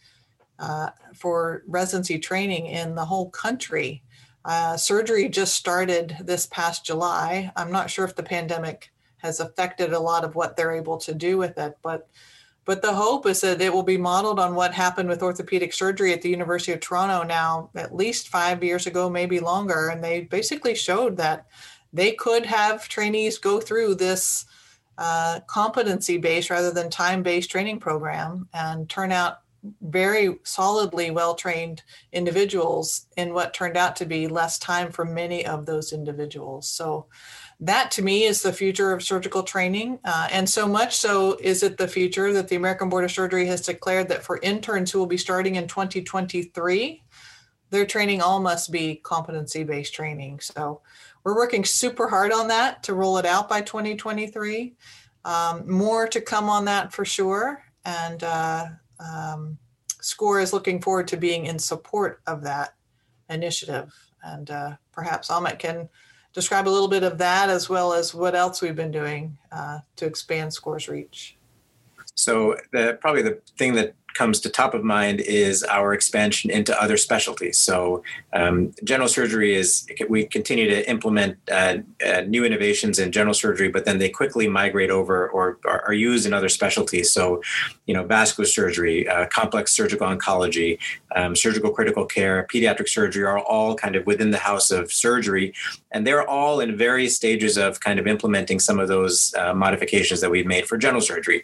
uh, 0.57 0.89
for 1.15 1.63
residency 1.67 2.19
training 2.19 2.65
in 2.67 2.95
the 2.95 3.05
whole 3.05 3.29
country. 3.29 4.03
Uh, 4.45 4.77
surgery 4.77 5.29
just 5.29 5.55
started 5.55 6.17
this 6.21 6.45
past 6.47 6.85
July. 6.85 7.51
I'm 7.55 7.71
not 7.71 7.89
sure 7.89 8.05
if 8.05 8.15
the 8.15 8.23
pandemic 8.23 8.91
has 9.17 9.39
affected 9.39 9.93
a 9.93 9.99
lot 9.99 10.23
of 10.23 10.35
what 10.35 10.55
they're 10.55 10.71
able 10.75 10.97
to 10.97 11.13
do 11.13 11.37
with 11.37 11.57
it, 11.57 11.77
but 11.81 12.09
but 12.69 12.83
the 12.83 12.93
hope 12.93 13.25
is 13.25 13.41
that 13.41 13.59
it 13.61 13.73
will 13.73 13.81
be 13.81 13.97
modeled 13.97 14.39
on 14.39 14.53
what 14.53 14.75
happened 14.75 15.09
with 15.09 15.23
orthopedic 15.23 15.73
surgery 15.73 16.13
at 16.13 16.21
the 16.21 16.29
University 16.29 16.71
of 16.71 16.79
Toronto 16.79 17.23
now 17.23 17.71
at 17.73 17.95
least 17.95 18.27
five 18.27 18.63
years 18.63 18.85
ago, 18.85 19.09
maybe 19.09 19.39
longer. 19.39 19.89
And 19.89 20.03
they 20.03 20.21
basically 20.21 20.75
showed 20.75 21.17
that 21.17 21.47
they 21.93 22.11
could 22.11 22.45
have 22.45 22.87
trainees 22.87 23.39
go 23.39 23.59
through 23.59 23.95
this 23.95 24.45
uh, 24.99 25.39
competency 25.47 26.19
based 26.19 26.51
rather 26.51 26.69
than 26.69 26.91
time 26.91 27.23
based 27.23 27.49
training 27.49 27.79
program 27.79 28.47
and 28.53 28.87
turn 28.87 29.11
out 29.11 29.39
very 29.81 30.37
solidly 30.43 31.09
well 31.09 31.33
trained 31.33 31.81
individuals 32.13 33.07
in 33.17 33.33
what 33.33 33.51
turned 33.51 33.77
out 33.77 33.95
to 33.95 34.05
be 34.05 34.27
less 34.27 34.59
time 34.59 34.91
for 34.91 35.05
many 35.05 35.43
of 35.43 35.65
those 35.65 35.91
individuals. 35.91 36.67
So, 36.67 37.07
that 37.61 37.91
to 37.91 38.01
me 38.01 38.23
is 38.23 38.41
the 38.41 38.53
future 38.53 38.93
of 38.93 39.03
surgical 39.03 39.43
training. 39.43 39.99
Uh, 40.05 40.27
and 40.31 40.49
so 40.49 40.67
much 40.67 40.95
so 40.95 41.37
is 41.41 41.61
it 41.61 41.77
the 41.77 41.87
future 41.87 42.31
that 42.33 42.47
the 42.47 42.55
American 42.55 42.89
Board 42.89 43.03
of 43.03 43.11
Surgery 43.11 43.45
has 43.47 43.61
declared 43.61 44.07
that 44.09 44.23
for 44.23 44.39
interns 44.41 44.91
who 44.91 44.99
will 44.99 45.05
be 45.05 45.17
starting 45.17 45.55
in 45.55 45.67
2023, 45.67 47.03
their 47.69 47.85
training 47.85 48.21
all 48.21 48.39
must 48.39 48.71
be 48.71 48.95
competency 48.95 49.63
based 49.63 49.93
training. 49.93 50.39
So, 50.39 50.81
we're 51.23 51.35
working 51.35 51.65
super 51.65 52.07
hard 52.07 52.31
on 52.31 52.47
that 52.47 52.83
to 52.83 52.93
roll 52.93 53.17
it 53.17 53.25
out 53.25 53.49
by 53.49 53.61
2023. 53.61 54.75
Um, 55.25 55.69
more 55.69 56.07
to 56.07 56.21
come 56.21 56.49
on 56.49 56.65
that 56.65 56.93
for 56.93 57.05
sure. 57.05 57.63
And 57.85 58.23
uh, 58.23 58.67
um, 58.99 59.57
SCORE 60.01 60.39
is 60.39 60.53
looking 60.53 60.81
forward 60.81 61.07
to 61.09 61.17
being 61.17 61.45
in 61.45 61.59
support 61.59 62.21
of 62.25 62.41
that 62.43 62.75
initiative. 63.29 63.93
And 64.23 64.49
uh, 64.49 64.77
perhaps 64.91 65.29
Amit 65.29 65.59
can 65.59 65.89
describe 66.39 66.67
a 66.67 66.69
little 66.69 66.87
bit 66.87 67.03
of 67.03 67.17
that 67.17 67.49
as 67.49 67.69
well 67.69 67.93
as 67.93 68.13
what 68.13 68.33
else 68.33 68.61
we've 68.61 68.75
been 68.75 68.91
doing 68.91 69.37
uh, 69.51 69.79
to 69.97 70.05
expand 70.05 70.53
SCORE's 70.53 70.87
reach. 70.87 71.37
So 72.15 72.55
the, 72.71 72.97
probably 73.01 73.21
the 73.21 73.39
thing 73.57 73.73
that 73.75 73.93
comes 74.19 74.41
to 74.41 74.49
top 74.49 74.73
of 74.73 74.83
mind 74.83 75.21
is 75.21 75.63
our 75.63 75.93
expansion 75.93 76.51
into 76.51 76.73
other 76.83 76.97
specialties. 76.97 77.57
So, 77.57 78.03
um, 78.33 78.73
general 78.83 79.07
surgery 79.07 79.55
is 79.55 79.87
we 80.09 80.25
continue 80.25 80.67
to 80.75 80.79
implement 80.89 81.37
uh, 81.49 81.77
uh, 82.05 82.21
new 82.35 82.43
innovations 82.43 82.99
in 82.99 83.13
general 83.13 83.33
surgery, 83.33 83.69
but 83.69 83.85
then 83.85 83.97
they 83.97 84.09
quickly 84.09 84.45
migrate 84.61 84.91
over 84.91 85.29
or 85.29 85.57
are, 85.65 85.93
used 85.93 86.25
in 86.27 86.33
other 86.33 86.49
specialties. 86.49 87.07
So, 87.17 87.41
you 87.87 87.93
know, 87.95 88.03
vascular 88.03 88.45
surgery, 88.45 89.07
uh, 89.07 89.25
complex 89.27 89.71
surgical 89.71 90.05
oncology, 90.13 90.77
um, 91.15 91.33
surgical 91.33 91.71
critical 91.71 92.05
care, 92.05 92.45
pediatric 92.53 92.89
surgery 92.89 93.23
are 93.23 93.39
all 93.39 93.73
kind 93.83 93.95
of 93.95 94.05
within 94.05 94.31
the 94.31 94.43
house 94.49 94.69
of 94.69 94.91
surgery, 94.91 95.53
and 95.93 96.05
they're 96.05 96.27
all 96.29 96.59
in 96.59 96.77
various 96.77 97.15
stages 97.15 97.57
of 97.57 97.79
kind 97.79 97.99
of 97.99 98.05
implementing 98.05 98.59
some 98.59 98.79
of 98.83 98.87
those 98.89 99.33
uh, 99.35 99.53
modifications 99.53 100.19
that 100.19 100.29
we've 100.29 100.51
made 100.55 100.65
for 100.67 100.77
general 100.77 101.01
surgery 101.01 101.43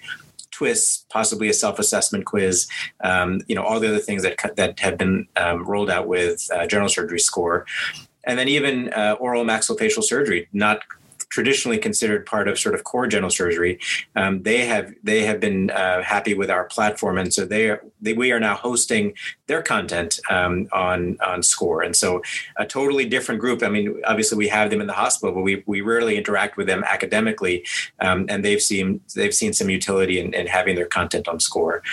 TWIS, 0.56 1.06
possibly 1.10 1.50
a 1.50 1.54
self-assessment 1.54 2.26
quiz, 2.26 2.68
um, 3.04 3.42
you 3.48 3.56
know, 3.56 3.64
all 3.64 3.80
the 3.80 3.90
other 3.90 4.00
things 4.00 4.24
that 4.24 4.38
that 4.56 4.80
have 4.80 4.98
been 4.98 5.28
um, 5.36 5.66
rolled 5.66 5.90
out 5.90 6.08
with 6.08 6.50
uh, 6.54 6.66
general 6.66 6.90
surgery 6.90 7.20
score, 7.20 7.66
and 8.24 8.40
then 8.40 8.48
even 8.48 8.92
uh, 8.94 9.16
oral 9.20 9.44
maxillofacial 9.44 10.04
surgery, 10.04 10.48
not 10.54 10.80
traditionally 11.36 11.78
considered 11.78 12.26
part 12.26 12.48
of 12.48 12.58
sort 12.58 12.74
of 12.74 12.86
core 12.86 13.08
general 13.08 13.30
surgery, 13.30 13.78
um, 14.16 14.42
they 14.44 14.66
have 14.66 14.94
they 15.04 15.22
have 15.26 15.42
been 15.42 15.70
uh, 15.70 16.02
happy 16.02 16.34
with 16.34 16.50
our 16.50 16.64
platform, 16.64 17.18
and 17.18 17.34
so 17.34 17.44
they 17.44 17.70
are 17.70 17.84
they, 18.02 18.14
we 18.14 18.32
are 18.32 18.40
now 18.40 18.56
hosting 18.56 19.14
their 19.48 19.62
content 19.62 20.18
um, 20.30 20.70
on 20.72 21.18
on 21.20 21.44
Score, 21.44 21.82
and 21.82 21.94
so 21.94 22.22
a 22.56 22.66
totally 22.66 23.04
different 23.04 23.42
group. 23.42 23.64
I 23.64 23.68
mean, 23.68 24.02
obviously 24.06 24.38
we 24.38 24.48
have 24.48 24.70
them 24.70 24.80
in 24.80 24.88
the 24.88 24.94
hospital, 24.94 25.36
but 25.36 25.42
we 25.42 25.62
we 25.66 25.82
rarely 25.82 26.16
interact 26.16 26.56
with 26.56 26.68
them 26.68 26.86
academically, 26.86 27.66
um, 28.00 28.28
and 28.30 28.46
they've 28.46 28.62
seen 28.62 29.02
they've 29.14 29.36
seen 29.36 29.52
some 29.52 29.70
utility 29.70 30.22
in, 30.22 30.34
in 30.34 30.48
having 30.48 30.76
their 30.78 30.88
content 30.88 31.28
on 31.28 31.42
Score. 31.42 31.84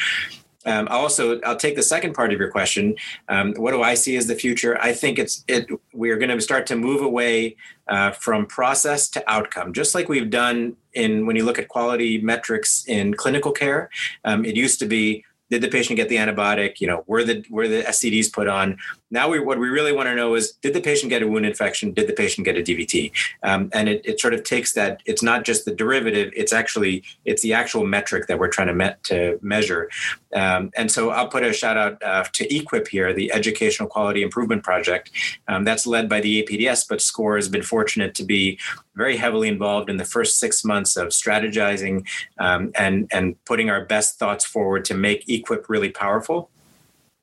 Um, 0.67 0.89
also, 0.89 1.41
I'll 1.41 1.57
take 1.57 1.77
the 1.77 1.83
second 1.83 2.15
part 2.15 2.33
of 2.33 2.39
your 2.39 2.51
question. 2.51 2.97
Um, 3.29 3.55
what 3.55 3.73
do 3.73 3.83
I 3.83 3.95
see 3.95 4.17
as 4.17 4.27
the 4.27 4.35
future? 4.35 4.81
I 4.81 4.93
think 4.93 5.19
it's 5.19 5.45
it. 5.49 5.69
We 5.93 6.11
are 6.11 6.17
going 6.17 6.31
to 6.31 6.41
start 6.41 6.67
to 6.69 6.77
move 6.77 7.03
away 7.03 7.57
uh, 7.89 8.13
from 8.13 8.47
process 8.47 9.09
to 9.11 9.31
outcome, 9.31 9.73
just 9.73 9.95
like 9.95 10.09
we've 10.09 10.31
done 10.31 10.77
in 10.95 11.27
when 11.27 11.37
you 11.37 11.45
look 11.45 11.59
at 11.59 11.69
quality 11.69 12.21
metrics 12.21 12.85
in 12.87 13.15
clinical 13.15 13.53
care. 13.53 13.91
Um, 14.25 14.45
it 14.45 14.57
used 14.57 14.79
to 14.81 14.87
be 14.87 15.25
did 15.53 15.61
the 15.61 15.69
patient 15.69 15.99
get 15.99 16.09
the 16.09 16.17
antibiotic? 16.17 16.81
You 16.81 16.87
know, 16.87 17.05
were 17.07 17.25
the 17.25 17.45
were 17.51 17.69
the 17.69 17.83
SCDs 17.83 18.33
put 18.33 18.49
on? 18.49 18.79
Now, 19.11 19.29
we, 19.29 19.39
what 19.39 19.59
we 19.59 19.69
really 19.69 19.93
want 19.93 20.09
to 20.09 20.15
know 20.15 20.35
is, 20.35 20.53
did 20.53 20.73
the 20.73 20.81
patient 20.81 21.11
get 21.11 21.23
a 21.23 21.29
wound 21.29 21.45
infection? 21.45 21.93
Did 21.93 22.07
the 22.07 22.15
patient 22.15 22.47
get 22.47 22.57
a 22.57 22.63
DVT? 22.63 23.13
Um, 23.43 23.69
and 23.75 23.87
it, 23.87 24.01
it 24.07 24.19
sort 24.19 24.33
of 24.33 24.45
takes 24.45 24.73
that. 24.73 25.03
It's 25.05 25.23
not 25.23 25.45
just 25.45 25.67
the 25.67 25.75
derivative. 25.75 26.33
It's 26.35 26.55
actually 26.55 27.05
it's 27.27 27.43
the 27.43 27.53
actual 27.53 27.85
metric 27.85 28.29
that 28.29 28.39
we're 28.39 28.49
trying 28.49 28.69
to 28.69 28.75
met 28.75 29.05
to 29.05 29.39
measure. 29.43 29.91
Um, 30.33 30.71
and 30.77 30.91
so 30.91 31.11
I'll 31.11 31.29
put 31.29 31.43
a 31.43 31.53
shout 31.53 31.77
out 31.77 32.03
uh, 32.03 32.25
to 32.33 32.49
EQIP 32.49 32.89
here, 32.89 33.13
the 33.13 33.33
Educational 33.33 33.89
Quality 33.89 34.23
Improvement 34.23 34.63
Project. 34.63 35.11
Um, 35.49 35.65
that's 35.65 35.87
led 35.87 36.09
by 36.09 36.21
the 36.21 36.43
APDS, 36.43 36.89
but 36.89 37.01
SCORE 37.01 37.37
has 37.37 37.49
been 37.49 37.63
fortunate 37.63 38.15
to 38.15 38.25
be 38.25 38.59
very 38.95 39.17
heavily 39.17 39.49
involved 39.49 39.91
in 39.91 39.97
the 39.97 40.05
first 40.05 40.39
six 40.39 40.65
months 40.65 40.97
of 40.97 41.09
strategizing 41.09 42.07
um, 42.39 42.73
and 42.77 43.09
and 43.13 43.43
putting 43.45 43.71
our 43.71 43.85
best 43.85 44.19
thoughts 44.19 44.45
forward 44.45 44.85
to 44.87 44.95
make 44.95 45.27
EQIP 45.27 45.69
really 45.69 45.91
powerful. 45.91 46.51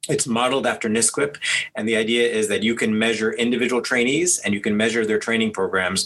It's 0.10 0.26
modeled 0.26 0.66
after 0.66 0.90
NSQIP, 0.90 1.38
and 1.76 1.88
the 1.88 1.96
idea 1.96 2.28
is 2.28 2.48
that 2.48 2.64
you 2.64 2.74
can 2.74 2.98
measure 2.98 3.32
individual 3.32 3.82
trainees 3.82 4.40
and 4.40 4.54
you 4.56 4.60
can 4.60 4.76
measure 4.76 5.06
their 5.06 5.20
training 5.20 5.52
programs 5.52 6.04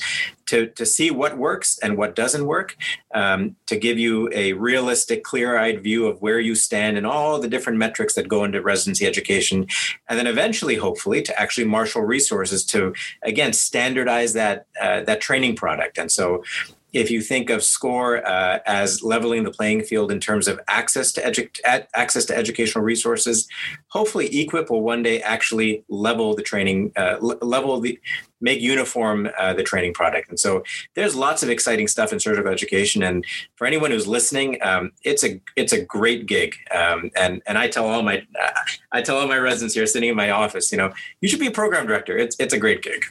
to, 0.47 0.67
to 0.67 0.85
see 0.85 1.09
what 1.09 1.37
works 1.37 1.79
and 1.79 1.97
what 1.97 2.15
doesn't 2.15 2.45
work, 2.45 2.75
um, 3.15 3.55
to 3.65 3.77
give 3.77 3.97
you 3.97 4.29
a 4.33 4.53
realistic, 4.53 5.23
clear 5.23 5.57
eyed 5.57 5.81
view 5.81 6.05
of 6.05 6.21
where 6.21 6.39
you 6.39 6.53
stand 6.53 6.97
and 6.97 7.07
all 7.07 7.39
the 7.39 7.47
different 7.47 7.79
metrics 7.79 8.13
that 8.15 8.27
go 8.27 8.43
into 8.43 8.61
residency 8.61 9.07
education. 9.07 9.67
And 10.09 10.19
then 10.19 10.27
eventually, 10.27 10.75
hopefully, 10.75 11.21
to 11.21 11.39
actually 11.39 11.65
marshal 11.65 12.01
resources 12.01 12.65
to, 12.65 12.93
again, 13.23 13.53
standardize 13.53 14.33
that, 14.33 14.67
uh, 14.81 15.01
that 15.03 15.21
training 15.21 15.55
product. 15.55 15.97
And 15.97 16.11
so 16.11 16.43
if 16.93 17.09
you 17.09 17.21
think 17.21 17.49
of 17.49 17.63
SCORE 17.63 18.25
uh, 18.25 18.59
as 18.65 19.03
leveling 19.03 19.43
the 19.43 19.51
playing 19.51 19.83
field 19.83 20.11
in 20.11 20.19
terms 20.19 20.47
of 20.47 20.59
access 20.67 21.11
to 21.13 21.21
edu- 21.21 21.85
access 21.93 22.25
to 22.25 22.37
educational 22.37 22.83
resources, 22.83 23.47
hopefully 23.87 24.29
EQIP 24.29 24.69
will 24.69 24.83
one 24.83 25.03
day 25.03 25.21
actually 25.21 25.83
level 25.89 26.35
the 26.35 26.43
training, 26.43 26.91
uh, 26.95 27.17
level 27.19 27.79
the 27.79 27.99
make 28.41 28.59
uniform 28.59 29.29
uh, 29.39 29.53
the 29.53 29.63
training 29.63 29.93
product. 29.93 30.29
And 30.29 30.39
so 30.39 30.63
there's 30.95 31.15
lots 31.15 31.43
of 31.43 31.49
exciting 31.49 31.87
stuff 31.87 32.13
in 32.13 32.19
surgical 32.19 32.51
education. 32.51 33.01
And 33.01 33.25
for 33.55 33.65
anyone 33.65 33.89
who's 33.89 34.05
listening, 34.05 34.61
um, 34.61 34.91
it's 35.03 35.23
a 35.23 35.41
it's 35.55 35.73
a 35.73 35.83
great 35.83 36.27
gig. 36.27 36.55
Um, 36.75 37.09
and 37.15 37.41
and 37.47 37.57
I 37.57 37.69
tell 37.69 37.87
all 37.87 38.03
my 38.03 38.23
I 38.91 39.01
tell 39.01 39.17
all 39.17 39.27
my 39.27 39.37
residents 39.37 39.73
here 39.73 39.87
sitting 39.87 40.09
in 40.09 40.15
my 40.15 40.29
office, 40.29 40.71
you 40.71 40.77
know, 40.77 40.93
you 41.21 41.29
should 41.29 41.39
be 41.39 41.47
a 41.47 41.51
program 41.51 41.87
director. 41.87 42.17
It's 42.17 42.35
it's 42.37 42.53
a 42.53 42.59
great 42.59 42.83
gig. 42.83 43.05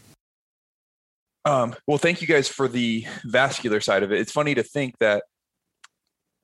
Um, 1.45 1.74
well, 1.86 1.99
thank 1.99 2.20
you 2.20 2.28
guys 2.28 2.49
for 2.49 2.68
the 2.68 3.07
vascular 3.24 3.80
side 3.80 4.03
of 4.03 4.12
it. 4.12 4.20
It's 4.20 4.32
funny 4.32 4.55
to 4.55 4.62
think 4.62 4.97
that 4.99 5.24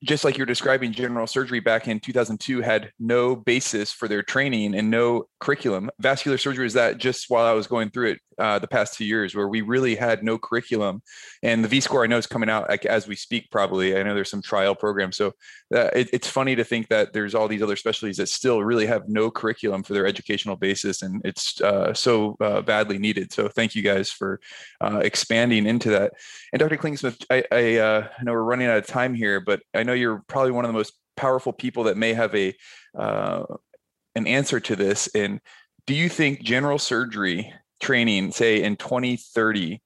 just 0.05 0.25
like 0.25 0.37
you're 0.37 0.47
describing, 0.47 0.93
general 0.93 1.27
surgery 1.27 1.61
back 1.61 1.89
in 1.89 2.01
2002 2.01 2.61
had 2.61 2.93
no 2.99 3.35
basis 3.35 3.93
for 3.93 4.07
their 4.07 4.23
training 4.23 4.75
and 4.75 4.91
no 4.91 5.25
curriculum. 5.41 5.91
Vascular 5.99 6.39
surgery 6.39 6.67
is 6.67 6.75
that 6.75 6.99
just 6.99 7.27
while 7.29 7.47
I 7.47 7.53
was 7.53 7.67
going 7.67 7.91
through 7.91 8.13
it 8.13 8.21
uh, 8.39 8.59
the 8.59 8.69
past 8.69 8.95
two 8.95 9.05
years, 9.05 9.35
where 9.35 9.49
we 9.49 9.61
really 9.61 9.95
had 9.95 10.23
no 10.23 10.39
curriculum. 10.39 11.03
And 11.43 11.65
the 11.65 11.69
V 11.69 11.81
score 11.81 12.05
I 12.05 12.07
know 12.07 12.19
is 12.19 12.27
coming 12.27 12.49
out 12.49 12.69
like 12.69 12.87
as 12.87 13.07
we 13.07 13.17
speak, 13.17 13.51
probably. 13.51 13.97
I 13.97 14.03
know 14.03 14.15
there's 14.15 14.31
some 14.31 14.43
trial 14.43 14.75
programs. 14.75 15.17
So 15.17 15.29
uh, 15.75 15.91
it, 15.95 16.11
it's 16.13 16.29
funny 16.29 16.57
to 16.57 16.65
think 16.65 16.89
that 16.89 17.13
there's 17.13 17.35
all 17.35 17.49
these 17.49 17.63
other 17.63 17.77
specialties 17.77 18.17
that 18.19 18.29
still 18.29 18.63
really 18.63 18.87
have 18.87 19.09
no 19.09 19.31
curriculum 19.31 19.83
for 19.83 19.93
their 19.93 20.07
educational 20.07 20.57
basis. 20.57 21.03
And 21.03 21.21
it's 21.25 21.61
uh, 21.61 21.95
so 21.95 22.37
uh, 22.41 22.63
badly 22.63 22.99
needed. 22.99 23.33
So 23.33 23.49
thank 23.49 23.75
you 23.75 23.83
guys 23.83 24.11
for 24.11 24.41
uh, 24.81 25.01
expanding 25.03 25.67
into 25.67 25.91
that. 25.91 26.13
And 26.53 26.61
Dr. 26.61 26.77
Klingensmith, 26.77 27.25
I, 27.31 27.45
I, 27.53 27.77
uh, 27.77 28.09
I 28.19 28.23
know 28.25 28.33
we're 28.33 28.43
running 28.43 28.69
out 28.69 28.79
of 28.79 28.87
time 28.87 29.15
here, 29.15 29.41
but 29.41 29.61
I 29.75 29.83
know 29.83 29.93
you're 29.93 30.23
probably 30.29 30.53
one 30.53 30.65
of 30.65 30.69
the 30.69 30.79
most 30.79 30.93
powerful 31.17 31.53
people 31.53 31.85
that 31.85 31.97
may 31.97 32.15
have 32.15 32.35
a 32.35 32.55
uh, 32.97 33.45
an 34.15 34.27
answer 34.27 34.61
to 34.61 34.77
this. 34.77 35.09
And 35.15 35.41
do 35.87 35.95
you 35.95 36.09
think 36.09 36.43
general 36.43 36.79
surgery 36.79 37.53
training, 37.81 38.33
say 38.33 38.63
in 38.63 38.77
2030, 38.77 39.81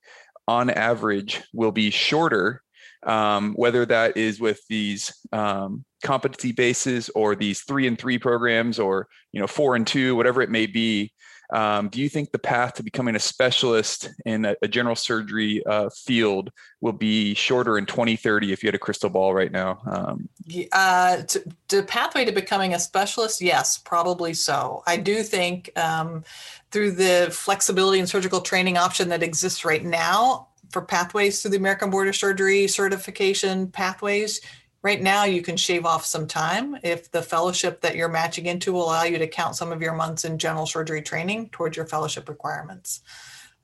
on 0.49 0.71
average, 0.71 1.43
will 1.53 1.73
be 1.73 1.91
shorter? 1.91 2.63
Um, 3.05 3.55
whether 3.55 3.85
that 3.87 4.17
is 4.17 4.39
with 4.39 4.61
these 4.69 5.13
um, 5.33 5.85
competency 6.05 6.53
bases 6.53 7.11
or 7.17 7.35
these 7.35 7.63
three 7.63 7.89
and 7.89 7.99
three 7.99 8.19
programs 8.19 8.79
or 8.79 9.09
you 9.33 9.41
know 9.41 9.49
four 9.49 9.75
and 9.75 9.87
two, 9.87 10.15
whatever 10.15 10.41
it 10.41 10.51
may 10.51 10.67
be, 10.67 11.12
um, 11.53 11.89
do 11.89 12.01
you 12.01 12.09
think 12.09 12.33
the 12.33 12.39
path 12.39 12.75
to 12.75 12.83
becoming 12.83 13.15
a 13.15 13.19
specialist 13.19 14.09
in 14.25 14.47
a, 14.47 14.57
a 14.63 14.69
general 14.69 14.97
surgery 14.97 15.63
uh, 15.67 15.91
field 15.91 16.51
will 16.81 16.93
be 16.93 17.35
shorter 17.35 17.77
in 17.77 17.85
2030 17.85 18.53
if 18.53 18.63
you 18.63 18.69
had 18.69 18.75
a 18.75 18.79
crystal 18.79 19.11
ball 19.11 19.35
right 19.35 19.53
now? 19.53 19.79
Um, 19.87 20.29
uh, 20.73 21.23
to, 21.23 21.45
the 21.69 21.83
pathway 21.83 22.25
to 22.25 22.33
becoming 22.33 22.73
a 22.73 22.79
specialist, 22.79 23.43
yes, 23.43 23.77
probably 23.77 24.33
so. 24.33 24.83
I 24.87 24.97
do 24.97 25.23
think 25.23 25.71
um, 25.79 26.25
through 26.71 26.93
the 26.93 27.29
flexibility 27.31 27.99
and 27.99 28.09
surgical 28.09 28.41
training 28.41 28.79
option 28.79 29.11
that 29.11 29.23
exists 29.23 29.65
right 29.65 29.85
now 29.85 30.49
for 30.71 30.81
pathways 30.81 31.43
through 31.43 31.51
the 31.51 31.59
American 31.59 31.91
Board 31.91 32.09
of 32.09 32.17
Surgery 32.17 32.67
certification 32.67 33.69
pathways, 33.69 34.41
right 34.83 35.01
now 35.01 35.25
you 35.25 35.43
can 35.43 35.57
shave 35.57 35.87
off 35.87 36.05
some 36.05 36.27
time 36.27 36.77
if 36.83 37.11
the 37.11 37.23
fellowship 37.23 37.81
that 37.81 37.97
you're 37.97 38.09
matching 38.09 38.47
into 38.47 38.73
will 38.73 38.85
allow 38.85 39.05
you 39.05 39.19
to 39.19 39.29
count 39.29 39.57
some 39.57 39.73
of 39.73 39.81
your 39.81 39.95
months 39.95 40.25
in 40.25 40.39
general 40.39 40.67
surgery 40.67 41.03
training 41.03 41.49
towards 41.51 41.77
your 41.77 41.87
fellowship 41.87 42.29
requirements. 42.29 43.01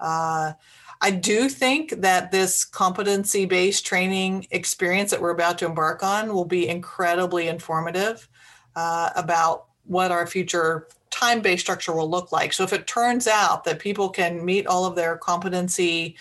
Uh, 0.00 0.52
i 1.00 1.10
do 1.10 1.48
think 1.48 1.90
that 2.00 2.32
this 2.32 2.64
competency 2.64 3.44
based 3.46 3.84
training 3.86 4.46
experience 4.50 5.10
that 5.10 5.20
we're 5.20 5.30
about 5.30 5.58
to 5.58 5.66
embark 5.66 6.02
on 6.02 6.32
will 6.32 6.44
be 6.44 6.68
incredibly 6.68 7.48
informative 7.48 8.28
uh, 8.76 9.10
about 9.16 9.66
what 9.84 10.12
our 10.12 10.26
future 10.26 10.86
time 11.10 11.40
based 11.40 11.62
structure 11.62 11.92
will 11.92 12.08
look 12.08 12.30
like. 12.30 12.52
So 12.52 12.62
if 12.62 12.72
it 12.72 12.86
turns 12.86 13.26
out 13.26 13.64
that 13.64 13.78
people 13.78 14.08
can 14.08 14.44
meet 14.44 14.66
all 14.66 14.84
of 14.84 14.94
their 14.94 15.16
competency 15.16 16.16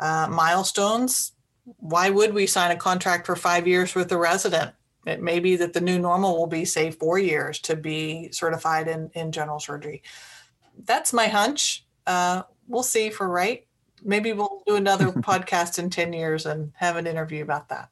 uh, 0.00 0.28
milestones 0.30 1.32
why 1.64 2.10
would 2.10 2.34
we 2.34 2.46
sign 2.46 2.70
a 2.70 2.76
contract 2.76 3.26
for 3.26 3.36
five 3.36 3.66
years 3.66 3.94
with 3.94 4.10
a 4.12 4.18
resident? 4.18 4.72
It 5.06 5.22
may 5.22 5.38
be 5.40 5.56
that 5.56 5.72
the 5.72 5.80
new 5.80 5.98
normal 5.98 6.36
will 6.36 6.46
be, 6.46 6.64
say, 6.64 6.90
four 6.90 7.18
years 7.18 7.58
to 7.60 7.76
be 7.76 8.30
certified 8.32 8.88
in, 8.88 9.10
in 9.14 9.32
general 9.32 9.60
surgery. 9.60 10.02
That's 10.84 11.12
my 11.12 11.26
hunch. 11.26 11.84
Uh, 12.06 12.42
we'll 12.66 12.82
see 12.82 13.10
for 13.10 13.28
right. 13.28 13.66
Maybe 14.02 14.32
we'll 14.32 14.62
do 14.66 14.76
another 14.76 15.06
podcast 15.12 15.78
in 15.78 15.90
10 15.90 16.12
years 16.12 16.46
and 16.46 16.72
have 16.76 16.96
an 16.96 17.06
interview 17.06 17.42
about 17.42 17.68
that. 17.68 17.90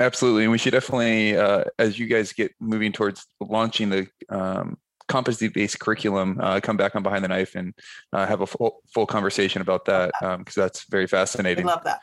Absolutely. 0.00 0.44
And 0.44 0.52
we 0.52 0.58
should 0.58 0.72
definitely, 0.72 1.36
uh, 1.36 1.64
as 1.78 1.98
you 1.98 2.06
guys 2.06 2.32
get 2.32 2.54
moving 2.60 2.92
towards 2.92 3.26
launching 3.40 3.90
the 3.90 4.06
um, 4.28 4.78
competency 5.08 5.48
based 5.48 5.80
curriculum, 5.80 6.38
uh, 6.40 6.60
come 6.60 6.76
back 6.76 6.94
on 6.94 7.02
Behind 7.02 7.24
the 7.24 7.28
Knife 7.28 7.54
and 7.54 7.74
uh, 8.12 8.26
have 8.26 8.40
a 8.40 8.46
full, 8.46 8.82
full 8.86 9.06
conversation 9.06 9.62
about 9.62 9.84
that 9.86 10.12
because 10.20 10.56
um, 10.56 10.62
that's 10.62 10.84
very 10.84 11.06
fascinating. 11.06 11.66
I 11.66 11.72
love 11.72 11.84
that. 11.84 12.00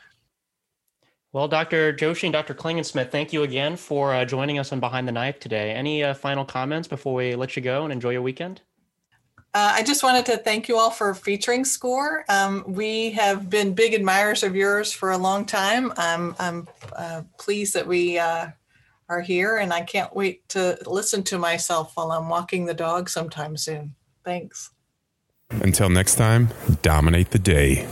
Well, 1.32 1.48
Dr. 1.48 1.92
Joshi 1.92 2.24
and 2.24 2.32
Dr. 2.32 2.54
Klingensmith, 2.54 3.10
thank 3.10 3.32
you 3.32 3.42
again 3.42 3.76
for 3.76 4.14
uh, 4.14 4.24
joining 4.24 4.58
us 4.58 4.72
on 4.72 4.80
Behind 4.80 5.06
the 5.06 5.12
Knife 5.12 5.38
today. 5.38 5.72
Any 5.72 6.02
uh, 6.02 6.14
final 6.14 6.44
comments 6.44 6.88
before 6.88 7.14
we 7.14 7.34
let 7.34 7.56
you 7.56 7.62
go 7.62 7.84
and 7.84 7.92
enjoy 7.92 8.10
your 8.10 8.22
weekend? 8.22 8.62
Uh, 9.52 9.72
I 9.74 9.82
just 9.82 10.02
wanted 10.02 10.26
to 10.26 10.38
thank 10.38 10.68
you 10.68 10.78
all 10.78 10.90
for 10.90 11.14
featuring 11.14 11.64
SCORE. 11.64 12.24
Um, 12.28 12.64
we 12.66 13.10
have 13.12 13.50
been 13.50 13.74
big 13.74 13.94
admirers 13.94 14.42
of 14.42 14.56
yours 14.56 14.92
for 14.92 15.12
a 15.12 15.18
long 15.18 15.44
time. 15.44 15.92
I'm, 15.96 16.34
I'm 16.38 16.68
uh, 16.94 17.22
pleased 17.38 17.74
that 17.74 17.86
we 17.86 18.18
uh, 18.18 18.48
are 19.08 19.20
here, 19.20 19.56
and 19.58 19.72
I 19.72 19.82
can't 19.82 20.14
wait 20.14 20.48
to 20.50 20.78
listen 20.86 21.22
to 21.24 21.38
myself 21.38 21.92
while 21.94 22.12
I'm 22.12 22.28
walking 22.28 22.64
the 22.64 22.74
dog 22.74 23.08
sometime 23.08 23.56
soon. 23.56 23.94
Thanks. 24.24 24.70
Until 25.50 25.88
next 25.88 26.16
time, 26.16 26.48
dominate 26.82 27.30
the 27.30 27.38
day. 27.38 27.88